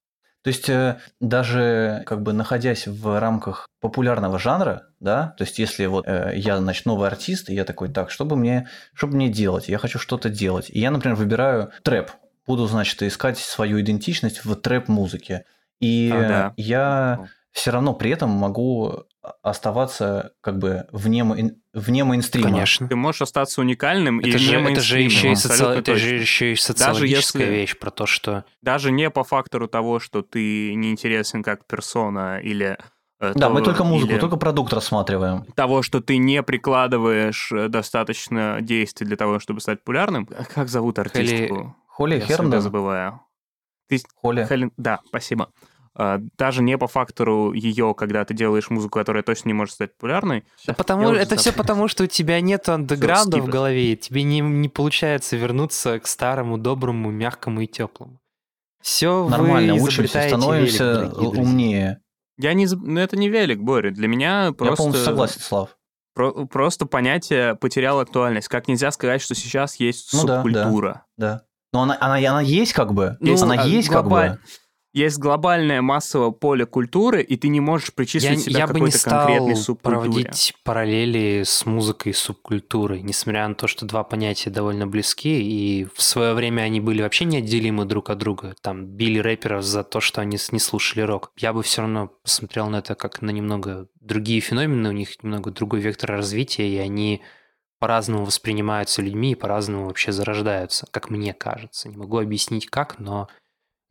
То 0.44 0.50
есть 0.50 0.70
э, 0.70 1.00
даже 1.22 2.04
как 2.06 2.22
бы 2.22 2.34
находясь 2.34 2.86
в 2.86 3.20
рамках 3.20 3.70
популярного 3.80 4.38
жанра, 4.38 4.88
да, 5.00 5.34
то 5.38 5.46
есть 5.46 5.58
если 5.58 5.86
вот 5.86 6.06
э, 6.06 6.34
я, 6.36 6.58
значит, 6.58 6.86
новый 6.86 7.08
артист, 7.08 7.50
и 7.50 7.54
я 7.54 7.64
такой, 7.64 7.90
так, 7.90 8.12
что 8.12 8.26
бы 8.26 8.36
мне, 8.36 8.68
что 8.94 9.08
бы 9.08 9.16
мне 9.16 9.30
делать? 9.30 9.70
Я 9.70 9.78
хочу 9.78 10.00
что-то 10.00 10.30
делать. 10.30 10.70
И 10.70 10.80
я, 10.80 10.92
например, 10.92 11.16
выбираю 11.16 11.72
трэп. 11.84 12.12
Буду, 12.46 12.68
значит, 12.68 13.02
искать 13.04 13.38
свою 13.38 13.80
идентичность 13.80 14.44
в 14.44 14.54
трэп-музыке. 14.56 15.46
И 15.80 16.12
А, 16.14 16.28
да. 16.28 16.54
я 16.58 17.28
все 17.52 17.72
равно 17.72 17.94
при 17.94 18.12
этом 18.12 18.30
могу 18.30 19.06
оставаться 19.42 20.34
как 20.42 20.58
бы 20.60 20.86
вне, 20.92 21.22
мейн- 21.22 21.56
вне 21.74 22.04
мейнстрима. 22.04 22.50
Конечно. 22.50 22.88
Ты 22.88 22.96
можешь 22.96 23.22
остаться 23.22 23.62
уникальным 23.62 24.20
и 24.20 24.30
Это 24.30 24.38
же, 24.38 24.62
не 24.62 24.72
это 24.74 24.82
же 24.82 25.00
еще 25.02 25.32
и, 25.32 25.36
соци- 25.36 25.78
это 25.78 25.96
же 25.96 26.16
еще 26.16 26.52
и 26.54 26.56
социологическая 26.56 27.44
если- 27.44 27.54
вещь 27.56 27.78
про 27.78 27.90
то, 27.92 28.06
что 28.06 28.46
Даже 28.62 28.92
не 28.92 29.10
по 29.10 29.24
фактору 29.24 29.68
того, 29.68 30.00
что 30.00 30.22
ты 30.22 30.74
не 30.76 30.92
интересен 30.92 31.42
как 31.44 31.66
персона 31.66 32.40
или... 32.42 32.78
э, 33.20 33.32
Да, 33.34 33.48
то- 33.48 33.50
мы 33.54 33.62
только 33.62 33.84
музыку, 33.86 34.12
или 34.12 34.20
только 34.20 34.36
продукт 34.38 34.74
рассматриваем. 34.74 35.46
того, 35.56 35.82
что 35.84 36.02
ты 36.02 36.18
не 36.18 36.44
прикладываешь 36.44 37.52
э, 37.54 37.70
достаточно 37.70 38.58
действий 38.62 39.08
для 39.08 39.16
того, 39.16 39.40
чтобы 39.40 39.62
стать 39.62 39.80
популярным. 39.80 40.28
А 40.38 40.44
Как 40.46 40.68
зовут 40.68 41.00
артистку? 41.00 41.76
Холли 41.88 42.16
Я 42.16 42.20
всегда 42.22 42.36
Херндон, 42.38 42.62
забываю. 42.62 43.22
Ты... 43.88 44.02
Холли. 44.16 44.46
Хелен- 44.50 44.72
Да, 44.78 45.00
спасибо. 45.08 45.50
А, 45.96 46.20
Даже 46.38 46.64
не 46.64 46.78
по 46.78 46.88
фактору 46.88 47.54
ее, 47.54 47.94
когда 47.96 48.26
ты 48.26 48.34
делаешь 48.34 48.70
музыку, 48.70 48.98
которая 49.00 49.22
точно 49.24 49.50
не 49.50 49.54
может 49.54 49.76
стать 49.76 49.94
популярной. 49.96 50.44
Да 50.66 50.74
потому 50.74 51.14
Я 51.14 51.22
это 51.22 51.36
все 51.36 51.52
забыл. 51.52 51.64
потому, 51.64 51.88
что 51.88 52.04
у 52.06 52.08
тебя 52.08 52.42
нет 52.42 52.68
андеграунда 52.68 53.38
в 53.38 53.48
голове, 53.48 53.94
и 53.94 53.96
тебе 53.96 54.24
не, 54.24 54.40
не 54.40 54.70
получается 54.70 55.36
вернуться 55.38 56.00
к 56.00 56.08
старому, 56.08 56.58
доброму, 56.58 57.12
мягкому 57.12 57.62
и 57.62 57.68
теплому. 57.68 58.20
Все 58.82 59.28
Нормально, 59.30 59.76
вы 59.76 59.82
учимся, 59.84 60.22
становимся 60.28 61.12
велик, 61.16 61.18
умнее. 61.38 62.00
Я 62.38 62.54
не... 62.54 62.66
ну, 62.68 63.00
Это 63.00 63.16
не 63.16 63.30
велик, 63.30 63.60
Боря. 63.60 63.92
Для 63.92 64.08
меня 64.08 64.46
Я 64.46 64.52
просто... 64.52 64.76
полностью 64.78 65.06
согласен, 65.06 65.40
Слав. 65.42 65.78
про- 66.16 66.46
Просто 66.48 66.86
понятие 66.88 67.56
потеряло 67.56 68.02
актуальность. 68.02 68.48
Как 68.48 68.68
нельзя 68.68 68.92
сказать, 68.92 69.22
что 69.22 69.36
сейчас 69.36 69.76
есть 69.80 70.12
Ну 70.14 70.26
да, 70.26 70.28
да. 70.28 70.44
субкультура. 70.44 71.06
Да. 71.18 71.44
Но 71.72 71.84
она, 71.84 71.98
она, 72.02 72.16
она 72.18 72.42
есть 72.42 72.74
как 72.74 72.94
бы. 72.94 73.16
Ну, 73.20 73.42
она 73.42 73.62
а, 73.62 73.66
есть 73.68 73.88
как 73.90 74.06
глобаль- 74.06 74.32
бы. 74.32 74.40
Есть 74.94 75.18
глобальное 75.18 75.82
массовое 75.82 76.30
поле 76.30 76.68
культуры, 76.68 77.24
и 77.24 77.36
ты 77.36 77.48
не 77.48 77.60
можешь 77.60 77.88
Я, 77.88 77.94
причислить 77.96 78.42
себя 78.42 78.60
я 78.60 78.68
к 78.68 78.74
бы 78.74 78.80
не 78.80 78.80
какой-то 78.86 78.98
стал 79.00 79.26
конкретной 79.26 79.56
субкультуре. 79.56 80.12
проводить 80.12 80.54
параллели 80.64 81.42
с 81.44 81.66
музыкой 81.66 82.12
и 82.12 82.16
субкультурой, 82.16 83.02
несмотря 83.02 83.48
на 83.48 83.56
то, 83.56 83.66
что 83.66 83.88
два 83.88 84.04
понятия 84.04 84.52
довольно 84.52 84.86
близки, 84.86 85.42
и 85.42 85.86
в 85.96 86.02
свое 86.04 86.36
время 86.36 86.62
они 86.62 86.80
были 86.80 87.02
вообще 87.02 87.26
неотделимы 87.26 87.86
друг 87.86 88.12
от 88.12 88.20
друга. 88.20 88.54
Там 88.62 88.86
били 88.86 89.18
рэперов 89.18 89.64
за 89.64 89.84
то, 89.84 90.00
что 90.00 90.22
они 90.22 90.38
не 90.52 90.60
слушали 90.60 91.02
рок. 91.02 91.32
Я 91.38 91.54
бы 91.54 91.64
все 91.64 91.82
равно 91.82 92.12
посмотрел 92.22 92.70
на 92.70 92.78
это 92.78 92.94
как 92.94 93.24
на 93.24 93.32
немного 93.32 93.88
другие 94.00 94.42
феномены, 94.42 94.90
у 94.90 94.94
них 94.94 95.24
немного 95.24 95.50
другой 95.50 95.80
вектор 95.80 96.12
развития, 96.12 96.70
и 96.70 96.78
они 96.78 97.24
по-разному 97.80 98.26
воспринимаются 98.26 99.02
людьми 99.02 99.32
и 99.32 99.36
по-разному 99.36 99.88
вообще 99.88 100.12
зарождаются, 100.12 100.88
как 100.92 101.10
мне 101.10 101.34
кажется. 101.34 101.90
Не 101.90 101.98
могу 101.98 102.20
объяснить 102.20 102.68
как, 102.68 103.00
но 103.00 103.28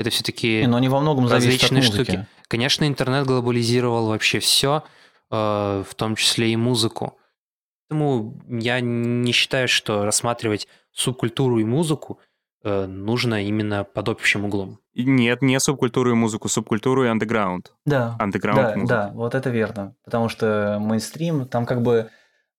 это 0.03 0.11
все-таки... 0.11 0.67
Но 0.67 0.77
они 0.77 0.89
во 0.89 1.01
многом 1.01 1.29
различные 1.29 1.83
штуки. 1.83 2.27
Конечно, 2.49 2.87
интернет 2.87 3.27
глобализировал 3.27 4.09
вообще 4.09 4.39
все, 4.39 4.83
в 5.31 5.87
том 5.97 6.17
числе 6.17 6.53
и 6.53 6.57
музыку. 6.57 7.17
Поэтому 7.89 8.41
я 8.49 8.81
не 8.81 9.33
считаю, 9.33 9.69
что 9.69 10.05
рассматривать 10.07 10.67
субкультуру 10.93 11.59
и 11.59 11.65
музыку 11.65 12.21
э, 12.65 12.87
нужно 12.87 13.45
именно 13.45 13.85
под 13.85 14.09
общим 14.09 14.47
углом. 14.47 14.79
Нет, 14.95 15.43
не 15.43 15.61
субкультуру 15.61 16.13
и 16.13 16.15
музыку, 16.15 16.49
субкультуру 16.49 17.05
и 17.05 17.09
андеграунд. 17.09 17.75
Да, 17.85 18.17
Андеграунд 18.19 18.63
да, 18.63 18.77
музыка. 18.77 18.95
да, 18.95 19.11
вот 19.13 19.35
это 19.35 19.51
верно. 19.51 19.95
Потому 20.05 20.31
что 20.31 20.79
мейнстрим, 20.81 21.47
там 21.47 21.67
как 21.67 21.83
бы... 21.83 22.09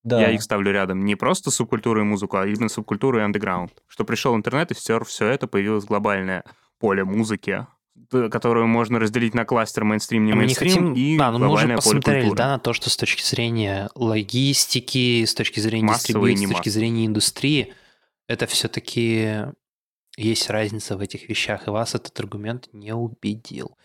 Да, 0.03 0.21
Я 0.21 0.31
их 0.31 0.43
ставлю 0.43 0.71
рядом. 0.71 1.03
Не 1.03 1.15
просто 1.15 1.49
субкультуру 1.49 2.01
и 2.01 2.03
музыку, 2.03 2.37
а 2.37 2.45
именно 2.45 2.69
субкультуру 2.69 3.17
и 3.17 3.23
андеграунд. 3.23 3.71
Что 3.87 4.03
пришел 4.03 4.35
интернет 4.35 4.69
и 4.69 4.75
стер 4.75 5.03
все 5.03 5.27
это, 5.27 5.47
появилось 5.47 5.85
глобальное 5.85 6.43
поле 6.84 7.05
музыки, 7.05 7.65
которую 8.09 8.67
можно 8.67 8.99
разделить 8.99 9.34
на 9.34 9.45
кластер 9.45 9.86
мейнстрим, 9.86 10.25
не 10.25 10.34
А 10.34 10.36
не 10.36 10.39
мейнстрим, 10.39 10.69
хотим... 10.69 10.93
и 10.95 11.17
а, 11.17 11.31
ну 11.31 11.39
мы 11.39 11.47
уже 11.47 11.73
посмотрели, 11.75 12.29
да, 12.34 12.47
на 12.49 12.59
то, 12.59 12.73
что 12.73 12.89
с 12.89 12.97
точки 12.97 13.23
зрения 13.23 13.89
логистики, 13.95 15.23
с 15.23 15.34
точки 15.34 15.61
зрения 15.61 15.88
Массовый 15.88 16.34
и 16.34 16.36
дистрибьюции, 16.36 16.53
с 16.53 16.57
точки 16.57 16.69
зрения 16.69 17.05
индустрии, 17.05 17.73
это 18.27 18.47
все-таки 18.47 19.45
есть 20.17 20.49
разница 20.49 20.97
в 20.97 20.99
этих 20.99 21.29
вещах, 21.29 21.67
и 21.67 21.71
вас 21.71 21.95
этот 21.95 22.19
аргумент 22.19 22.67
не 22.73 22.93
убедил. 22.93 23.77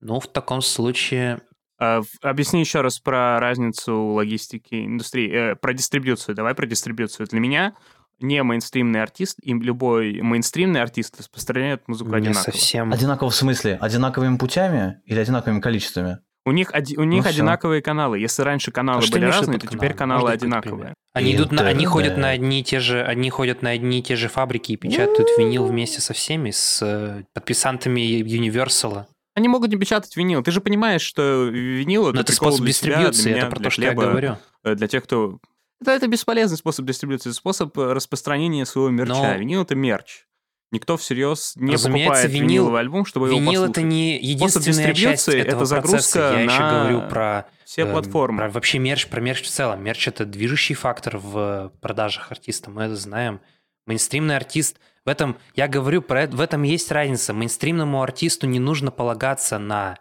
Ну, 0.00 0.18
в 0.18 0.26
таком 0.26 0.62
случае... 0.62 1.42
А, 1.78 2.00
Объясни 2.22 2.60
еще 2.60 2.80
раз 2.80 2.98
про 3.00 3.38
разницу 3.38 3.94
логистики 3.94 4.86
индустрии, 4.86 5.30
э, 5.30 5.56
про 5.56 5.74
дистрибьюцию. 5.74 6.34
Давай 6.34 6.54
про 6.54 6.64
дистрибьюцию. 6.64 7.26
Для 7.26 7.38
меня 7.38 7.76
не 8.20 8.42
мейнстримный 8.42 9.02
артист, 9.02 9.38
и 9.42 9.52
любой 9.52 10.20
мейнстримный 10.22 10.80
артист 10.82 11.18
распространяет 11.18 11.86
музыку 11.88 12.10
Не 12.10 12.16
одинаково. 12.16 12.42
совсем... 12.42 12.92
Одинаково 12.92 13.30
в 13.30 13.34
смысле? 13.34 13.78
Одинаковыми 13.80 14.36
путями 14.38 15.00
или 15.04 15.18
одинаковыми 15.18 15.60
количествами? 15.60 16.18
У 16.44 16.52
них, 16.52 16.70
оди- 16.72 16.96
у 16.96 17.02
них 17.02 17.24
всё. 17.24 17.30
одинаковые 17.30 17.82
каналы. 17.82 18.20
Если 18.20 18.42
раньше 18.42 18.70
каналы 18.70 19.02
А 19.04 19.10
были 19.10 19.24
разные, 19.24 19.58
то 19.58 19.66
теперь 19.66 19.94
каналы 19.94 20.20
какой-то 20.30 20.44
одинаковые. 20.44 20.94
Они 21.12 21.34
идут 21.34 21.50
на, 21.50 21.66
они 21.66 21.86
ходят 21.86 22.16
на 22.18 22.28
одни 22.30 22.60
и 22.60 22.62
те 22.62 22.78
же, 22.78 23.02
они 23.02 23.30
ходят 23.30 23.62
на 23.62 23.70
одни 23.70 23.98
и 23.98 24.02
те 24.02 24.14
же 24.14 24.28
фабрики 24.28 24.72
и 24.72 24.76
печатают 24.76 25.28
винил 25.38 25.66
вместе 25.66 26.00
со 26.00 26.12
всеми, 26.14 26.50
с 26.52 26.80
э, 26.82 27.24
подписантами 27.34 28.00
Universal. 28.22 29.06
Они 29.34 29.48
могут 29.48 29.70
не 29.70 29.76
печатать 29.76 30.16
винил. 30.16 30.42
Ты 30.42 30.50
же 30.52 30.60
понимаешь, 30.60 31.02
что 31.02 31.44
винил 31.44 32.04
Но 32.04 32.08
это, 32.10 32.16
Ну, 32.16 32.22
это 32.22 32.32
способ 32.32 32.64
дистрибьюции, 32.64 33.32
это 33.32 33.46
про 33.50 33.60
то, 33.60 33.70
что 33.70 33.82
я 33.82 33.92
говорю. 33.94 34.36
э, 34.64 34.74
Для 34.76 34.86
тех, 34.88 35.02
кто... 35.02 35.38
Это, 35.80 35.90
это 35.92 36.06
бесполезный 36.08 36.56
способ 36.56 36.86
дистрибьюции, 36.86 37.30
способ 37.30 37.76
э, 37.78 37.92
распространения 37.92 38.64
своего 38.66 38.90
мерча. 38.90 39.12
Но- 39.14 39.34
Винил— 39.36 39.62
это 39.62 39.74
мерч. 39.74 40.24
Никто 40.72 40.96
всерьез 40.96 41.52
не 41.56 41.74
Разумеется, 41.74 42.10
покупает 42.12 42.30
винил- 42.32 42.42
виниловый 42.48 42.80
альбом, 42.80 43.04
чтобы 43.06 43.28
его 43.28 43.36
Винил 43.38 43.50
послушать. 43.62 43.70
это 43.70 43.82
не 43.82 44.18
единственная 44.20 44.94
часть 44.94 45.28
этого 45.28 45.56
это 45.58 45.64
загрузка 45.64 45.96
процесса. 45.96 46.32
Я 46.34 46.40
еще 46.40 46.58
на 46.60 46.80
говорю 46.80 47.08
про 47.08 47.46
Все 47.64 47.82
э, 47.82 47.90
платформы. 47.92 48.38
про 48.38 48.50
вообще 48.50 48.78
мерч, 48.80 49.06
про 49.06 49.20
мерч 49.20 49.42
в 49.42 49.48
целом. 49.48 49.82
Мерч 49.84 50.08
это 50.08 50.24
движущий 50.24 50.74
фактор 50.74 51.18
в 51.18 51.72
продажах 51.80 52.32
артиста, 52.32 52.70
мы 52.70 52.82
это 52.84 52.96
знаем. 52.96 53.40
Мейнстримный 53.86 54.34
артист 54.36 54.80
в 55.04 55.08
этом 55.08 55.36
я 55.54 55.68
говорю 55.68 56.02
про 56.02 56.22
это, 56.22 56.36
в 56.36 56.40
этом 56.40 56.64
есть 56.64 56.90
разница. 56.90 57.32
Мейнстримному 57.32 58.02
артисту 58.02 58.48
не 58.48 58.58
нужно 58.58 58.90
полагаться 58.90 59.58
на 59.58 59.98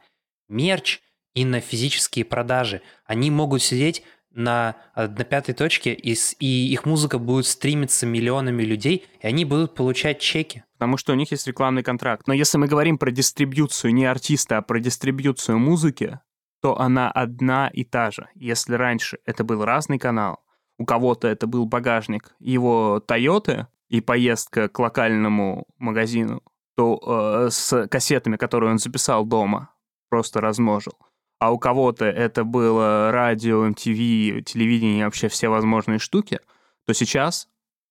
мерч 0.49 1.01
и 1.35 1.45
на 1.45 1.59
физические 1.59 2.25
продажи. 2.25 2.81
Они 3.05 3.29
могут 3.29 3.61
сидеть 3.61 4.03
на, 4.35 4.75
э, 4.95 5.07
на 5.07 5.23
пятой 5.23 5.55
точке, 5.55 5.93
и, 5.93 6.15
и 6.39 6.73
их 6.73 6.85
музыка 6.85 7.17
будет 7.17 7.47
стримиться 7.47 8.05
миллионами 8.05 8.63
людей, 8.63 9.05
и 9.19 9.27
они 9.27 9.45
будут 9.45 9.73
получать 9.73 10.19
чеки. 10.19 10.63
Потому 10.73 10.97
что 10.97 11.13
у 11.13 11.15
них 11.15 11.31
есть 11.31 11.47
рекламный 11.47 11.83
контракт. 11.83 12.27
Но 12.27 12.33
если 12.33 12.57
мы 12.57 12.67
говорим 12.67 12.97
про 12.97 13.11
дистрибьюцию 13.11 13.93
не 13.93 14.05
артиста, 14.05 14.57
а 14.57 14.61
про 14.61 14.79
дистрибьюцию 14.79 15.57
музыки, 15.57 16.19
то 16.61 16.79
она 16.79 17.09
одна 17.09 17.69
и 17.73 17.83
та 17.83 18.11
же. 18.11 18.27
Если 18.35 18.75
раньше 18.75 19.19
это 19.25 19.43
был 19.43 19.63
разный 19.63 19.99
канал, 19.99 20.43
у 20.77 20.85
кого-то 20.85 21.27
это 21.27 21.47
был 21.47 21.65
багажник 21.65 22.35
его 22.39 22.99
Тойоты 22.99 23.67
и 23.87 24.01
поездка 24.01 24.67
к 24.67 24.77
локальному 24.79 25.65
магазину, 25.77 26.41
то 26.75 27.45
э, 27.45 27.49
с 27.51 27.87
кассетами, 27.87 28.35
которые 28.35 28.71
он 28.71 28.79
записал 28.79 29.25
дома, 29.25 29.69
просто 30.09 30.41
размножил. 30.41 30.93
А 31.39 31.51
у 31.51 31.57
кого-то 31.59 32.05
это 32.05 32.43
было 32.43 33.11
радио, 33.11 33.67
MTV, 33.67 34.41
телевидение, 34.43 35.05
вообще 35.05 35.27
все 35.27 35.49
возможные 35.49 35.99
штуки, 35.99 36.39
то 36.85 36.93
сейчас 36.93 37.47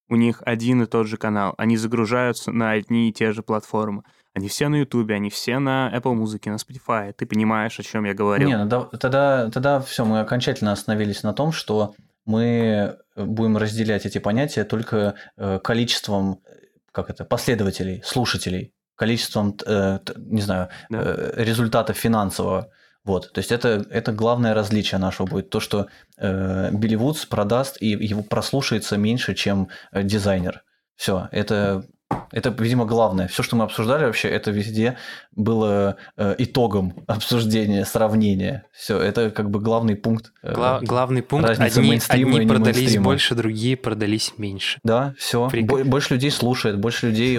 у 0.09 0.16
них 0.16 0.42
один 0.45 0.82
и 0.82 0.86
тот 0.86 1.07
же 1.07 1.16
канал. 1.16 1.55
Они 1.59 1.76
загружаются 1.76 2.53
на 2.53 2.72
одни 2.72 3.09
и 3.09 3.12
те 3.12 3.32
же 3.32 3.42
платформы. 3.42 4.03
Они 4.34 4.49
все 4.49 4.68
на 4.68 4.76
Ютубе, 4.76 5.14
они 5.14 5.30
все 5.30 5.59
на 5.59 5.92
Apple 5.95 6.14
Music, 6.14 6.51
на 6.51 6.57
Spotify. 6.57 7.12
Ты 7.12 7.24
понимаешь, 7.26 7.78
о 7.78 7.82
чем 7.82 8.05
я 8.05 8.14
говорил? 8.14 8.49
Не, 8.49 8.57
ну 8.59 8.66
да- 8.66 8.84
тогда, 8.99 9.51
тогда 9.51 9.80
все, 9.80 10.05
мы 10.05 10.20
окончательно 10.20 10.72
остановились 10.72 11.22
на 11.22 11.32
том, 11.32 11.53
что 11.53 11.95
мы 12.26 12.97
будем 13.16 13.57
разделять 13.59 14.07
эти 14.07 14.18
понятия 14.18 14.64
только 14.64 15.14
э, 15.36 15.59
количеством, 15.62 16.40
э, 16.47 16.55
как 16.90 17.11
это, 17.11 17.24
последователей, 17.24 18.03
слушателей, 18.05 18.72
количеством, 18.97 19.57
э, 19.66 19.99
не 20.16 20.40
знаю, 20.40 20.68
Да. 20.90 21.30
результата 21.36 21.92
финансового. 21.92 22.70
Вот, 23.05 23.32
то 23.32 23.38
есть 23.40 23.52
это, 23.52 23.84
это 23.90 24.12
главное 24.12 24.55
различие 24.55 24.98
нашего 24.98 25.26
будет. 25.26 25.50
То, 25.50 25.61
что 25.61 25.88
э, 26.16 26.70
Билли 26.72 26.94
Вудс 26.94 27.26
продаст 27.26 27.76
и 27.80 27.88
его 27.88 28.22
прослушается 28.22 28.96
меньше, 28.96 29.34
чем 29.34 29.68
э, 29.92 30.02
дизайнер. 30.02 30.62
Все, 30.96 31.28
это, 31.30 31.84
это, 32.32 32.48
видимо, 32.50 32.86
главное. 32.86 33.28
Все, 33.28 33.42
что 33.42 33.57
мы 33.57 33.64
обсуждали 33.64 34.05
вообще, 34.07 34.28
это 34.28 34.50
везде 34.52 34.96
было 35.32 35.96
э, 36.16 36.34
итогом 36.38 36.94
обсуждения, 37.07 37.84
сравнения. 37.84 38.64
Все, 38.72 38.98
это 38.98 39.30
как 39.30 39.50
бы 39.50 39.61
главный 39.61 39.96
пункт. 39.96 40.32
э, 40.42 40.55
Гла- 40.55 40.80
главный 40.80 41.22
пункт, 41.22 41.50
одни, 41.50 42.00
одни 42.09 42.46
продались 42.46 42.76
мейнстрима. 42.78 43.05
больше, 43.05 43.34
другие 43.34 43.76
продались 43.76 44.32
меньше. 44.38 44.78
Да, 44.82 45.14
все. 45.18 45.48
Прик- 45.48 45.84
Больше 45.84 46.14
людей 46.14 46.30
слушает, 46.30 46.78
больше 46.78 47.09
людей 47.09 47.38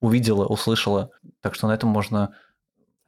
увидела, 0.00 0.46
услышала. 0.46 1.10
Так 1.40 1.54
что 1.54 1.68
на 1.68 1.72
этом 1.72 1.88
можно 1.90 2.34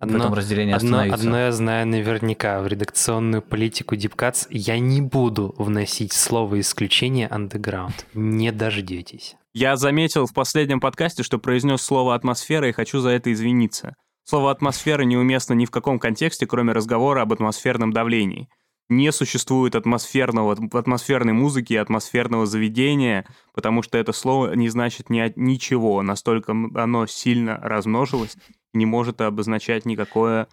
в 0.04 0.14
Одно- 0.14 0.24
этом 0.24 0.34
разделении 0.34 0.72
Одно, 0.74 1.00
одно 1.00 1.38
я 1.38 1.52
знаю 1.52 1.86
наверняка, 1.86 2.60
в 2.60 2.66
редакционную 2.66 3.42
политику 3.42 3.94
Deepcuts 3.94 4.46
я 4.50 4.78
не 4.78 5.00
буду 5.00 5.54
вносить 5.58 6.12
слово 6.12 6.60
исключение 6.60 7.28
underground. 7.28 7.94
Не 8.14 8.52
дождетесь. 8.52 9.36
Я 9.52 9.76
заметил 9.76 10.26
в 10.26 10.34
последнем 10.34 10.80
подкасте, 10.80 11.22
что 11.22 11.38
произнес 11.38 11.80
слово 11.82 12.14
«атмосфера» 12.14 12.68
и 12.68 12.72
хочу 12.72 12.98
за 13.00 13.10
это 13.10 13.32
извиниться. 13.32 13.94
Слово 14.24 14.50
«атмосфера» 14.50 15.02
неуместно 15.02 15.54
ни 15.54 15.64
в 15.64 15.70
каком 15.70 15.98
контексте, 15.98 16.46
кроме 16.46 16.72
разговора 16.72 17.22
об 17.22 17.32
атмосферном 17.32 17.92
давлении. 17.92 18.48
Не 18.90 19.12
существует 19.12 19.74
атмосферного, 19.76 20.52
атмосферной 20.72 21.32
музыки 21.32 21.72
атмосферного 21.74 22.44
заведения, 22.44 23.26
потому 23.54 23.82
что 23.82 23.96
это 23.96 24.12
слово 24.12 24.52
не 24.54 24.68
значит 24.68 25.08
ни, 25.08 25.32
ничего, 25.36 26.02
настолько 26.02 26.52
оно 26.74 27.06
сильно 27.06 27.58
размножилось 27.62 28.36
не 28.74 28.84
может 28.86 29.20
обозначать 29.20 29.86
никакое 29.86 30.48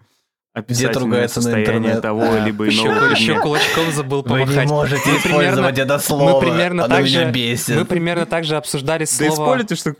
описательное 0.53 0.99
ругается 1.05 1.39
на 1.39 1.43
состояние 1.43 1.75
интернет? 1.77 2.01
того 2.01 2.21
А, 2.23 2.39
либо 2.45 2.65
Еще, 2.65 2.83
иного 2.85 3.05
еще 3.05 3.15
предмета. 3.15 3.41
кулачком 3.41 3.91
забыл 3.91 4.21
Вы 4.21 4.39
не 4.39 4.45
помахать. 4.45 4.69
можете 4.69 5.01
Мы 5.11 5.17
использовать 5.17 5.75
примерно- 5.75 5.81
это 5.81 5.99
слово. 5.99 6.31
мы 6.33 6.39
примерно 6.39 6.85
Оно 6.85 6.95
так 6.95 7.05
меня 7.05 7.25
же- 7.25 7.31
бесит. 7.31 7.75
Мы 7.75 7.85
примерно 7.85 8.25
так 8.25 8.43
же 8.43 8.55
обсуждали 8.57 9.03
Да 9.03 9.07
слово... 9.07 9.31
используйте, 9.33 9.75
что... 9.75 9.95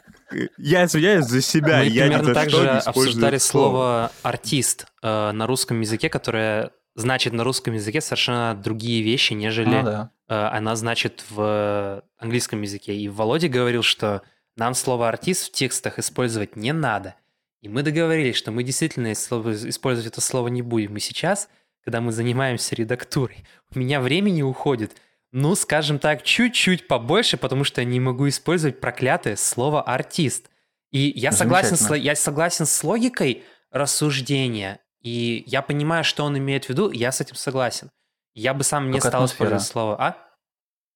Я 0.57 0.86
извиняюсь 0.86 1.25
за 1.25 1.41
себя, 1.41 1.79
Мы 1.79 1.86
я 1.86 2.03
примерно 2.03 2.34
так 2.34 2.49
же 2.49 2.69
обсуждали 2.69 3.38
слово 3.39 4.11
артист 4.23 4.86
э, 5.03 5.32
на 5.32 5.47
русском 5.47 5.82
языке, 5.82 6.07
которое 6.09 6.71
значит 6.95 7.33
на 7.33 7.43
русском 7.43 7.73
языке 7.73 8.01
совершенно 8.01 8.55
другие 8.55 9.01
вещи, 9.01 9.33
нежели 9.33 9.75
Ну 9.75 9.83
да. 9.83 10.11
э, 10.27 10.33
она 10.35 10.75
значит 10.75 11.23
в 11.29 12.03
английском 12.17 12.61
языке. 12.61 12.95
И 12.95 13.07
Володя 13.07 13.47
говорил, 13.47 13.83
что 13.83 14.23
нам 14.57 14.73
слово 14.73 15.07
артист 15.07 15.47
в 15.47 15.51
текстах 15.51 15.99
использовать 15.99 16.55
не 16.55 16.73
надо. 16.73 17.15
И 17.61 17.69
мы 17.69 17.83
договорились, 17.83 18.35
что 18.35 18.51
мы 18.51 18.63
действительно 18.63 19.13
использовать 19.13 20.11
это 20.11 20.21
слово 20.21 20.47
не 20.47 20.61
будем. 20.61 20.97
И 20.97 20.99
сейчас, 20.99 21.47
когда 21.83 22.01
мы 22.01 22.11
занимаемся 22.11 22.75
редактурой, 22.75 23.45
у 23.73 23.79
меня 23.79 24.01
времени 24.01 24.41
уходит, 24.41 24.93
ну, 25.31 25.55
скажем 25.55 25.99
так, 25.99 26.23
чуть-чуть 26.23 26.87
побольше, 26.87 27.37
потому 27.37 27.63
что 27.63 27.81
я 27.81 27.85
не 27.85 27.99
могу 27.99 28.27
использовать 28.27 28.81
проклятое 28.81 29.35
слово 29.35 29.81
артист. 29.81 30.49
И 30.91 31.13
я 31.15 31.31
согласен, 31.31 31.77
с, 31.77 31.95
я 31.95 32.15
согласен 32.15 32.65
с 32.65 32.83
логикой 32.83 33.43
рассуждения, 33.69 34.81
и 35.02 35.43
я 35.47 35.62
понимаю, 35.62 36.04
что 36.04 36.24
он 36.24 36.38
имеет 36.38 36.66
в 36.66 36.70
виду, 36.70 36.91
я 36.91 37.12
с 37.12 37.22
этим 37.22 37.36
согласен. 37.36 37.89
Я 38.34 38.54
бы 38.54 38.64
сам 38.64 38.91
не 38.91 38.99
Как 38.99 39.10
стал 39.10 39.24
атмосфера. 39.24 39.36
использовать 39.47 39.64
слово 39.64 39.95
«а». 40.02 40.18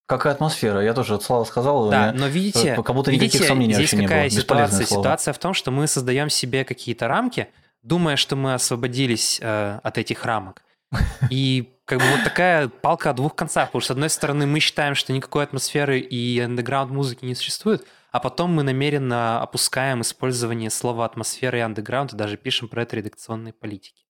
Какая 0.08 0.34
атмосфера? 0.34 0.84
Я 0.84 0.93
тоже, 0.93 1.14
вот 1.14 1.24
Слава 1.24 1.43
сказал, 1.45 1.89
Да, 1.89 2.14
но 2.14 2.28
видите, 2.28 2.76
как 2.76 2.95
будто 2.95 3.12
никаких 3.12 3.34
видите, 3.34 3.47
сомнений 3.47 3.74
здесь 3.74 3.89
какая 3.89 4.30
ситуация? 4.30 4.86
слово. 4.86 5.01
Ситуация 5.01 5.34
в 5.34 5.39
том, 5.39 5.53
что 5.56 5.72
мы 5.72 5.88
создаем 5.88 6.30
себе 6.30 6.64
какие-то 6.64 7.08
рамки, 7.08 7.47
думая, 7.82 8.16
что 8.16 8.36
мы 8.36 8.53
освободились 8.53 9.39
э, 9.41 9.80
от 9.82 9.97
этих 9.97 10.24
рамок. 10.24 10.62
И 11.32 11.76
как 11.86 11.99
бы 11.99 12.06
вот 12.06 12.24
такая 12.24 12.68
палка 12.68 13.10
о 13.10 13.14
двух 13.14 13.36
концах. 13.36 13.70
Потому 13.70 13.82
что, 13.82 13.88
с 13.88 13.91
одной 13.91 14.10
стороны, 14.10 14.45
мы 14.45 14.60
считаем, 14.60 14.93
что 14.93 15.12
никакой 15.12 15.43
атмосферы 15.43 15.99
и 15.99 16.39
андеграунд 16.39 16.91
музыки 16.91 17.26
не 17.26 17.34
существует, 17.34 17.86
а 18.16 18.20
потом 18.22 18.53
мы 18.53 18.63
намеренно 18.63 19.41
опускаем 19.41 19.99
использование 19.99 20.70
слова 20.70 21.03
атмосфера 21.03 21.57
и 21.57 21.61
андеграунд 21.61 22.13
и 22.13 22.16
даже 22.16 22.38
пишем 22.38 22.70
про 22.70 22.84
это 22.84 22.95
редакционной 22.95 23.51
политики. 23.51 24.05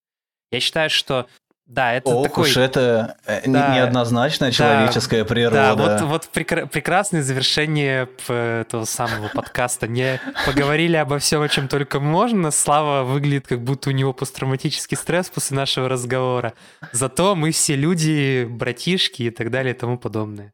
Я 0.52 0.60
считаю, 0.60 0.90
что 0.90 1.26
да, 1.66 1.92
это 1.92 2.10
Ох 2.10 2.28
такой... 2.28 2.44
уж 2.48 2.56
это 2.56 3.16
э, 3.26 3.40
Да. 3.50 3.74
неоднозначная 3.74 4.52
человеческая 4.52 5.24
Да, 5.24 5.28
природа. 5.28 5.74
вот, 5.74 6.00
вот 6.02 6.28
прекра- 6.32 6.68
прекрасное 6.68 7.24
завершение 7.24 8.08
этого 8.28 8.84
самого 8.84 9.26
подкаста. 9.26 9.88
Не 9.88 10.20
поговорили 10.46 10.94
обо 10.94 11.18
всем, 11.18 11.42
о 11.42 11.48
чем 11.48 11.66
только 11.66 11.98
можно. 11.98 12.52
Слава 12.52 13.02
выглядит, 13.02 13.48
как 13.48 13.60
будто 13.64 13.90
у 13.90 13.92
него 13.92 14.12
посттравматический 14.12 14.96
стресс 14.96 15.30
после 15.30 15.56
нашего 15.56 15.88
разговора. 15.88 16.52
Зато 16.92 17.34
мы 17.34 17.50
все 17.50 17.74
люди, 17.74 18.46
братишки 18.48 19.24
и 19.24 19.30
так 19.30 19.50
далее 19.50 19.74
и 19.74 19.76
тому 19.76 19.98
подобное. 19.98 20.52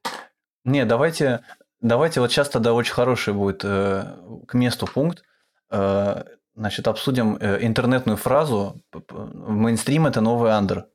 Не, 0.64 0.86
давайте, 0.86 1.40
давайте 1.82 2.20
вот 2.20 2.32
сейчас 2.32 2.48
тогда 2.48 2.72
очень 2.72 2.94
хороший 2.94 3.34
будет 3.34 3.62
э, 3.64 4.16
к 4.46 4.54
месту 4.54 4.86
пункт. 4.86 5.22
Э, 5.70 6.24
значит, 6.54 6.88
обсудим 6.88 7.36
э, 7.40 7.58
интернетную 7.60 8.16
фразу 8.16 8.80
«мейнстрим– 9.12 10.06
это 10.06 10.20
новый 10.20 10.52
андер». 10.52 10.86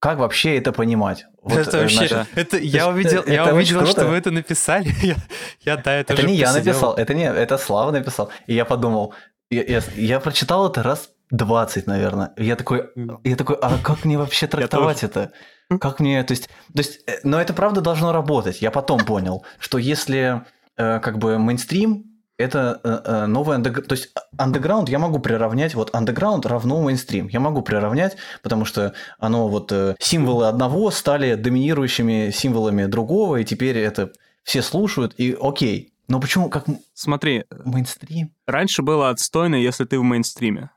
Как 0.00 0.18
вообще 0.18 0.56
это 0.56 0.70
понимать? 0.72 1.26
Вот, 1.42 1.58
это 1.58 1.78
вообще, 1.78 2.06
значит, 2.06 2.28
это 2.36 2.56
я 2.58 2.88
увидел, 2.88 3.22
это, 3.22 3.32
я 3.32 3.52
увидел, 3.52 3.84
что 3.84 4.06
вы 4.06 4.14
это 4.14 4.30
написали. 4.30 4.94
я, 5.02 5.16
я 5.62 5.76
да, 5.76 5.92
это, 5.94 6.12
это 6.12 6.22
не 6.22 6.34
посидел. 6.34 6.46
я 6.46 6.52
написал, 6.52 6.94
это 6.94 7.14
не, 7.14 7.24
это 7.24 7.58
Слава 7.58 7.90
написал. 7.90 8.30
И 8.46 8.54
я 8.54 8.64
подумал, 8.64 9.14
я, 9.50 9.64
я, 9.64 9.82
я 9.96 10.20
прочитал 10.20 10.70
это 10.70 10.84
раз 10.84 11.10
20, 11.30 11.88
наверное. 11.88 12.32
Я 12.36 12.54
такой, 12.54 12.90
я 13.24 13.34
такой, 13.34 13.56
а 13.56 13.76
как 13.82 14.04
мне 14.04 14.16
вообще 14.16 14.46
трактовать 14.46 15.02
это? 15.02 15.32
Как 15.80 16.00
мне, 16.00 16.22
то 16.22 16.32
есть, 16.32 16.48
то 16.48 16.78
есть, 16.78 17.00
э, 17.06 17.18
но 17.24 17.40
это 17.40 17.52
правда 17.52 17.80
должно 17.80 18.12
работать. 18.12 18.62
Я 18.62 18.70
потом 18.70 19.04
понял, 19.04 19.44
что 19.58 19.78
если 19.78 20.44
э, 20.76 21.00
как 21.00 21.18
бы 21.18 21.38
мейнстрим 21.38 22.08
это 22.38 22.80
э, 22.84 23.00
э, 23.04 23.26
новый 23.26 23.56
андеграунд. 23.56 23.88
То 23.88 23.94
есть 23.94 24.14
андеграунд 24.38 24.88
я 24.88 24.98
могу 24.98 25.18
приравнять, 25.18 25.74
вот 25.74 25.94
андеграунд 25.94 26.46
равно 26.46 26.80
мейнстрим. 26.80 27.26
Я 27.28 27.40
могу 27.40 27.62
приравнять, 27.62 28.16
потому 28.42 28.64
что 28.64 28.94
оно 29.18 29.48
вот 29.48 29.72
э, 29.72 29.96
символы 29.98 30.46
одного 30.46 30.90
стали 30.92 31.34
доминирующими 31.34 32.30
символами 32.30 32.86
другого, 32.86 33.36
и 33.36 33.44
теперь 33.44 33.76
это 33.76 34.12
все 34.44 34.62
слушают, 34.62 35.14
и 35.18 35.36
окей. 35.38 35.92
Но 36.06 36.20
почему 36.20 36.48
как 36.48 36.64
Смотри, 36.94 37.44
мейнстрим? 37.64 38.32
Раньше 38.46 38.82
было 38.82 39.10
отстойно, 39.10 39.56
если 39.56 39.84
ты 39.84 39.98
в 39.98 40.02
мейнстриме. 40.02 40.70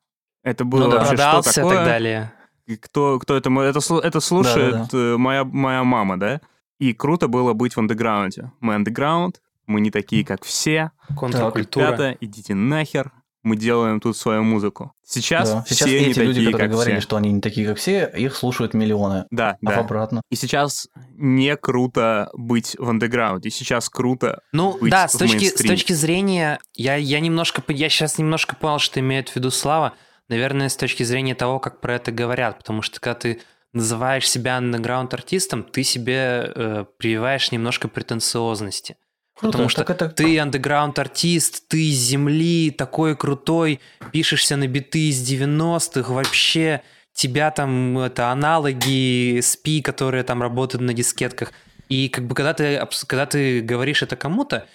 Это 0.43 0.65
было 0.65 0.87
ну, 0.87 0.89
вообще 0.89 1.15
что 1.15 1.41
такое? 1.43 1.73
и 1.73 1.77
так 1.77 1.85
далее. 1.85 2.33
Кто, 2.82 3.20
кто 3.20 3.36
это, 3.36 3.49
это, 3.62 3.80
это 4.03 4.20
слушает 4.20 4.74
да, 4.74 4.88
да, 4.91 5.12
да. 5.12 5.18
моя, 5.18 5.43
моя 5.43 5.84
мама, 5.84 6.20
да? 6.20 6.41
И 6.80 6.93
круто 6.93 7.28
было 7.28 7.53
быть 7.53 7.76
в 7.76 7.80
андеграунде. 7.80 8.51
Мы 8.59 8.76
андеграунд, 8.76 9.41
мы 9.68 9.82
не 9.82 9.91
такие, 9.91 10.26
как 10.26 10.43
все. 10.43 10.91
Контркультура. 11.16 11.86
Ребята, 11.86 12.18
идите 12.20 12.55
нахер. 12.55 13.12
Мы 13.43 13.55
делаем 13.55 13.99
тут 13.99 14.16
свою 14.18 14.43
музыку. 14.43 14.93
Сейчас, 15.03 15.51
да. 15.51 15.66
Сейчас 15.68 15.88
все 15.88 15.97
эти 15.97 16.20
не 16.20 16.26
люди, 16.26 16.36
такие, 16.36 16.51
которые 16.51 16.70
как 16.70 16.72
говорили, 16.72 16.95
все. 16.99 17.01
что 17.01 17.18
они 17.18 17.32
не 17.32 17.41
такие, 17.41 17.68
как 17.68 17.78
все, 17.78 18.12
их 18.16 18.36
слушают 18.36 18.76
миллионы. 18.76 19.26
Да, 19.32 19.57
а 19.66 19.70
да. 19.70 19.80
обратно. 19.80 20.22
И 20.30 20.36
сейчас 20.36 20.89
не 21.16 21.57
круто 21.57 22.30
быть 22.34 22.76
в 22.78 22.88
андеграунде. 22.88 23.49
Сейчас 23.49 23.89
круто 23.89 24.41
Ну 24.51 24.78
быть 24.80 24.91
да, 24.91 25.07
с 25.07 25.14
точки, 25.14 25.45
с 25.45 25.55
точки 25.55 25.93
зрения... 25.93 26.59
Я, 26.76 26.95
я 26.95 27.20
немножко... 27.20 27.64
Я 27.70 27.89
сейчас 27.89 28.20
немножко 28.20 28.55
понял, 28.55 28.78
что 28.78 28.99
имеет 28.99 29.30
в 29.30 29.36
виду 29.36 29.49
Слава. 29.49 29.93
Наверное, 30.32 30.69
с 30.69 30.77
точки 30.77 31.03
зрения 31.03 31.36
того, 31.36 31.59
как 31.59 31.82
про 31.82 31.95
это 31.95 32.13
говорят. 32.13 32.57
Потому 32.57 32.82
что 32.82 33.01
когда 33.01 33.19
ты 33.19 33.41
называешь 33.73 34.29
себя 34.29 34.57
андеграунд 34.57 35.13
артистом, 35.13 35.63
ты 35.63 35.84
себе 35.84 36.51
э, 36.55 36.86
прививаешь 36.97 37.51
немножко 37.51 37.89
претенциозности. 37.89 38.95
Круто, 39.38 39.51
Потому 39.51 39.67
что 39.69 39.82
это... 39.82 40.07
ты 40.07 40.39
андеграунд 40.39 40.97
артист, 40.99 41.67
ты 41.67 41.89
из 41.89 41.97
земли, 41.97 42.71
такой 42.71 43.17
крутой, 43.17 43.82
пишешься 44.13 44.55
на 44.55 44.67
биты 44.67 45.09
из 45.09 45.21
90-х, 45.29 46.13
вообще 46.13 46.82
тебя 47.13 47.51
там 47.51 47.99
это 47.99 48.29
аналоги 48.29 49.41
спи, 49.41 49.82
которые 49.82 50.23
там 50.23 50.41
работают 50.41 50.82
на 50.82 50.93
дискетках. 50.93 51.51
И 51.89 52.07
как 52.07 52.25
бы 52.25 52.36
когда 52.36 52.53
ты, 52.53 52.88
когда 53.05 53.25
ты 53.25 53.59
говоришь 53.59 54.01
это 54.01 54.15
кому-то, 54.15 54.65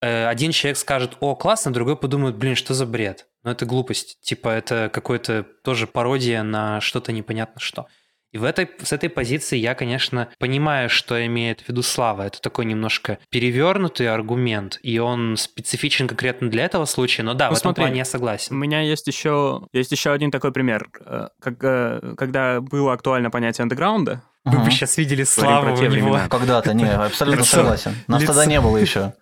э, 0.00 0.26
один 0.26 0.50
человек 0.50 0.76
скажет, 0.76 1.16
о, 1.20 1.36
классно, 1.36 1.72
другой 1.72 1.96
подумает, 1.96 2.36
блин, 2.36 2.56
что 2.56 2.74
за 2.74 2.84
бред? 2.84 3.26
Ну 3.44 3.50
это 3.50 3.66
глупость, 3.66 4.18
типа 4.22 4.48
это 4.48 4.90
какой-то 4.92 5.44
тоже 5.62 5.86
пародия 5.86 6.42
на 6.42 6.80
что-то 6.80 7.12
непонятно 7.12 7.60
что. 7.60 7.86
И 8.32 8.38
в 8.38 8.42
этой, 8.42 8.68
с 8.82 8.92
этой 8.92 9.08
позиции 9.08 9.56
я, 9.56 9.76
конечно, 9.76 10.26
понимаю, 10.40 10.90
что 10.90 11.24
имеет 11.24 11.60
в 11.60 11.68
виду 11.68 11.82
Слава. 11.82 12.22
Это 12.22 12.40
такой 12.40 12.64
немножко 12.64 13.18
перевернутый 13.30 14.08
аргумент, 14.12 14.80
и 14.82 14.98
он 14.98 15.36
специфичен 15.36 16.08
конкретно 16.08 16.50
для 16.50 16.64
этого 16.64 16.84
случая. 16.86 17.22
Но 17.22 17.34
да, 17.34 17.44
Ну, 17.48 17.54
в 17.54 17.58
этом 17.58 17.68
смотри, 17.68 17.82
плане 17.84 17.98
я 17.98 18.04
согласен. 18.04 18.56
У 18.56 18.58
меня 18.58 18.80
есть 18.80 19.06
еще, 19.06 19.62
есть 19.72 19.92
еще 19.92 20.10
один 20.10 20.32
такой 20.32 20.50
пример. 20.50 20.88
Э, 21.06 21.28
Как, 21.40 21.62
э, 21.62 22.14
когда 22.18 22.60
было 22.60 22.92
актуально 22.94 23.30
понятие 23.30 23.62
андеграунда, 23.62 24.22
Вы 24.44 24.56
Ага. 24.56 24.64
бы 24.64 24.70
сейчас 24.72 24.96
видели 24.98 25.22
Славу 25.22 25.66
про 25.68 25.76
те 25.76 25.88
времена. 25.88 26.28
Когда-то, 26.28 26.74
не, 26.74 26.90
абсолютно 26.90 27.38
Лицо. 27.42 27.56
согласен. 27.58 27.94
Нас 28.08 28.20
Лицо. 28.22 28.32
тогда 28.32 28.46
не 28.46 28.60
было 28.60 28.78
еще. 28.78 29.12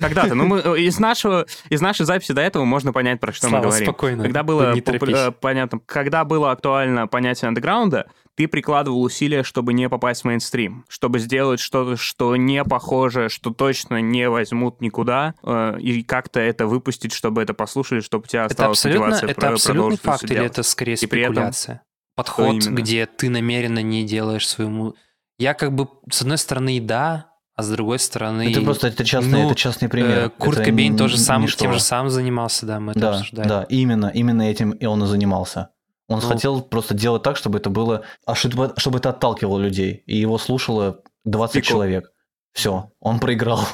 Когда-то. 0.00 0.34
Ну, 0.34 0.46
мы, 0.46 0.58
из, 0.80 0.98
нашего, 0.98 1.46
из 1.68 1.80
нашей 1.80 2.06
записи 2.06 2.32
до 2.32 2.40
этого 2.40 2.64
можно 2.64 2.92
понять, 2.92 3.20
про 3.20 3.32
что 3.32 3.48
Слава, 3.48 3.62
мы 3.64 3.68
говорим. 3.68 3.86
спокойно, 3.86 4.22
Когда 4.24 4.42
было, 4.42 4.74
торопись. 4.80 5.14
э, 5.16 5.30
понятно, 5.32 5.78
когда 5.86 6.24
было 6.24 6.50
актуально 6.50 7.06
понятие 7.06 7.48
андеграунда, 7.48 8.06
ты 8.34 8.48
прикладывал 8.48 9.02
усилия, 9.02 9.42
чтобы 9.42 9.74
не 9.74 9.88
попасть 9.88 10.22
в 10.22 10.24
мейнстрим, 10.24 10.84
чтобы 10.88 11.18
сделать 11.18 11.60
что-то, 11.60 11.96
что 11.96 12.34
не 12.36 12.64
похоже, 12.64 13.28
что 13.28 13.50
точно 13.50 14.00
не 14.00 14.28
возьмут 14.28 14.80
никуда, 14.80 15.34
э, 15.44 15.76
и 15.80 16.02
как-то 16.02 16.40
это 16.40 16.66
выпустить, 16.66 17.12
чтобы 17.12 17.42
это 17.42 17.52
послушали, 17.54 18.00
чтобы 18.00 18.24
у 18.24 18.26
тебя 18.26 18.44
Это 18.46 18.52
осталась 18.54 18.78
абсолютно, 18.78 19.06
мотивация 19.08 19.30
это 19.30 19.48
абсолютный 19.50 19.98
факт, 19.98 20.24
или 20.24 20.34
делать. 20.34 20.52
это 20.52 20.62
скорее 20.62 20.94
И 20.94 21.06
при 21.06 21.20
этом- 21.22 21.34
спекуляция? 21.34 21.82
Подход, 22.16 22.56
где 22.66 23.06
ты 23.06 23.30
намеренно 23.30 23.82
не 23.82 24.04
делаешь 24.04 24.48
своему... 24.48 24.94
Я 25.38 25.54
как 25.54 25.72
бы, 25.74 25.88
с 26.10 26.22
одной 26.22 26.38
стороны, 26.38 26.76
и 26.76 26.80
да, 26.80 27.31
а 27.54 27.62
с 27.62 27.68
другой 27.70 27.98
стороны... 27.98 28.50
Это 28.50 28.62
просто 28.62 28.88
это 28.88 29.04
частный, 29.04 29.42
ну, 29.42 29.46
это 29.46 29.54
частный 29.54 29.88
пример. 29.88 30.10
э, 30.26 30.28
Курт 30.30 30.58
Это 30.58 30.70
Кобейн 30.70 30.96
тоже 30.96 31.18
сам, 31.18 31.42
ничто. 31.42 31.64
тем 31.64 31.72
же 31.72 31.80
самым 31.80 32.10
занимался, 32.10 32.66
да, 32.66 32.80
мы 32.80 32.92
это 32.92 33.00
Да, 33.00 33.10
обсуждали. 33.10 33.48
да, 33.48 33.66
именно, 33.68 34.06
именно 34.14 34.42
этим 34.42 34.70
и 34.70 34.86
он 34.86 35.02
и 35.04 35.06
занимался. 35.06 35.68
Он 36.08 36.20
Ну. 36.20 36.26
хотел 36.28 36.62
просто 36.62 36.94
делать 36.94 37.22
так, 37.22 37.36
чтобы 37.36 37.58
это 37.58 37.70
было, 37.70 38.02
а 38.26 38.34
чтобы, 38.34 38.72
чтобы 38.76 38.98
это 38.98 39.10
отталкивало 39.10 39.58
людей, 39.60 40.02
и 40.06 40.16
его 40.16 40.38
слушало 40.38 41.00
20 41.24 41.52
Прикол. 41.54 41.68
человек. 41.68 42.12
Все, 42.52 42.90
он 43.00 43.18
проиграл. 43.20 43.66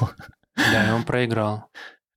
Да, 0.55 0.93
он 0.95 1.03
проиграл. 1.03 1.65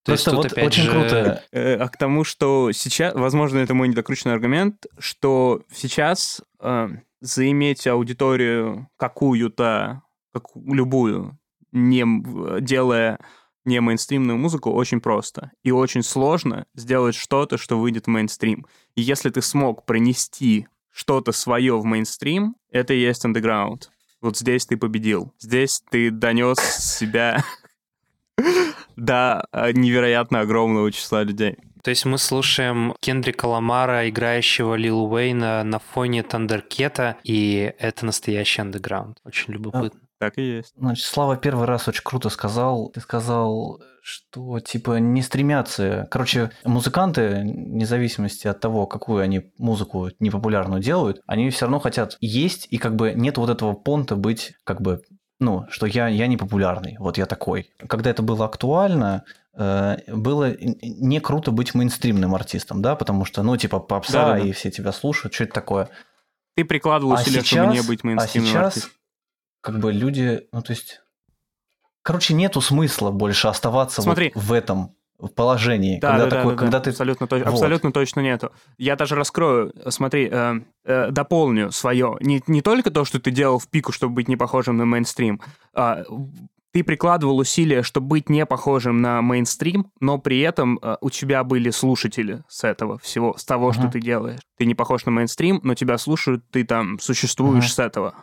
То 0.05 0.13
есть 0.13 0.25
Просто 0.25 0.31
тут 0.31 0.37
вот 0.51 0.53
опять 0.53 0.67
очень 0.67 0.83
же- 0.83 0.91
круто. 0.91 1.43
Э, 1.53 1.77
А 1.77 1.89
к 1.89 1.97
тому, 1.97 2.25
что 2.25 2.73
сейчас, 2.73 3.15
возможно, 3.15 3.59
это 3.59 3.73
мой 3.73 3.87
недокрученный 3.87 4.35
аргумент, 4.35 4.87
что 4.99 5.63
сейчас 5.73 6.43
э, 6.61 6.89
заиметь 7.21 7.87
аудиторию 7.87 8.89
какую-то, 8.97 10.03
как, 10.33 10.43
любую, 10.57 11.39
не, 11.73 12.61
делая 12.61 13.19
не 13.65 13.81
мейнстримную 13.81 14.39
музыку, 14.39 14.71
очень 14.73 15.01
просто. 15.01 15.53
И 15.63 15.71
очень 15.71 16.03
сложно 16.03 16.67
сделать 16.75 17.15
что-то, 17.15 17.59
что 17.59 17.79
выйдет 17.79 18.07
в 18.07 18.11
мейнстрим. 18.11 18.67
И 18.97 19.03
если 19.03 19.31
ты 19.31 19.41
смог 19.43 19.85
пронести 19.85 20.67
что-то 20.91 21.33
свое 21.33 21.79
в 21.79 21.85
мейнстрим, 21.85 22.57
это 22.71 22.95
и 22.95 23.01
есть 23.01 23.25
андеграунд. 23.25 23.91
Вот 24.21 24.37
здесь 24.37 24.67
ты 24.67 24.77
победил. 24.77 25.33
Здесь 25.39 25.83
ты 25.91 26.11
донес 26.11 26.59
себя 26.59 27.45
до 28.97 29.47
э, 29.53 29.73
невероятно 29.73 30.41
огромного 30.41 30.91
числа 30.93 31.23
людей. 31.23 31.57
То 31.83 31.91
есть 31.91 32.05
мы 32.05 32.19
слушаем 32.19 32.95
Кендрика 33.01 33.47
Ламара, 33.47 34.09
играющего 34.09 34.77
Лил 34.77 35.13
Уэйна 35.13 35.65
на 35.65 35.81
фоне 35.81 36.23
Тандеркета, 36.23 37.17
и 37.25 37.75
это 37.79 38.07
настоящий 38.07 38.61
андеграунд. 38.61 39.19
Очень 39.25 39.55
любопытно. 39.55 40.01
Так 40.23 40.39
и 40.39 40.43
есть. 40.43 40.73
Значит, 40.77 41.05
Слава 41.05 41.37
первый 41.37 41.67
раз 41.67 41.89
очень 41.89 42.05
круто 42.05 42.29
сказал. 42.29 42.91
Ты 42.91 43.01
сказал, 43.01 43.83
что 44.05 44.61
типа 44.61 45.01
не 45.01 45.21
стремятся. 45.21 46.07
Короче, 46.13 46.53
музыканты, 46.63 47.41
вне 47.41 47.85
зависимости 47.85 48.47
от 48.47 48.61
того, 48.61 48.87
какую 48.87 49.21
они 49.21 49.51
музыку 49.59 50.11
непопулярную 50.21 50.81
делают, 50.81 51.21
они 51.27 51.51
все 51.51 51.65
равно 51.65 51.81
хотят 51.81 52.19
есть, 52.21 52.69
и 52.71 52.79
как 52.79 52.95
бы 52.95 53.15
нет 53.17 53.37
вот 53.37 53.51
этого 53.51 53.73
понта 53.73 54.15
быть 54.15 54.53
как 54.63 54.81
бы 54.81 55.03
ну, 55.41 55.65
что 55.71 55.87
я, 55.87 56.07
я 56.07 56.29
не 56.29 56.37
популярный, 56.37 56.95
вот 57.01 57.19
я 57.19 57.27
такой. 57.27 57.73
Когда 57.89 58.11
это 58.11 58.23
было 58.23 58.45
актуально, 58.45 59.25
э, 59.57 59.97
было 60.07 60.55
не 60.57 61.19
круто 61.19 61.51
быть 61.51 61.75
мейнстримным 61.75 62.33
артистом, 62.33 62.81
да, 62.81 62.95
потому 62.95 63.25
что, 63.25 63.43
ну, 63.43 63.57
типа, 63.57 63.81
попса, 63.81 64.13
Да-да-да. 64.13 64.47
и 64.47 64.53
все 64.53 64.71
тебя 64.71 64.93
слушают, 64.93 65.35
что 65.35 65.43
это 65.43 65.53
такое. 65.53 65.89
Ты 66.55 66.65
прикладывал 66.65 67.15
А 67.15 67.17
усилия, 67.17 67.41
сейчас, 67.41 67.47
чтобы 67.49 67.73
не 67.73 67.83
быть 67.83 68.05
а 68.05 68.07
мейнстримным 68.07 68.53
сейчас 68.53 68.67
артистом. 68.67 68.93
Как 69.63 69.79
бы 69.79 69.93
люди, 69.93 70.47
ну, 70.53 70.61
то 70.61 70.73
есть... 70.73 71.01
Короче, 72.03 72.35
нету 72.35 72.61
смысла 72.61 73.11
больше 73.11 73.49
оставаться 73.49 74.03
вот 74.03 74.05
Смотри. 74.05 74.33
в 74.35 74.53
этом 74.53 74.97
положении. 75.37 76.01
Да, 76.01 76.11
когда 76.11 76.25
да, 76.27 76.37
такой, 76.37 76.53
да, 76.55 76.59
когда 76.59 76.79
да. 76.79 76.85
ты... 76.85 76.91
абсолютно, 76.91 77.25
точ- 77.27 77.45
Вот. 77.45 77.53
абсолютно 77.53 77.93
точно 77.93 78.21
нету. 78.21 78.51
Я 78.77 78.97
даже 78.97 79.15
раскрою, 79.15 79.73
смотри, 79.89 80.29
э, 80.31 80.55
э, 80.85 81.11
дополню 81.13 81.71
свое. 81.71 82.17
Не, 82.21 82.43
не 82.49 82.61
только 82.61 82.91
то, 82.91 83.05
что 83.05 83.21
ты 83.21 83.31
делал 83.31 83.61
в 83.61 83.69
пику, 83.69 83.93
чтобы 83.93 84.15
быть 84.17 84.27
не 84.29 84.37
похожим 84.37 84.77
на 84.77 84.85
мейнстрим, 84.85 85.41
а, 85.75 86.03
ты 86.73 86.83
прикладывал 86.83 87.39
усилия, 87.39 87.83
чтобы 87.85 88.09
быть 88.09 88.29
не 88.29 88.45
похожим 88.47 89.01
на 89.01 89.23
мейнстрим, 89.23 89.93
но 90.01 90.19
при 90.19 90.41
этом 90.41 90.81
э, 90.83 90.97
у 91.01 91.09
тебя 91.11 91.45
были 91.45 91.71
слушатели 91.71 92.43
с 92.49 92.65
этого 92.65 92.99
всего, 92.99 93.37
с 93.37 93.45
того, 93.45 93.73
что 93.73 93.83
Мгм. 93.83 93.91
ты 93.93 94.01
делаешь. 94.01 94.41
Ты 94.59 94.65
не 94.65 94.75
похож 94.75 95.05
на 95.05 95.13
мейнстрим, 95.13 95.61
но 95.63 95.75
тебя 95.77 95.99
слушают, 95.99 96.43
ты 96.51 96.65
там 96.65 96.99
существуешь 96.99 97.65
Мгм. 97.65 97.71
с 97.71 97.79
этого. 97.79 98.15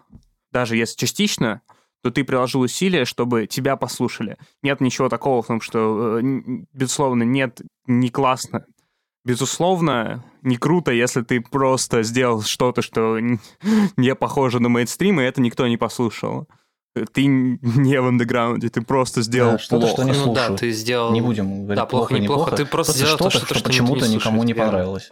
Даже 0.52 0.76
если 0.76 0.95
частично, 0.97 1.62
то 2.02 2.12
ты 2.12 2.24
приложил 2.24 2.62
усилия, 2.62 3.06
чтобы 3.06 3.45
тебя 3.47 3.76
послушали. 3.76 4.38
Нет 4.64 4.80
ничего 4.82 5.10
такого 5.10 5.41
в 5.41 5.47
том, 5.47 5.60
что, 5.62 6.20
э, 6.20 6.22
безусловно, 6.74 7.24
нет, 7.24 7.62
не 7.88 8.10
классно. 8.10 8.66
Безусловно, 9.26 10.24
не 10.41 10.58
круто, 10.58 10.91
если 10.91 11.22
ты 11.22 11.39
просто 11.41 12.04
сделал 12.04 12.41
что-то, 12.41 12.82
что 12.82 13.20
не 13.97 14.16
похоже 14.16 14.60
на 14.60 14.70
мейнстрим, 14.70 15.20
и 15.20 15.24
это 15.24 15.41
никто 15.41 15.68
не 15.68 15.78
послушал. 15.78 16.47
ты 17.14 17.26
не 17.26 18.00
в 18.02 18.08
андеграунде, 18.08 18.70
ты 18.70 18.82
просто 18.82 19.22
сделал 19.22 19.54
Да, 19.54 19.60
что-то, 19.60 19.88
плохо. 19.88 19.93
что 19.93 20.04
не 20.04 20.12
ну 20.18 20.34
да, 20.34 20.47
слушаю. 20.47 20.58
ты 20.58 20.72
сделал... 20.72 21.12
Не 21.14 21.22
будем 21.22 21.64
говорить 21.66 21.76
Да, 21.78 21.86
плохо, 21.86 22.18
неплохо, 22.18 22.56
ты 22.56 22.66
просто 22.66 22.93
сделал 22.93 23.18
то, 23.18 23.30
что-то, 23.30 23.45
что- 23.45 23.45
что 23.45 23.60
что 23.60 23.70
почему-то 23.70 24.08
никому 24.08 24.43
не 24.43 24.54
понравилось. 24.54 25.12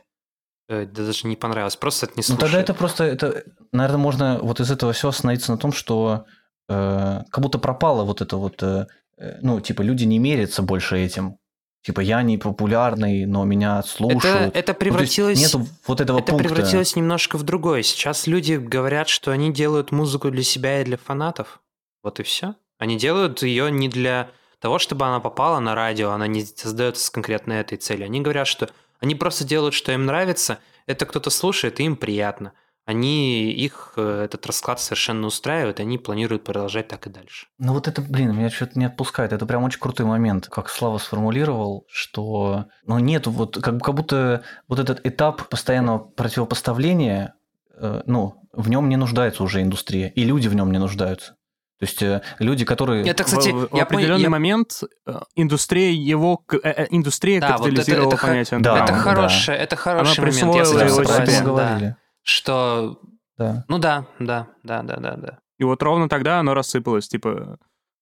Э, 0.70 0.86
Да 0.86 1.05
даже 1.05 1.28
не 1.28 1.36
понравилось, 1.36 1.76
просто 1.76 2.05
это 2.07 2.15
не 2.15 2.20
Ну 2.22 2.24
слушает. 2.24 2.39
тогда 2.41 2.59
это 2.61 2.74
просто, 2.74 3.03
это, 3.03 3.43
наверное, 3.72 3.97
можно 3.99 4.39
вот 4.41 4.59
из 4.59 4.70
этого 4.72 4.93
все 4.93 5.09
остановиться 5.09 5.51
на 5.51 5.57
том, 5.57 5.72
что 5.72 6.26
э, 6.70 7.22
как 7.30 7.41
будто 7.43 7.57
пропало 7.59 8.03
вот 8.03 8.22
это 8.22 8.38
вот, 8.38 8.61
э, 8.63 8.88
э, 9.18 9.38
ну, 9.41 9.59
типа, 9.61 9.82
люди 9.82 10.03
не 10.03 10.20
мерятся 10.20 10.61
больше 10.61 10.97
этим. 10.99 11.38
Типа, 11.84 12.01
я 12.01 12.22
не 12.22 12.38
популярный, 12.38 13.26
но 13.26 13.45
меня 13.45 13.80
это, 13.80 13.88
слушают. 13.88 14.26
это 14.26 14.34
Ну, 14.43 14.51
то 14.51 14.57
есть 14.57 14.80
превратилось... 14.80 15.39
нету 15.39 15.65
вот 15.86 16.01
этого 16.01 16.20
Это 16.20 16.32
пункта. 16.34 16.49
превратилось 16.49 16.95
немножко 16.97 17.38
в 17.38 17.43
другое. 17.43 17.82
Сейчас 17.84 18.28
люди 18.28 18.53
говорят, 18.55 19.07
что 19.07 19.32
они 19.32 19.53
делают 19.53 19.91
музыку 19.93 20.30
для 20.30 20.43
себя 20.43 20.82
и 20.82 20.84
для 20.84 20.97
фанатов. 20.97 21.61
Вот 22.03 22.20
и 22.20 22.24
все. 22.24 22.55
Они 22.78 22.97
делают 22.97 23.41
ее 23.41 23.72
не 23.72 23.88
для 23.88 24.30
того, 24.59 24.80
чтобы 24.80 25.05
она 25.05 25.22
попала 25.22 25.59
на 25.59 25.76
радио, 25.76 26.11
она 26.11 26.28
не 26.28 26.43
создается 26.43 27.05
с 27.05 27.09
конкретно 27.09 27.53
этой 27.53 27.78
целью. 27.78 28.05
Они 28.05 28.20
говорят, 28.20 28.47
что 28.47 28.70
они 29.00 29.16
просто 29.16 29.45
делают, 29.45 29.74
что 29.74 29.91
им 29.91 30.06
нравится, 30.06 30.60
это 30.86 31.06
кто-то 31.06 31.30
слушает, 31.30 31.80
и 31.80 31.84
им 31.84 31.95
приятно. 31.95 32.54
Они, 32.86 33.52
их 33.52 33.93
э, 33.98 34.22
этот 34.24 34.45
расклад 34.45 34.80
совершенно 34.80 35.28
устраивает, 35.28 35.82
они 35.82 35.98
планируют 35.98 36.45
продолжать 36.45 36.88
так 36.88 37.06
и 37.06 37.10
дальше. 37.10 37.48
Ну 37.58 37.74
вот 37.74 37.89
это, 37.89 38.02
блин, 38.02 38.34
меня 38.34 38.50
что-то 38.50 38.80
не 38.80 38.86
отпускает. 38.86 39.34
Это 39.34 39.45
прям 39.45 39.66
очень 39.66 39.82
крутой 39.82 40.06
момент, 40.06 40.48
как 40.48 40.70
Слава 40.70 40.98
сформулировал, 40.98 41.86
что 41.89 42.68
ну 42.86 42.98
нет, 43.00 43.28
вот 43.28 43.62
как, 43.62 43.82
как 43.82 43.93
будто 43.93 44.43
вот 44.70 44.80
этот 44.80 45.06
этап 45.06 45.50
постоянного 45.50 46.00
противопоставления, 46.00 47.34
э, 47.76 48.04
ну, 48.06 48.41
в 48.54 48.70
нем 48.70 48.88
не 48.88 48.95
нуждается 48.95 49.43
уже 49.43 49.62
индустрия, 49.62 50.08
и 50.08 50.24
люди 50.24 50.48
в 50.48 50.56
нем 50.56 50.72
не 50.72 50.80
нуждаются. 50.80 51.36
То 51.80 51.86
есть 51.86 52.02
э, 52.02 52.22
люди, 52.40 52.66
которые... 52.66 53.06
Это, 53.08 53.24
кстати, 53.24 53.50
в, 53.50 53.70
в 53.70 53.76
я 53.76 53.84
определенный 53.84 54.24
я- 54.24 54.30
момент 54.30 54.82
э, 55.06 55.20
индустрия 55.36 55.92
его 55.92 56.42
э, 56.64 56.88
индустрия 56.90 57.40
Да, 57.40 57.50
вот 57.58 57.68
это- 57.68 57.76
капитализировала 57.76 58.14
это 58.14 58.22
понятие 58.26 58.60
Да, 58.62 58.72
это 58.74 58.80
андеграунда. 58.82 59.04
да. 59.04 59.16
хорошее, 59.16 59.58
это 59.60 59.76
хороший 59.76 60.20
момент. 60.20 60.38
этим 60.38 60.48
его 60.48 60.54
про 60.54 60.62
это 60.62 61.26
себе. 61.26 61.26
согласен, 61.38 61.56
да. 61.80 61.98
Что, 62.24 63.00
Да. 63.38 63.64
ну 63.68 63.78
да, 63.78 64.06
да, 64.20 64.48
да, 64.64 64.82
да, 64.82 64.96
да, 64.98 65.16
да. 65.18 65.40
И 65.60 65.64
вот 65.64 65.82
ровно 65.84 66.10
тогда 66.10 66.40
оно 66.40 66.54
рассыпалось, 66.56 67.08
типа, 67.08 67.58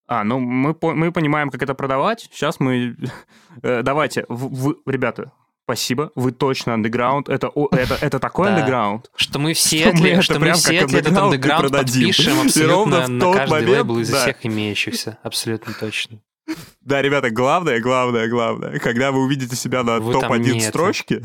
а, 0.08 0.24
ну 0.24 0.38
мы, 0.40 0.74
мы 0.80 1.12
понимаем, 1.12 1.50
как 1.50 1.62
это 1.62 1.74
продавать, 1.74 2.28
сейчас 2.32 2.58
мы... 2.60 2.96
Давайте, 3.62 4.24
в- 4.28 4.48
вы, 4.54 4.76
ребята, 4.86 5.32
спасибо, 5.66 6.12
вы 6.14 6.30
точно 6.30 6.74
андеграунд, 6.74 7.28
это, 7.28 7.48
о- 7.48 7.68
это, 7.74 7.98
это 8.00 8.20
такой 8.20 8.50
андеграунд. 8.54 9.10
Что 9.16 9.40
мы 9.40 9.52
в 9.52 9.58
Что 9.58 9.92
мы 9.92 10.22
что 10.22 10.34
мы 10.34 10.40
прям 10.40 10.56
в 10.56 10.62
как 10.62 10.72
Сиэтле 10.72 10.98
этот 11.00 11.16
андеграунд 11.16 11.72
подпишем 11.72 12.40
абсолютно 12.44 13.08
на 13.08 13.32
каждый 13.34 13.50
момент, 13.50 13.70
лейбл 13.70 13.98
из 13.98 14.12
всех 14.12 14.46
имеющихся. 14.46 15.18
Абсолютно 15.24 15.74
точно. 15.74 16.20
Да, 16.80 17.02
ребята, 17.02 17.30
главное, 17.30 17.80
главное, 17.80 18.28
главное, 18.28 18.78
когда 18.78 19.10
вы 19.10 19.24
увидите 19.24 19.56
себя 19.56 19.82
на 19.82 19.98
Вы 19.98 20.12
там 20.20 20.32
не 20.40 20.50
топ-1 20.50 20.58
это. 20.58 20.68
строчке, 20.68 21.22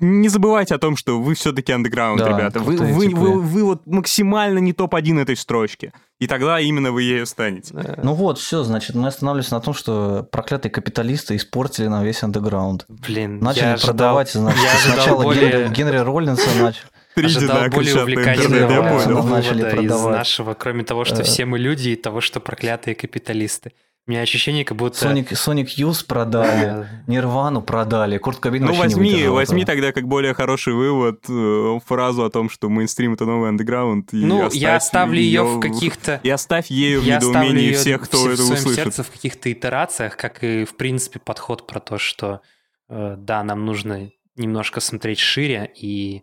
не 0.00 0.28
забывайте 0.28 0.74
о 0.74 0.78
том, 0.78 0.96
что 0.96 1.18
вы 1.20 1.34
все-таки 1.34 1.72
андеграунд, 1.72 2.20
Да, 2.20 2.28
ребята. 2.28 2.58
Вы, 2.60 2.76
вы, 2.76 3.06
типы. 3.08 3.16
вы, 3.18 3.40
вы 3.40 3.64
вот 3.64 3.86
максимально 3.86 4.58
не 4.58 4.74
топ-1 4.74 5.20
этой 5.22 5.34
строчки. 5.36 5.92
И 6.18 6.26
тогда 6.26 6.60
именно 6.60 6.92
вы 6.92 7.04
ею 7.04 7.24
станете. 7.26 7.72
Э, 7.74 8.00
Ну 8.02 8.12
вот, 8.12 8.38
все, 8.38 8.62
значит, 8.64 8.94
мы 8.96 9.08
останавливаемся 9.08 9.54
на 9.54 9.60
том, 9.62 9.72
что 9.72 10.28
проклятые 10.30 10.70
капиталисты 10.70 11.36
испортили 11.36 11.86
нам 11.86 12.04
весь 12.04 12.22
андеграунд. 12.22 12.84
Блин, 12.88 13.38
Начали 13.40 13.64
я 13.64 13.72
ожидал- 13.74 13.86
продавать, 13.94 14.30
значит, 14.32 14.60
я 14.62 14.72
ожидал 14.74 14.94
сначала 14.96 15.22
более- 15.22 15.50
Генри, 15.50 15.74
Генри 15.74 15.96
Роллинса 15.96 16.48
начал. 16.60 16.80
Трижды, 17.14 17.38
ожидал 17.46 17.62
да, 17.62 17.68
более 17.70 18.02
увлекательного 18.02 18.98
вывода 19.08 19.40
из 19.40 19.72
продавать. 19.74 20.16
нашего, 20.18 20.52
кроме 20.54 20.84
того, 20.84 21.04
что 21.06 21.22
Э. 21.22 21.24
все 21.24 21.46
мы 21.46 21.58
люди, 21.58 21.88
и 21.90 21.96
того, 21.96 22.20
что 22.20 22.40
проклятые 22.40 22.94
капиталисты. 22.94 23.72
У 24.08 24.10
меня 24.10 24.22
ощущение, 24.22 24.64
как 24.64 24.78
будто... 24.78 24.96
Соник, 24.96 25.36
Соник 25.36 25.68
Юз 25.72 26.02
продали, 26.02 26.88
Нирвану 27.06 27.60
продали, 27.60 28.16
Курт 28.16 28.38
Кобейн 28.38 28.64
Ну, 28.64 28.68
вообще 28.72 28.88
не 28.88 28.94
возьми, 28.94 29.28
возьми 29.28 29.62
этого. 29.64 29.76
тогда 29.76 29.92
как 29.92 30.08
более 30.08 30.32
хороший 30.32 30.72
вывод 30.72 31.26
э, 31.28 31.78
фразу 31.84 32.24
о 32.24 32.30
том, 32.30 32.48
что 32.48 32.70
мейнстрим— 32.70 33.12
это 33.14 33.26
новый 33.26 33.50
андеграунд. 33.50 34.08
Ну, 34.12 34.48
я 34.52 34.76
оставлю 34.76 35.20
ее 35.20 35.42
в 35.42 35.60
каких-то... 35.60 36.20
И 36.22 36.30
оставь 36.30 36.70
ею 36.70 37.02
в 37.02 37.04
Я 37.04 37.18
оставлю 37.18 37.50
недоумении 37.50 37.72
всех, 37.74 38.00
кто 38.04 38.16
в, 38.16 38.26
это 38.28 38.40
в 38.40 38.46
своем 38.46 38.60
услышит. 38.60 38.82
сердце 38.84 39.02
в 39.02 39.10
каких-то 39.10 39.52
итерациях, 39.52 40.16
как 40.16 40.42
и, 40.42 40.64
в 40.64 40.74
принципе, 40.76 41.18
подход 41.18 41.66
про 41.66 41.78
то, 41.78 41.98
что 41.98 42.40
э, 42.88 43.14
да, 43.18 43.44
нам 43.44 43.66
нужно 43.66 44.10
немножко 44.36 44.80
смотреть 44.80 45.18
шире 45.18 45.70
и 45.76 46.22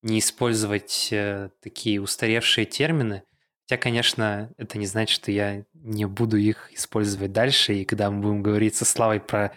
не 0.00 0.20
использовать 0.20 1.10
э, 1.10 1.50
такие 1.62 2.00
устаревшие 2.00 2.64
термины. 2.64 3.24
Хотя, 3.68 3.76
конечно, 3.76 4.54
это 4.56 4.78
не 4.78 4.86
значит, 4.86 5.14
что 5.14 5.30
я 5.30 5.64
не 5.86 6.04
буду 6.04 6.36
их 6.36 6.70
использовать 6.74 7.32
дальше, 7.32 7.74
и 7.74 7.84
когда 7.84 8.10
мы 8.10 8.20
будем 8.20 8.42
говорить 8.42 8.74
со 8.74 8.84
Славой 8.84 9.20
про 9.20 9.52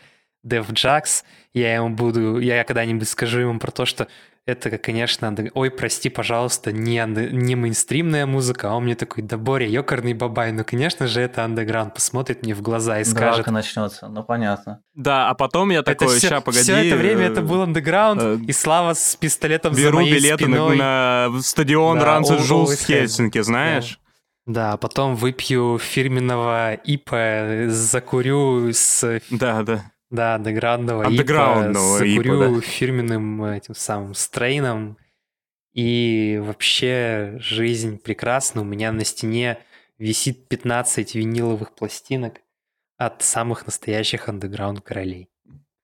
DevJax, 0.46 1.24
я 1.54 1.76
ему 1.76 1.90
буду, 1.90 2.40
я 2.40 2.64
когда-нибудь 2.64 3.10
скажу 3.10 3.40
ему 3.40 3.60
про 3.60 3.72
то, 3.72 3.86
что 3.86 4.08
это, 4.46 4.78
конечно, 4.78 5.36
ой, 5.54 5.70
прости, 5.70 6.10
пожалуйста, 6.10 6.72
не, 6.72 7.04
не 7.32 7.56
мейнстримная 7.56 8.26
музыка, 8.26 8.72
а 8.72 8.76
он 8.76 8.86
мне 8.86 8.96
такой, 8.96 9.22
да, 9.22 9.38
Боря, 9.38 9.68
ёкарный 9.68 10.14
бабай, 10.14 10.52
ну, 10.52 10.64
конечно 10.64 11.08
же, 11.08 11.22
это 11.22 11.44
андеграунд, 11.44 11.94
посмотрит 11.94 12.42
мне 12.44 12.56
в 12.56 12.62
глаза 12.62 13.00
и 13.00 13.04
скажет, 13.04 13.36
Драка 13.38 13.52
начнется, 13.52 14.08
ну 14.08 14.24
понятно. 14.24 14.82
Да, 14.96 15.30
а 15.30 15.36
потом 15.36 15.70
я 15.70 15.84
такой, 15.84 16.18
все, 16.18 16.30
ща, 16.30 16.42
погоди. 16.42 16.72
это 16.72 16.96
время 16.96 17.28
э, 17.28 17.32
это 17.32 17.42
был 17.42 17.62
андеграунд, 17.62 18.22
э, 18.22 18.38
и 18.48 18.52
Слава 18.52 18.94
с 18.94 19.16
пистолетом 19.16 19.74
за 19.76 19.82
Беру 19.82 19.98
моей 20.00 20.14
билеты 20.16 20.48
на, 20.48 20.56
спиной. 20.56 20.78
на 20.78 21.30
стадион 21.42 22.00
Да, 22.00 22.06
Ранца 22.06 22.36
all- 22.36 22.44
Джулс 22.44 22.72
always 22.72 22.84
в 22.84 22.86
Хельсинки, 22.88 23.42
знаешь? 23.42 24.00
Да, 24.04 24.09
потом 24.78 25.16
выпью 25.16 25.78
фирменного 25.80 26.74
ипа, 26.74 27.66
закурю 27.68 28.72
с 28.74 29.22
Да, 29.30 29.62
да. 29.64 29.92
Да, 30.10 30.36
андеграундного 30.36 31.04
ипа, 31.04 31.12
ипа, 31.14 32.38
закурю 32.38 32.62
фирменным 32.62 33.44
этим 33.44 33.76
самым 33.76 34.16
стрейном. 34.16 34.98
И 35.74 36.42
вообще 36.44 37.36
жизнь 37.38 38.00
прекрасна. 38.00 38.62
У 38.62 38.66
меня 38.66 38.92
на 38.92 39.06
стене 39.06 39.60
висит 40.00 40.48
15 40.48 41.14
виниловых 41.14 41.76
пластинок 41.76 42.40
от 42.98 43.22
самых 43.22 43.68
настоящих 43.68 44.28
андеграунд 44.30 44.82
королей. 44.82 45.30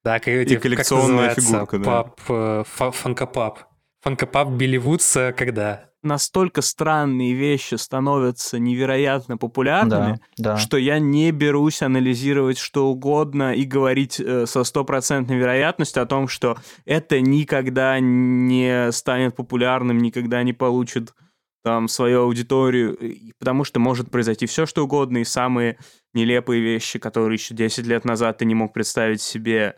Да, 0.03 0.18
как, 0.20 0.30
эти- 0.30 0.55
как 0.55 0.63
коллекционная 0.63 1.28
называется? 1.36 1.41
фигурка, 1.41 1.78
да. 1.78 1.86
Пап, 1.86 2.22
э, 2.30 2.63
фа- 2.66 2.91
фанкопап. 2.91 3.59
Фанкопап 4.06 4.49
Билли 4.49 4.78
Вудса 4.78 5.34
когда? 5.36 5.89
Настолько 6.03 6.62
странные 6.62 7.34
вещи 7.34 7.74
становятся 7.74 8.60
невероятно 8.60 9.36
популярными, 9.38 10.20
Да, 10.38 10.51
да. 10.51 10.58
что 10.58 10.78
я 10.78 10.99
не 10.99 11.32
берусь 11.32 11.82
анализировать 11.82 12.60
что 12.60 12.86
угодно 12.86 13.56
и 13.56 13.64
говорить 13.64 14.20
э, 14.20 14.45
со 14.45 14.64
стопроцентной 14.64 15.38
вероятностью 15.38 16.03
о 16.03 16.06
том, 16.06 16.28
что 16.28 16.56
это 16.86 17.20
никогда 17.20 17.99
не 17.99 18.91
станет 18.91 19.36
популярным, 19.36 19.97
никогда 19.97 20.43
не 20.43 20.53
получит 20.53 21.16
там 21.64 21.88
свою 21.88 22.22
аудиторию, 22.22 22.99
потому 23.39 23.64
что 23.64 23.80
может 23.80 24.12
произойти 24.12 24.45
все 24.45 24.68
что 24.68 24.84
угодно, 24.84 25.18
и 25.18 25.24
самые 25.24 25.80
нелепые 26.14 26.62
вещи, 26.62 26.99
которые 26.99 27.38
еще 27.38 27.56
10 27.56 27.88
лет 27.88 28.06
назад 28.06 28.38
ты 28.38 28.45
не 28.45 28.53
мог 28.53 28.72
представить 28.72 29.24
себе, 29.24 29.78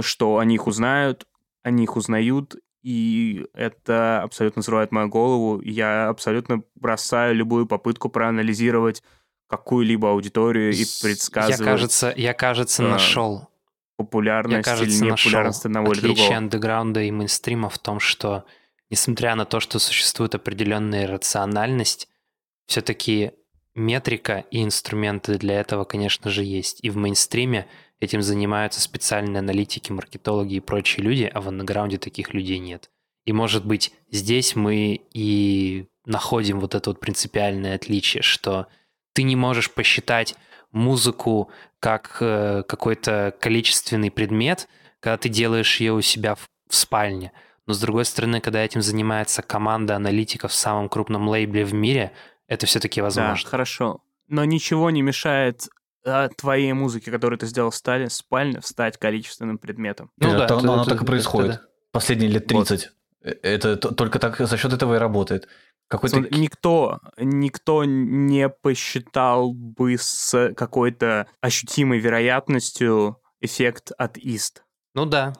что 0.00 0.38
о 0.38 0.44
них 0.46 0.66
узнают, 0.66 1.26
о 1.62 1.70
них 1.70 1.98
узнают, 1.98 2.56
и 2.88 3.44
это 3.52 4.22
абсолютно 4.22 4.60
взрывает 4.60 4.92
мою 4.92 5.10
голову. 5.10 5.60
Я 5.60 6.08
абсолютно 6.08 6.62
бросаю 6.74 7.34
любую 7.34 7.66
попытку 7.66 8.08
проанализировать 8.08 9.02
какую-либо 9.46 10.10
аудиторию 10.10 10.72
и 10.72 10.84
предсказывать 11.02 11.60
Я, 11.60 11.64
кажется, 11.66 12.14
я, 12.16 12.32
кажется, 12.32 12.82
э, 12.82 12.88
нашел. 12.88 13.40
Я, 13.40 13.46
популярность 13.98 14.64
кажется, 14.64 14.84
или 14.84 15.10
нашел 15.10 15.28
непопулярность 15.28 15.66
одного 15.66 15.92
или 15.92 16.00
другого. 16.00 16.34
андеграунда 16.34 17.02
и 17.02 17.10
мейнстрима 17.10 17.68
в 17.68 17.78
том, 17.78 18.00
что, 18.00 18.46
несмотря 18.88 19.34
на 19.34 19.44
то, 19.44 19.60
что 19.60 19.78
существует 19.78 20.34
определенная 20.34 21.06
рациональность, 21.06 22.08
все-таки 22.68 23.32
метрика 23.74 24.46
и 24.50 24.64
инструменты 24.64 25.36
для 25.36 25.60
этого, 25.60 25.84
конечно 25.84 26.30
же, 26.30 26.42
есть. 26.42 26.82
И 26.82 26.88
в 26.88 26.96
мейнстриме 26.96 27.68
этим 28.00 28.22
занимаются 28.22 28.80
специальные 28.80 29.40
аналитики, 29.40 29.92
маркетологи 29.92 30.54
и 30.54 30.60
прочие 30.60 31.04
люди, 31.04 31.30
а 31.32 31.40
в 31.40 31.48
андеграунде 31.48 31.98
таких 31.98 32.34
людей 32.34 32.58
нет. 32.58 32.90
И, 33.24 33.32
может 33.32 33.66
быть, 33.66 33.92
здесь 34.10 34.56
мы 34.56 35.00
и 35.12 35.86
находим 36.06 36.60
вот 36.60 36.74
это 36.74 36.90
вот 36.90 37.00
принципиальное 37.00 37.74
отличие, 37.74 38.22
что 38.22 38.66
ты 39.12 39.22
не 39.22 39.36
можешь 39.36 39.70
посчитать 39.70 40.34
музыку 40.72 41.50
как 41.80 42.18
э, 42.20 42.62
какой-то 42.66 43.34
количественный 43.40 44.10
предмет, 44.10 44.68
когда 45.00 45.16
ты 45.16 45.28
делаешь 45.28 45.80
ее 45.80 45.92
у 45.92 46.00
себя 46.00 46.34
в, 46.34 46.48
в 46.68 46.74
спальне. 46.74 47.32
Но 47.66 47.74
с 47.74 47.80
другой 47.80 48.04
стороны, 48.04 48.40
когда 48.40 48.64
этим 48.64 48.80
занимается 48.80 49.42
команда 49.42 49.96
аналитиков 49.96 50.52
в 50.52 50.54
самом 50.54 50.88
крупном 50.88 51.28
лейбле 51.28 51.64
в 51.64 51.74
мире, 51.74 52.12
это 52.46 52.66
все-таки 52.66 53.00
Да, 53.00 53.04
возможно. 53.04 53.48
хорошо. 53.48 54.00
Но 54.28 54.44
ничего 54.44 54.90
не 54.90 55.02
мешает 55.02 55.68
а, 56.08 56.28
твоей 56.28 56.72
музыке, 56.72 57.10
которую 57.10 57.38
ты 57.38 57.46
сделал 57.46 57.70
в 57.70 57.74
стали- 57.76 58.08
спальне, 58.08 58.60
стать 58.62 58.96
количественным 58.98 59.58
предметом. 59.58 60.10
Ну 60.18 60.28
Это- 60.28 60.38
да, 60.38 60.44
это- 60.46 60.58
оно 60.58 60.74
это- 60.82 60.84
так 60.90 60.94
и 60.94 60.96
это 60.96 61.04
происходит. 61.06 61.50
да. 61.52 61.60
Последние 61.92 62.30
лет 62.30 62.50
Вот. 62.52 62.66
30. 62.68 62.90
Э, 63.22 63.32
Это 63.42 63.76
только 63.76 64.18
так 64.18 64.38
за 64.38 64.56
счет 64.56 64.72
этого 64.72 64.94
и 64.94 64.98
работает. 64.98 65.48
Какой-то... 65.88 66.16
Смотри, 66.16 66.38
Никто, 66.38 67.00
никто 67.18 67.84
не 67.84 68.48
посчитал 68.48 69.52
бы 69.54 69.96
с 69.98 70.52
какой-то 70.54 71.26
ощутимой 71.40 71.98
вероятностью 71.98 73.18
эффект 73.40 73.92
от 73.96 74.18
ист. 74.18 74.64
Ну 74.94 75.06
да. 75.06 75.32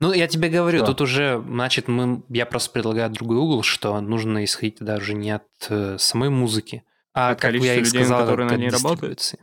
Ну, 0.00 0.12
я 0.12 0.28
тебе 0.28 0.48
говорю, 0.48 0.80
Да. 0.80 0.86
тут 0.86 1.00
уже, 1.00 1.42
значит, 1.44 1.88
мы, 1.88 2.22
я 2.28 2.46
просто 2.46 2.70
предлагаю 2.70 3.10
другой 3.10 3.38
угол, 3.38 3.62
что 3.62 4.00
нужно 4.00 4.44
исходить 4.44 4.76
даже 4.78 5.14
не 5.14 5.30
от 5.32 5.42
э, 5.70 5.96
самой 5.98 6.28
музыки, 6.30 6.84
а, 7.14 7.30
От 7.30 7.40
как 7.40 7.52
я 7.54 7.74
и 7.74 7.78
людей, 7.78 7.84
сказал, 8.04 8.20
которые 8.20 8.46
от 8.46 8.52
на 8.52 8.56
ней 8.58 8.68
работают? 8.70 9.34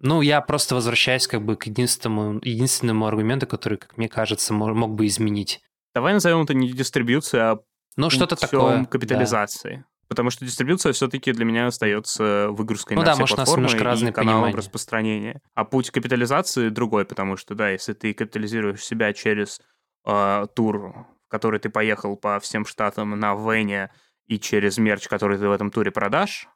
Ну, 0.00 0.20
я 0.22 0.40
просто 0.40 0.74
возвращаюсь 0.74 1.26
как 1.26 1.44
бы 1.44 1.56
к 1.56 1.64
единственному, 1.66 2.40
единственному 2.42 3.06
аргументу, 3.06 3.46
который, 3.46 3.78
как 3.78 3.96
мне 3.96 4.08
кажется, 4.08 4.52
мо- 4.54 4.74
мог 4.74 4.94
бы 4.94 5.06
изменить. 5.06 5.60
Давай 5.94 6.12
назовем 6.12 6.42
это 6.42 6.54
не 6.54 6.70
дистрибьюция, 6.72 7.52
а 7.52 7.58
Ну, 7.96 8.10
что-то 8.10 8.36
такое. 8.36 8.78
да. 8.78 8.84
капитализации. 8.84 9.84
Потому 10.08 10.30
что 10.30 10.44
дистрибьюция 10.44 10.92
все-таки 10.92 11.32
для 11.32 11.44
меня 11.44 11.66
остается 11.66 12.48
выгрузкой 12.50 12.94
Ну 12.96 13.00
на 13.02 13.06
да, 13.06 13.12
все 13.12 13.20
может, 13.22 13.38
нас 13.38 13.48
платформы 13.48 13.82
разные 13.82 14.10
и 14.10 14.14
каналом 14.14 14.40
понимания. 14.42 14.56
распространения. 14.56 15.40
А 15.54 15.64
путь 15.64 15.90
капитализации 15.90 16.68
другой, 16.68 17.04
потому 17.06 17.36
что, 17.36 17.54
да, 17.54 17.70
если 17.70 17.94
ты 17.94 18.12
капитализируешь 18.12 18.84
себя 18.84 19.12
через 19.14 19.60
э, 20.06 20.46
тур, 20.54 21.06
в 21.26 21.28
который 21.28 21.58
ты 21.58 21.70
поехал 21.70 22.16
по 22.16 22.38
всем 22.38 22.66
штатам 22.66 23.18
на 23.18 23.34
Вене, 23.34 23.90
и 24.26 24.38
через 24.38 24.76
мерч, 24.78 25.08
который 25.08 25.38
ты 25.38 25.48
в 25.48 25.52
этом 25.52 25.70
туре 25.70 25.90
продашь, 25.90 26.48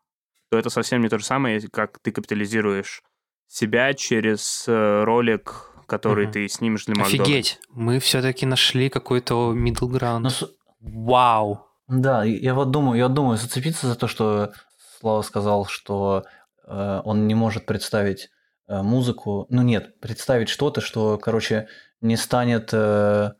то 0.50 0.58
это 0.58 0.70
совсем 0.70 1.00
не 1.02 1.08
то 1.08 1.18
же 1.18 1.24
самое, 1.24 1.60
как 1.72 1.98
ты 2.00 2.12
капитализируешь 2.12 3.02
себя 3.48 3.94
через 3.94 4.64
э, 4.68 5.04
ролик, 5.04 5.72
который 5.86 6.24
Мгм. 6.24 6.32
ты 6.34 6.48
снимешь 6.48 6.84
для 6.84 6.94
Макдональдса. 6.94 7.22
Офигеть, 7.22 7.60
мы 7.70 7.98
все-таки 7.98 8.46
нашли 8.46 8.88
какой-то 8.90 9.54
middle 9.56 9.88
ground. 9.90 10.18
Ну, 10.20 10.30
с- 10.30 10.48
Вау. 10.80 11.66
Да, 11.88 12.22
я 12.24 12.54
вот 12.54 12.70
думаю, 12.70 12.98
я 12.98 13.08
думаю 13.08 13.36
зацепиться 13.38 13.86
за 13.88 13.96
то, 13.96 14.06
что 14.06 14.52
Слава 15.00 15.22
сказал, 15.22 15.64
что 15.66 16.24
э, 16.66 17.00
он 17.04 17.26
не 17.26 17.34
может 17.34 17.66
представить 17.66 18.28
э, 18.68 18.82
музыку. 18.82 19.46
Ну 19.48 19.62
нет, 19.62 19.98
представить 20.00 20.48
что-то, 20.48 20.80
что, 20.80 21.16
короче, 21.18 21.68
не 22.00 22.16
станет. 22.16 22.70
э, 22.72 23.30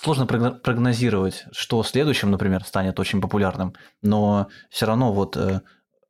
сложно 0.00 0.24
прогно- 0.24 0.58
прогнозировать, 0.58 1.44
что 1.52 1.82
следующим, 1.82 2.30
например, 2.30 2.64
станет 2.64 2.98
очень 3.00 3.20
популярным, 3.20 3.74
но 4.02 4.48
все 4.70 4.86
равно 4.86 5.12
вот 5.12 5.36
э, 5.36 5.60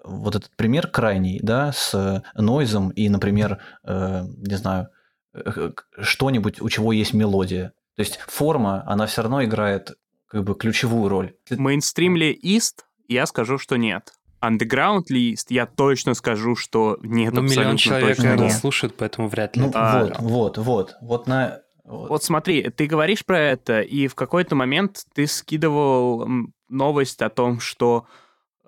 вот 0.04 0.36
этот 0.36 0.50
пример 0.56 0.86
крайний, 0.88 1.40
да, 1.42 1.72
с 1.72 1.94
э, 1.94 2.22
нойзом 2.40 2.90
и, 2.90 3.08
например, 3.08 3.58
э, 3.84 4.22
не 4.36 4.56
знаю, 4.56 4.88
э, 5.34 5.72
что-нибудь, 6.00 6.60
у 6.60 6.68
чего 6.68 6.92
есть 6.92 7.14
мелодия. 7.14 7.72
То 7.96 8.00
есть 8.00 8.18
форма, 8.18 8.84
она 8.86 9.06
все 9.06 9.22
равно 9.22 9.44
играет 9.44 9.96
как 10.28 10.44
бы 10.44 10.54
ключевую 10.54 11.08
роль. 11.08 11.34
Мейнстрим 11.50 12.16
ли 12.16 12.32
ист? 12.32 12.86
Я 13.08 13.26
скажу, 13.26 13.58
что 13.58 13.76
нет. 13.76 14.12
Underground 14.40 15.04
ли 15.08 15.32
ист? 15.32 15.50
Я 15.50 15.66
точно 15.66 16.14
скажу, 16.14 16.54
что 16.54 16.98
нет, 17.02 17.32
Ну, 17.32 17.42
миллион 17.42 17.76
человек 17.76 18.16
точно 18.16 18.36
нет. 18.36 18.52
слушают, 18.52 18.94
поэтому 18.96 19.28
вряд 19.28 19.56
ли. 19.56 19.62
Ну 19.62 19.72
А, 19.74 20.04
вот, 20.04 20.18
вот, 20.18 20.58
вот, 20.58 20.96
вот 21.00 21.26
на 21.26 21.60
вот. 21.84 22.10
Вот 22.10 22.22
смотри, 22.22 22.68
ты 22.68 22.86
говоришь 22.86 23.24
про 23.24 23.40
это, 23.40 23.80
и 23.80 24.08
в 24.08 24.14
какой-то 24.14 24.54
момент 24.54 25.04
ты 25.14 25.26
скидывал 25.26 26.28
новость 26.68 27.22
о 27.22 27.30
том, 27.30 27.60
что 27.60 28.06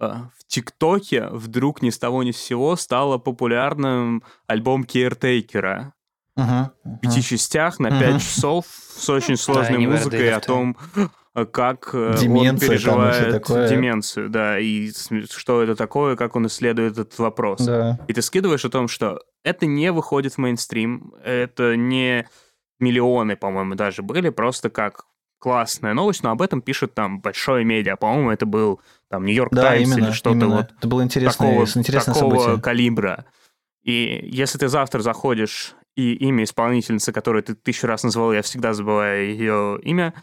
в 0.01 0.44
ТикТоке 0.46 1.28
вдруг 1.28 1.82
ни 1.82 1.90
с 1.90 1.98
того 1.98 2.22
ни 2.22 2.30
с 2.30 2.38
сего 2.38 2.74
стало 2.76 3.18
популярным 3.18 4.22
альбом 4.46 4.84
Кейртейкера. 4.84 5.92
В 6.36 6.70
пяти 7.03 7.22
частях 7.22 7.78
на 7.78 7.90
пять 7.90 8.22
часов 8.22 8.64
с 8.66 9.09
очень 9.11 9.36
сложной 9.36 9.86
музыкой 9.86 10.32
о 10.32 10.40
том, 10.40 10.76
э, 11.34 11.44
как 11.44 11.90
э, 11.92 12.14
он 12.18 12.59
переживает 12.59 13.32
такое. 13.32 13.68
деменцию, 13.68 14.30
да, 14.30 14.59
и 14.59 14.90
что 15.28 15.62
это 15.62 15.76
такое, 15.76 16.16
как 16.16 16.36
он 16.36 16.46
исследует 16.46 16.92
этот 16.92 17.18
вопрос. 17.18 17.61
Да. 17.61 17.98
И 18.09 18.14
ты 18.14 18.22
скидываешь 18.22 18.64
о 18.64 18.70
том, 18.70 18.88
что 18.88 19.20
это 19.44 19.66
не 19.66 19.92
выходит 19.92 20.34
в 20.34 20.38
мейнстрим, 20.38 21.12
это 21.22 21.76
не 21.76 22.26
миллионы, 22.78 23.36
по-моему, 23.36 23.74
даже 23.74 24.03
были, 24.03 24.30
просто 24.30 24.70
как 24.70 25.05
классная 25.38 25.94
новость, 25.94 26.22
но 26.22 26.30
об 26.30 26.42
этом 26.42 26.62
пишет 26.62 26.94
там 26.94 27.20
большое 27.20 27.64
медиа. 27.64 27.96
По-моему, 27.96 28.30
это 28.30 28.46
был 28.46 28.80
там 29.11 29.24
Нью-Йорк 29.26 29.52
Да, 29.52 29.62
Таймс 29.62 29.90
именно, 29.92 30.06
или 30.06 30.12
что-то 30.12 30.46
вот 30.46 30.72
Это 30.78 30.88
было 30.88 31.02
интересное, 31.02 31.48
такого, 31.48 31.64
интересное 31.78 32.14
такого 32.14 32.38
событие. 32.38 32.62
калибра. 32.62 33.26
И 33.82 34.20
если 34.30 34.58
ты 34.58 34.68
завтра 34.68 35.00
заходишь, 35.00 35.74
и 35.96 36.14
имя 36.14 36.44
исполнительницы, 36.44 37.12
которую 37.12 37.42
ты 37.42 37.54
тысячу 37.54 37.86
раз 37.88 38.04
называл, 38.04 38.32
я 38.32 38.42
всегда 38.42 38.72
забываю 38.72 39.28
ее 39.30 39.78
имя, 39.82 40.14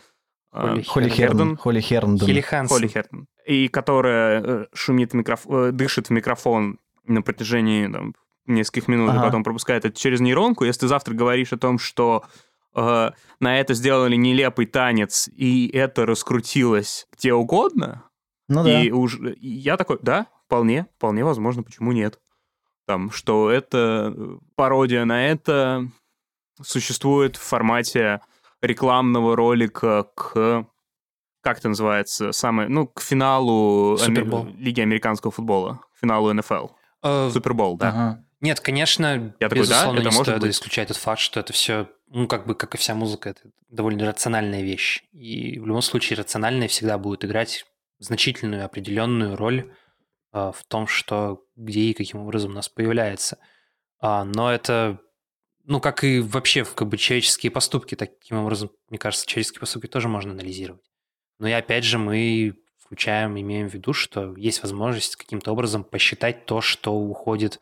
Холли 0.51 0.81
э, 0.81 0.83
Холли 0.85 1.09
Херн, 1.09 1.57
Холли 1.57 1.81
Херндон. 1.81 2.27
Хилли 2.27 2.41
Хансен. 2.41 2.75
Холли 2.75 2.87
Херн. 2.87 3.27
И 3.45 3.67
которая 3.67 4.41
э, 4.41 4.65
шумит 4.73 5.11
в 5.11 5.15
микроф... 5.15 5.45
э, 5.47 5.71
дышит 5.71 6.07
в 6.07 6.09
микрофон 6.11 6.79
на 7.05 7.21
протяжении 7.21 7.87
там, 7.91 8.13
нескольких 8.45 8.87
минут, 8.87 9.09
Ага. 9.09 9.19
и 9.19 9.23
потом 9.23 9.43
пропускает 9.43 9.85
это 9.85 9.99
через 9.99 10.19
нейронку. 10.21 10.63
Если 10.63 10.81
ты 10.81 10.87
завтра 10.87 11.13
говоришь 11.13 11.51
о 11.53 11.57
том, 11.57 11.77
что 11.77 12.23
э, 12.75 13.11
на 13.39 13.59
это 13.59 13.73
сделали 13.73 14.15
нелепый 14.15 14.65
танец, 14.65 15.27
и 15.35 15.69
это 15.73 16.05
раскрутилось 16.05 17.07
где 17.17 17.33
угодно, 17.33 18.03
Ну 18.47 18.63
да. 18.63 18.81
и 18.81 18.91
уж 18.91 19.19
и 19.19 19.47
я 19.47 19.77
такой, 19.77 19.99
да, 20.01 20.27
вполне, 20.45 20.87
вполне 20.97 21.23
возможно, 21.23 21.63
почему 21.63 21.91
нет. 21.91 22.19
Там, 22.85 23.11
что 23.11 23.49
это 23.51 24.13
э, 24.15 24.37
пародия 24.55 25.03
на 25.05 25.27
это 25.27 25.89
существует 26.61 27.35
в 27.35 27.41
формате 27.41 28.21
рекламного 28.61 29.35
ролика 29.35 30.07
к 30.15 30.65
как 31.41 31.59
это 31.59 31.69
называется, 31.69 32.33
самое, 32.33 32.67
ну, 32.67 32.87
к 32.87 33.01
финалу 33.01 33.97
Супербол. 33.97 34.47
Лиги 34.57 34.81
американского 34.81 35.31
футбола, 35.31 35.79
к 35.95 35.99
финалу 36.01 36.33
НФЛ. 36.33 36.67
Э, 37.03 37.29
Супербол, 37.31 37.77
да. 37.77 37.89
Ага. 37.89 38.23
Нет, 38.41 38.59
конечно, 38.59 39.33
Я 39.39 39.49
такой, 39.49 39.65
да, 39.65 39.71
безусловно, 39.71 39.99
это 39.99 40.09
не 40.09 40.15
может 40.15 40.27
стоит 40.27 40.41
быть. 40.41 40.51
исключать 40.51 40.89
тот 40.89 40.97
факт, 40.97 41.21
что 41.21 41.39
это 41.39 41.53
все, 41.53 41.87
ну, 42.09 42.27
как 42.27 42.45
бы, 42.45 42.53
как 42.53 42.75
и 42.75 42.77
вся 42.77 42.95
музыка, 42.95 43.29
это 43.29 43.41
довольно 43.69 44.05
рациональная 44.05 44.61
вещь. 44.61 45.03
И 45.13 45.57
в 45.57 45.65
любом 45.65 45.81
случае 45.81 46.19
рациональная 46.19 46.67
всегда 46.67 46.97
будет 46.97 47.23
играть 47.23 47.65
значительную 47.99 48.65
определенную 48.65 49.35
роль 49.35 49.73
а, 50.31 50.51
в 50.51 50.63
том, 50.63 50.87
что 50.87 51.43
где 51.55 51.81
и 51.81 51.93
каким 51.93 52.19
образом 52.19 52.51
у 52.51 52.55
нас 52.55 52.69
появляется. 52.69 53.37
А, 53.99 54.23
но 54.23 54.51
это, 54.51 54.99
ну, 55.63 55.79
как 55.79 56.03
и 56.03 56.19
вообще 56.19 56.63
в 56.63 56.75
как 56.75 56.87
бы 56.87 56.97
человеческие 56.97 57.51
поступки, 57.51 57.95
таким 57.95 58.37
образом, 58.37 58.71
мне 58.89 58.99
кажется, 58.99 59.25
человеческие 59.25 59.59
поступки 59.61 59.87
тоже 59.87 60.07
можно 60.07 60.31
анализировать. 60.33 60.83
Но 61.39 61.47
и 61.47 61.51
опять 61.51 61.83
же 61.83 61.97
мы 61.97 62.53
включаем, 62.77 63.39
имеем 63.39 63.69
в 63.69 63.73
виду, 63.73 63.93
что 63.93 64.35
есть 64.37 64.61
возможность 64.63 65.15
каким-то 65.15 65.51
образом 65.51 65.83
посчитать 65.83 66.45
то, 66.45 66.61
что 66.61 66.93
уходит 66.93 67.59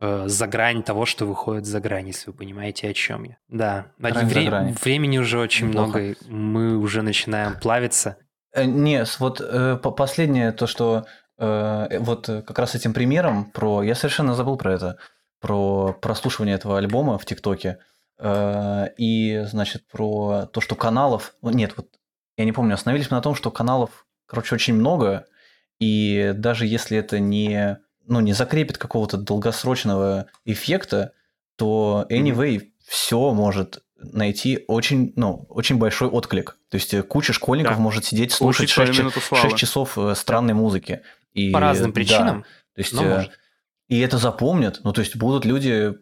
э, 0.00 0.28
за 0.28 0.46
грань 0.46 0.82
того, 0.82 1.06
что 1.06 1.24
выходит 1.24 1.64
за 1.64 1.80
грань, 1.80 2.08
если 2.08 2.30
вы 2.30 2.36
понимаете, 2.36 2.88
о 2.88 2.92
чем 2.92 3.24
я. 3.24 3.38
Да, 3.48 3.92
за 3.98 4.10
Вре- 4.26 4.74
времени 4.82 5.18
уже 5.18 5.38
очень 5.38 5.68
Неплохо. 5.68 5.98
много, 5.98 6.16
мы 6.28 6.76
уже 6.76 7.02
начинаем 7.02 7.58
плавиться. 7.58 8.18
Э, 8.54 8.64
Не, 8.64 9.04
с- 9.04 9.20
вот 9.20 9.40
э, 9.40 9.76
по- 9.82 9.90
последнее 9.90 10.52
то, 10.52 10.66
что 10.66 11.06
э, 11.38 11.98
вот 12.00 12.26
как 12.26 12.58
раз 12.58 12.74
этим 12.74 12.94
примером 12.94 13.50
про... 13.50 13.82
Я 13.82 13.94
совершенно 13.94 14.34
забыл 14.34 14.56
про 14.56 14.72
это. 14.74 14.98
Про 15.40 15.92
прослушивание 16.00 16.54
этого 16.54 16.78
альбома 16.78 17.18
в 17.18 17.24
ТикТоке. 17.26 17.78
Э, 18.18 18.86
и, 18.96 19.44
значит, 19.46 19.86
про 19.88 20.46
то, 20.52 20.60
что 20.60 20.74
каналов... 20.76 21.34
Нет, 21.42 21.74
вот 21.76 21.88
я 22.36 22.44
не 22.44 22.52
помню, 22.52 22.74
остановились 22.74 23.10
мы 23.10 23.16
на 23.16 23.22
том, 23.22 23.34
что 23.34 23.50
каналов, 23.50 24.06
короче, 24.26 24.54
очень 24.54 24.74
много. 24.74 25.26
И 25.80 26.32
даже 26.36 26.66
если 26.66 26.96
это 26.98 27.18
не, 27.18 27.78
ну, 28.06 28.20
не 28.20 28.32
закрепит 28.32 28.78
какого-то 28.78 29.16
долгосрочного 29.18 30.26
эффекта, 30.44 31.12
то 31.56 32.06
anyway 32.10 32.70
все 32.86 33.32
может 33.32 33.83
найти 34.12 34.64
очень, 34.68 35.12
ну, 35.16 35.46
очень 35.48 35.76
большой 35.78 36.08
отклик. 36.08 36.56
То 36.70 36.76
есть 36.76 36.92
э, 36.94 37.02
куча 37.02 37.32
школьников 37.32 37.76
Да. 37.76 37.80
может 37.82 38.04
сидеть, 38.04 38.32
слушать 38.32 38.70
свою 38.70 38.88
6, 38.88 38.98
минуту 38.98 39.20
славы. 39.20 39.56
часов 39.56 39.96
э, 39.98 40.14
странной 40.14 40.54
музыки. 40.54 41.02
И, 41.32 41.50
По 41.50 41.60
разным 41.60 41.90
да, 41.90 41.94
причинам, 41.94 42.42
то 42.74 42.80
есть, 42.80 42.92
но 42.92 43.02
э, 43.02 43.14
может. 43.16 43.30
и 43.88 43.98
это 44.00 44.18
запомнят. 44.18 44.80
Ну, 44.84 44.92
то 44.92 45.00
есть 45.00 45.16
будут 45.16 45.44
люди, 45.44 45.94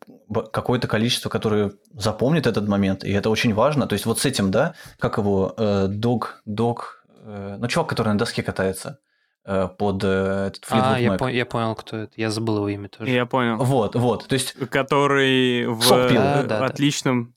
какое-то 0.53 0.89
количество, 0.89 1.29
которые 1.31 1.73
запомнят 1.95 2.47
этот 2.47 2.69
момент, 2.69 3.03
и 3.05 3.11
это 3.13 3.31
очень 3.31 3.55
важно. 3.55 3.87
То 3.87 3.95
есть 3.95 4.05
вот 4.07 4.19
с 4.21 4.27
этим, 4.27 4.51
да, 4.51 4.75
как 4.99 5.17
его, 5.19 5.55
э, 5.57 5.87
дог, 5.89 6.43
дог, 6.45 7.05
э, 7.25 7.57
ну, 7.59 7.67
чувак, 7.69 7.89
который 7.89 8.09
на 8.09 8.19
доске 8.19 8.43
катается 8.43 8.99
э, 9.47 9.69
под 9.77 10.05
э, 10.05 10.49
этот 10.49 10.65
А, 10.71 10.99
я, 11.01 11.15
Mac. 11.15 11.19
по- 11.19 11.27
я 11.31 11.47
понял, 11.47 11.75
кто 11.75 11.97
это. 11.97 12.13
Я 12.17 12.31
забыл 12.31 12.59
его 12.59 12.69
имя 12.69 12.89
тоже. 12.89 13.11
Я 13.11 13.27
понял. 13.27 13.57
Вот, 13.57 13.95
вот, 13.97 14.29
то 14.29 14.35
есть, 14.35 14.53
Который 14.71 15.67
в 15.67 15.89
Да, 15.89 16.09
да, 16.09 16.43
да. 16.43 16.67
отличном 16.67 17.35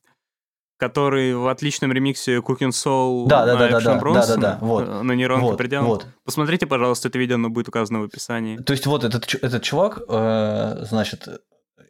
который 0.77 1.33
в 1.33 1.47
отличном 1.47 1.91
ремиксе 1.91 2.37
Cooking 2.37 2.69
Soul 2.69 3.27
Да, 3.27 3.45
на 3.45 3.53
да, 3.53 3.67
да, 3.67 3.79
да, 3.79 3.99
да, 3.99 4.25
да, 4.27 4.35
да, 4.37 4.57
вот. 4.61 4.87
э, 4.87 5.01
на 5.03 5.13
нейронке 5.13 5.45
вот, 5.45 5.57
предел. 5.57 5.83
вот. 5.83 6.07
Посмотрите, 6.23 6.67
пожалуйста, 6.67 7.07
это 7.07 7.17
видео, 7.17 7.35
оно 7.35 7.49
будет 7.49 7.69
указано 7.69 8.01
в 8.01 8.03
описании. 8.03 8.57
То 8.57 8.73
есть 8.73 8.85
вот 8.85 9.03
этот, 9.03 9.33
этот 9.35 9.63
чувак, 9.63 10.01
э, 10.07 10.77
значит, 10.81 11.27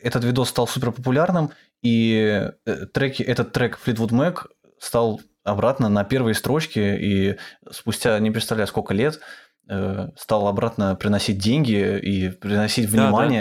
этот 0.02 0.24
видос 0.24 0.50
стал 0.50 0.68
супер 0.68 0.92
популярным, 0.92 1.52
и 1.82 2.50
э, 2.66 2.86
треки, 2.94 3.24
этот 3.24 3.52
трек 3.54 3.80
Fleetwood 3.84 4.12
Mac 4.12 4.48
стал 4.80 5.22
обратно 5.44 5.90
на 5.90 6.04
первые 6.04 6.36
строчки, 6.36 6.80
и 6.80 7.38
спустя 7.72 8.18
не 8.20 8.32
представляю 8.32 8.68
сколько 8.68 8.94
лет 8.94 9.20
э, 9.68 10.10
стал 10.16 10.48
обратно 10.48 10.96
приносить 10.96 11.38
деньги 11.38 12.00
и 12.00 12.30
приносить 12.30 12.92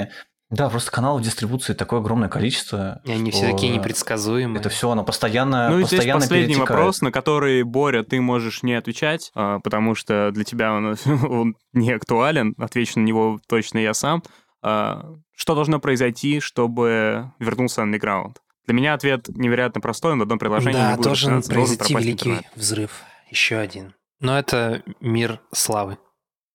Да, 0.02 0.06
да. 0.06 0.08
Да, 0.54 0.68
просто 0.68 0.90
каналов 0.90 1.22
дистрибуции 1.22 1.74
такое 1.74 2.00
огромное 2.00 2.28
количество. 2.28 3.00
И 3.04 3.12
они 3.12 3.30
все 3.30 3.50
такие 3.50 3.72
непредсказуемые. 3.76 4.60
Это 4.60 4.68
все, 4.68 4.90
оно 4.90 5.04
постоянно, 5.04 5.68
Ну 5.70 5.80
и 5.80 5.84
здесь 5.84 5.98
постоянно 5.98 6.20
последний 6.20 6.54
перетекает. 6.54 6.70
вопрос, 6.70 7.00
на 7.02 7.10
который, 7.10 7.62
Боря, 7.64 8.02
ты 8.04 8.20
можешь 8.20 8.62
не 8.62 8.74
отвечать, 8.74 9.30
а, 9.34 9.58
потому 9.60 9.94
что 9.94 10.30
для 10.32 10.44
тебя 10.44 10.72
он, 10.72 10.96
он 11.28 11.56
не 11.72 11.92
актуален. 11.92 12.54
Отвечу 12.58 13.00
на 13.00 13.04
него 13.04 13.40
точно 13.48 13.78
я 13.78 13.94
сам. 13.94 14.22
А, 14.62 15.12
Что 15.36 15.54
должно 15.54 15.80
произойти, 15.80 16.40
чтобы 16.40 17.32
вернулся 17.38 17.82
андеграунд? 17.82 18.38
Для 18.66 18.74
меня 18.74 18.94
ответ 18.94 19.28
невероятно 19.28 19.80
простой, 19.80 20.16
в 20.16 20.22
одном 20.22 20.38
предложении 20.38 20.78
да, 20.78 20.90
не 20.92 20.96
будет 20.96 21.04
должен 21.04 21.42
произойти 21.42 21.94
великий 21.94 22.12
интернет. 22.30 22.44
взрыв. 22.54 23.02
Еще 23.30 23.56
один. 23.56 23.94
Но 24.20 24.38
это 24.38 24.82
мир 25.00 25.40
славы. 25.52 25.98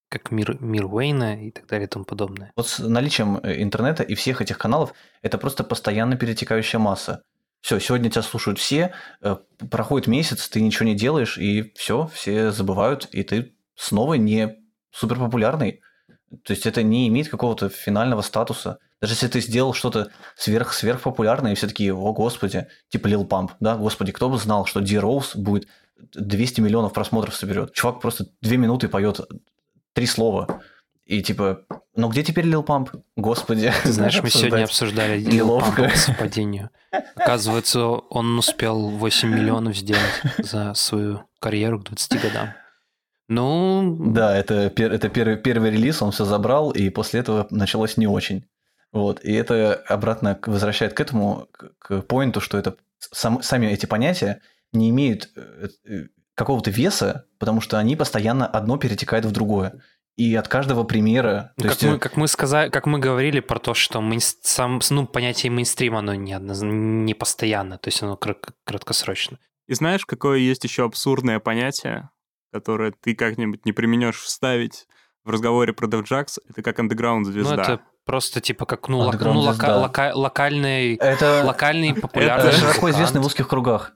Как 0.10 0.32
мир, 0.32 0.58
мир 0.60 0.86
Уэйна 0.86 1.46
и 1.46 1.52
так 1.52 1.68
далее 1.68 1.86
и 1.86 1.90
тому 1.90 2.04
подобное. 2.04 2.52
Вот 2.56 2.68
с 2.68 2.80
наличием 2.80 3.38
э, 3.38 3.62
интернета 3.62 4.02
и 4.02 4.16
всех 4.16 4.42
этих 4.42 4.58
каналов 4.58 4.94
это 5.22 5.38
просто 5.38 5.64
постоянно 5.64 6.16
перетекающая 6.18 6.80
масса. 6.80 7.22
Все, 7.62 7.80
сегодня 7.80 8.10
тебя 8.10 8.24
слушают 8.24 8.58
все, 8.58 8.94
э, 9.22 9.36
проходит 9.70 10.08
месяц, 10.08 10.50
ты 10.50 10.62
ничего 10.62 10.86
не 10.86 10.96
делаешь, 10.96 11.38
и 11.38 11.74
все, 11.76 12.10
все 12.14 12.52
забывают, 12.52 13.08
и 13.12 13.22
ты 13.24 13.54
снова 13.76 14.16
не 14.16 14.58
суперпопулярный. 14.92 15.82
То 16.44 16.54
есть 16.54 16.66
это 16.66 16.84
не 16.84 17.08
имеет 17.08 17.30
какого-то 17.30 17.70
финального 17.70 18.22
статуса. 18.22 18.80
Даже 19.02 19.14
если 19.14 19.28
ты 19.28 19.42
сделал 19.42 19.74
что-то 19.74 20.12
сверх 20.36 20.74
сверхпопулярное, 20.74 21.54
и 21.54 21.56
все 21.56 21.68
такие, 21.68 21.94
о 21.94 22.14
господи, 22.14 22.68
типа 22.90 23.08
Lil 23.08 23.28
Pump, 23.28 23.52
да, 23.60 23.76
господи, 23.76 24.12
кто 24.12 24.30
бы 24.30 24.38
знал, 24.38 24.66
что 24.66 24.80
D 24.80 24.96
Rose 24.96 25.38
будет 25.38 25.68
200 26.14 26.62
миллионов 26.62 26.94
просмотров 26.94 27.36
соберет. 27.36 27.74
Чувак 27.74 28.02
просто 28.02 28.28
две 28.42 28.58
минуты 28.58 28.88
поет 28.88 29.20
три 29.94 30.06
слова. 30.06 30.62
И 31.06 31.22
типа, 31.24 31.62
ну 31.96 32.08
где 32.10 32.24
теперь 32.24 32.46
Lil 32.46 32.64
Pump? 32.66 33.02
Господи. 33.16 33.74
Ты 33.84 33.92
знаешь, 33.92 34.22
мы 34.22 34.30
сегодня 34.30 34.64
обсуждали 34.66 35.20
Неловко. 35.22 35.84
Pump 35.84 35.92
по 35.92 35.98
совпадению. 35.98 36.70
Оказывается, 37.16 37.86
он 37.88 38.38
успел 38.38 38.90
8 38.90 39.30
миллионов 39.30 39.76
сделать 39.78 40.04
за 40.38 40.74
свою 40.76 41.24
карьеру 41.40 41.80
к 41.80 41.86
20 41.86 42.22
годам. 42.22 42.50
Ну, 43.28 43.96
Да, 44.00 44.36
это, 44.36 44.72
это 44.76 45.10
первый, 45.10 45.38
первый 45.38 45.70
релиз, 45.72 46.02
он 46.02 46.12
все 46.12 46.26
забрал, 46.26 46.72
и 46.72 46.90
после 46.90 47.20
этого 47.20 47.48
началось 47.52 47.96
не 47.98 48.08
очень. 48.08 48.46
Вот, 48.92 49.24
и 49.24 49.32
это 49.34 49.76
обратно 49.88 50.40
возвращает 50.48 50.94
к 50.94 51.00
этому, 51.00 51.48
к, 51.52 51.72
к 51.78 52.02
поинту, 52.02 52.42
что 52.42 52.58
это 52.58 52.76
сам- 52.98 53.44
сами 53.44 53.68
эти 53.68 53.86
понятия 53.86 54.42
не 54.74 54.90
имеют 54.90 55.30
э, 55.36 55.68
э, 55.86 56.08
какого-то 56.40 56.72
веса, 56.72 57.26
потому 57.38 57.60
что 57.60 57.78
они 57.78 57.98
постоянно 57.98 58.48
одно 58.48 58.78
перетекает 58.78 59.26
в 59.26 59.32
другое. 59.32 59.82
И 60.16 60.36
от 60.36 60.48
каждого 60.48 60.86
примера... 60.86 61.52
то 61.58 61.64
как, 61.64 61.72
есть, 61.72 61.84
мы, 61.84 61.96
э, 61.96 62.00
как, 62.00 62.16
мы 62.18 62.28
сказали, 62.30 62.70
как 62.70 62.86
мы 62.86 63.00
говорили 63.00 63.42
про 63.42 63.60
то, 63.60 63.74
что 63.74 64.00
мейнс- 64.00 64.38
сам, 64.42 64.80
ну, 64.90 65.06
понятие 65.06 65.52
мейнстрим, 65.52 65.98
оно 65.98 66.16
не, 66.16 66.38
не 66.40 67.14
постоянно, 67.14 67.78
то 67.78 67.90
есть 67.90 68.02
оно 68.04 68.16
крат- 68.16 68.54
краткосрочно. 68.64 69.38
И 69.68 69.74
знаешь, 69.74 70.06
какое 70.06 70.38
есть 70.38 70.64
еще 70.64 70.86
абсурдное 70.86 71.40
понятие, 71.40 72.10
которое 72.54 72.94
ты 72.94 73.16
как-нибудь 73.16 73.66
не 73.66 73.74
применешь 73.74 74.20
вставить 74.22 74.88
в 75.26 75.30
разговоре 75.30 75.74
про 75.74 75.88
DevJax? 75.88 76.40
Это 76.50 76.62
как 76.64 76.80
андеграунд 76.80 77.28
звезда. 77.28 77.56
Ну, 77.56 77.62
это 77.62 77.80
просто 78.06 78.40
типа 78.40 78.66
как 78.66 78.88
ну, 78.88 79.00
лок- 79.02 79.16
Underground 79.16 79.34
ну, 79.34 79.40
лока- 79.42 79.78
лока- 79.78 80.12
локальный, 80.16 80.96
это, 80.96 81.44
локальный 81.46 81.92
это 81.92 82.02
популярный 82.02 82.52
широко 82.54 82.90
известный 82.90 83.20
в 83.22 83.26
узких 83.26 83.48
кругах. 83.50 83.94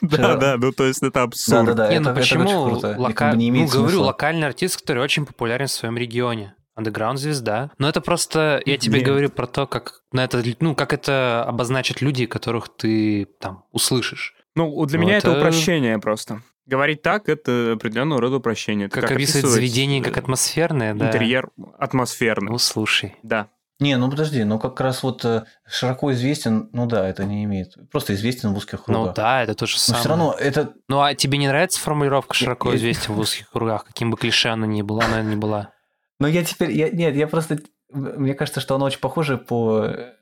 Да, 0.00 0.36
да, 0.36 0.56
ну 0.56 0.72
то 0.72 0.84
есть 0.84 1.02
это 1.02 1.22
абсурд. 1.22 1.66
Да-да-да, 1.66 1.88
Не, 1.90 1.96
это, 1.96 2.04
ну 2.04 2.10
это 2.10 2.20
почему 2.20 2.80
как 3.14 3.36
не 3.36 3.50
ну, 3.50 3.66
говорю, 3.66 4.02
локальный 4.02 4.46
артист, 4.46 4.80
который 4.80 5.02
очень 5.02 5.26
популярен 5.26 5.66
в 5.66 5.70
своем 5.70 5.96
регионе. 5.96 6.54
Underground 6.78 7.16
звезда. 7.16 7.70
Но 7.78 7.88
это 7.88 8.00
просто, 8.00 8.62
я 8.64 8.78
тебе 8.78 8.98
Нет. 8.98 9.06
говорю 9.06 9.30
про 9.30 9.46
то, 9.46 9.66
как 9.66 10.02
на 10.12 10.24
это, 10.24 10.42
ну, 10.60 10.74
как 10.74 10.92
это 10.92 11.44
обозначат 11.44 12.00
люди, 12.00 12.26
которых 12.26 12.68
ты 12.74 13.26
там 13.38 13.64
услышишь. 13.72 14.34
Ну, 14.54 14.84
для 14.86 14.98
Ну, 14.98 15.04
меня 15.04 15.18
это 15.18 15.36
упрощение 15.36 15.98
просто. 15.98 16.42
Говорить 16.66 17.02
так— 17.02 17.28
это 17.28 17.72
определенного 17.74 18.20
рода 18.20 18.36
упрощение. 18.36 18.86
Это 18.86 19.00
Как, 19.00 19.10
описывать 19.10 19.44
описывать, 19.44 19.54
заведение 19.54 20.00
э, 20.00 20.04
как 20.04 20.16
атмосферное, 20.18 20.94
да. 20.94 21.08
Интерьер 21.08 21.50
атмосферный. 21.78 22.52
Ну, 22.52 22.58
слушай. 22.58 23.16
Да. 23.22 23.48
Не, 23.80 23.96
ну 23.96 24.10
подожди, 24.10 24.44
ну 24.44 24.58
как 24.58 24.78
раз 24.80 25.02
вот 25.02 25.24
э, 25.24 25.44
широко 25.66 26.12
известен, 26.12 26.68
ну 26.72 26.86
да, 26.86 27.08
это 27.08 27.24
не 27.24 27.44
имеет. 27.44 27.74
Просто 27.90 28.14
известен 28.14 28.52
в 28.52 28.56
узких 28.58 28.84
кругах. 28.84 29.06
Ну 29.08 29.12
да, 29.14 29.42
это 29.42 29.54
то 29.54 29.66
же 29.66 29.74
Но 29.74 29.78
самое. 29.78 30.00
все 30.00 30.08
равно 30.10 30.36
это 30.38 30.74
Ну 30.86 31.00
а 31.00 31.14
тебе 31.14 31.38
не 31.38 31.48
нравится 31.48 31.80
формулировка 31.80 32.34
широко 32.34 32.76
известен 32.76 33.14
в 33.14 33.18
узких 33.18 33.50
кругах, 33.50 33.84
каким 33.84 34.10
бы 34.10 34.16
клише 34.18 34.50
она 34.50 34.66
ни 34.66 34.82
была, 34.82 35.04
она 35.06 35.22
не 35.22 35.34
была? 35.36 35.70
Но 36.18 36.28
я 36.28 36.44
теперь, 36.44 36.72
я, 36.72 36.90
нет, 36.90 37.16
я 37.16 37.26
просто, 37.26 37.58
мне 37.90 38.34
кажется, 38.34 38.60
что 38.60 38.74
оно 38.74 38.84
очень 38.84 39.00
похоже 39.00 39.38
по 39.38 39.86
э, 39.86 40.12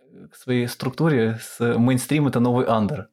своей 0.40 0.68
структуре 0.68 1.40
с 1.42 1.58
мейнстрим 1.76 2.28
это 2.28 2.38
новый 2.38 2.64
андер. 2.66 3.08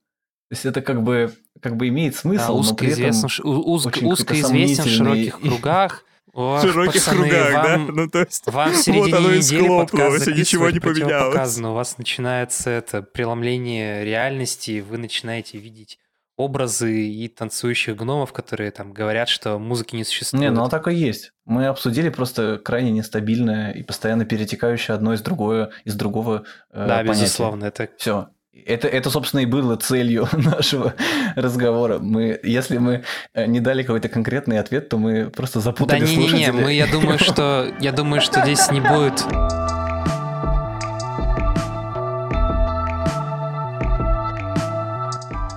То 0.50 0.52
есть 0.52 0.66
это 0.68 0.82
как 0.84 1.02
бы, 1.02 1.34
как 1.60 1.76
бы 1.76 1.88
имеет 1.88 2.14
Да, 2.14 2.20
смысл, 2.20 2.62
но 2.62 2.76
при 2.76 2.92
этом... 2.92 3.16
у- 3.44 3.74
узко- 3.74 3.88
очень 3.88 4.02
какой-то 4.02 4.08
узкоизвестен 4.14 4.84
в 4.84 4.88
широких 4.90 5.40
кругах. 5.42 6.04
Ох, 6.36 6.62
В 6.62 6.68
широких 6.68 6.96
пацаны, 7.06 7.30
кругах, 7.30 7.54
вам- 7.54 7.88
да? 7.88 7.94
Ну, 7.94 8.10
то 8.10 8.20
есть... 8.20 8.46
Вам 8.48 8.70
в 8.72 8.76
Вот 8.76 8.84
середине 8.84 9.16
оно 9.16 9.32
и 9.32 9.68
подкаст 9.80 10.28
и 10.28 10.34
ничего 10.34 10.70
не 10.70 10.82
поменялось. 10.82 11.10
противопоказано. 11.14 11.72
У 11.72 11.74
вас 11.76 11.98
начинается 11.98 12.70
это 12.72 13.02
преломление 13.02 14.04
реальности, 14.04 14.72
и 14.72 14.82
вы 14.82 14.98
начинаете 14.98 15.58
видеть 15.60 15.98
образы 16.38 17.08
и 17.08 17.30
танцующих 17.30 17.96
гномов, 17.96 18.34
которые 18.34 18.72
там 18.72 18.92
говорят, 18.92 19.30
что 19.30 19.58
музыки 19.58 19.96
не 19.96 20.04
существует. 20.04 20.42
Не, 20.42 20.50
ну 20.52 20.64
оно 20.64 20.70
так 20.70 20.90
и 20.90 20.94
есть. 20.94 21.32
Мы 21.46 21.68
обсудили 21.68 22.10
просто 22.10 22.58
крайне 22.58 22.92
нестабильное 22.92 23.72
и 23.72 23.84
постоянно 23.84 24.26
перетекающее 24.26 24.94
одно 24.94 25.14
из 25.14 25.22
другое, 25.22 25.72
из 25.86 25.96
другого 25.96 26.44
э, 26.72 26.86
да, 26.86 26.98
понятия. 26.98 27.22
безусловно, 27.22 27.64
это 27.64 27.88
Все. 27.98 28.28
Это, 28.64 28.88
это, 28.88 29.10
собственно, 29.10 29.42
и 29.42 29.46
было 29.46 29.76
целью 29.76 30.30
нашего 30.34 30.94
разговора. 31.36 32.00
Мы, 32.00 32.40
если 32.42 32.78
мы 32.78 33.04
э, 33.34 33.46
не 33.48 33.60
дали 33.60 33.84
какой-то 33.84 34.08
конкретный 34.08 34.60
ответ, 34.60 34.88
то 34.88 34.98
мы 34.98 35.30
просто 35.30 35.60
Да 35.60 35.64
запутали 35.66 36.06
не, 36.06 36.16
не, 36.16 36.16
не, 36.16 36.30
слушателей. 36.30 36.64
мы, 36.64 36.74
я 36.74 36.88
думаю, 36.88 37.20
что 37.20 37.74
я 37.82 37.92
думаю, 37.92 38.22
что 38.22 38.42
здесь 38.42 38.72
не 38.72 38.80
будет. 38.80 39.26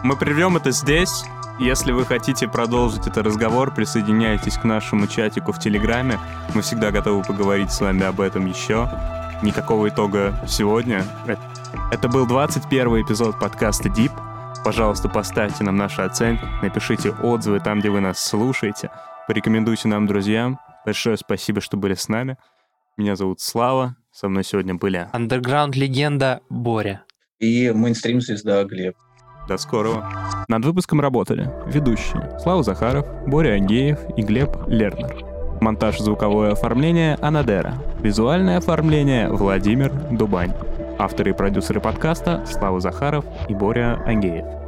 Мы 0.02 0.16
прервем 0.16 0.56
это 0.56 0.72
здесь. 0.72 1.24
Если 1.60 1.92
вы 1.92 2.04
хотите 2.04 2.48
продолжить 2.48 3.06
этот 3.06 3.26
разговор, 3.26 3.74
присоединяйтесь 3.74 4.56
к 4.56 4.64
нашему 4.64 5.06
чатику 5.06 5.52
в 5.52 5.58
Телеграме. 5.58 6.18
Мы 6.54 6.62
всегда 6.62 6.90
готовы 6.90 7.22
поговорить 7.22 7.70
с 7.70 7.80
вами 7.80 8.04
об 8.04 8.20
этом 8.20 8.46
еще. 8.46 8.88
Никакого 9.42 9.88
итога 9.88 10.34
сегодня. 10.48 11.04
Это 11.90 12.08
был 12.08 12.26
21 12.26 13.02
эпизод 13.02 13.38
подкаста 13.38 13.88
Deep. 13.88 14.12
Пожалуйста, 14.64 15.08
поставьте 15.08 15.64
нам 15.64 15.76
наши 15.76 16.02
оценки, 16.02 16.44
напишите 16.62 17.10
отзывы 17.10 17.60
там, 17.60 17.80
где 17.80 17.90
вы 17.90 18.00
нас 18.00 18.18
слушаете, 18.18 18.90
порекомендуйте 19.26 19.88
нам 19.88 20.06
друзьям. 20.06 20.58
Большое 20.84 21.16
спасибо, 21.16 21.60
что 21.60 21.76
были 21.76 21.94
с 21.94 22.08
нами. 22.08 22.36
Меня 22.96 23.16
зовут 23.16 23.40
Слава, 23.40 23.96
со 24.10 24.28
мной 24.28 24.44
сегодня 24.44 24.74
были. 24.74 25.08
Андерграунд 25.12 25.76
легенда 25.76 26.40
Боря. 26.50 27.04
И 27.38 27.70
мейнстрим-звезда 27.70 28.64
Глеб. 28.64 28.96
До 29.48 29.56
скорого. 29.56 30.06
Над 30.48 30.64
выпуском 30.64 31.00
работали 31.00 31.50
ведущие 31.66 32.38
Слава 32.40 32.62
Захаров, 32.62 33.06
Боря 33.26 33.54
Агеев 33.54 33.98
и 34.16 34.22
Глеб 34.22 34.50
Лернер. 34.66 35.24
Монтаж 35.60 35.98
звуковое 35.98 36.52
оформление 36.52 37.16
Анадера. 37.16 37.74
Визуальное 38.00 38.58
оформление 38.58 39.28
Владимир 39.30 39.92
Дубань. 40.10 40.52
Авторы 40.98 41.30
и 41.30 41.32
продюсеры 41.32 41.80
подкаста 41.80 42.44
Слава 42.44 42.80
Захаров 42.80 43.24
и 43.48 43.54
Боря 43.54 44.02
Агеев. 44.04 44.67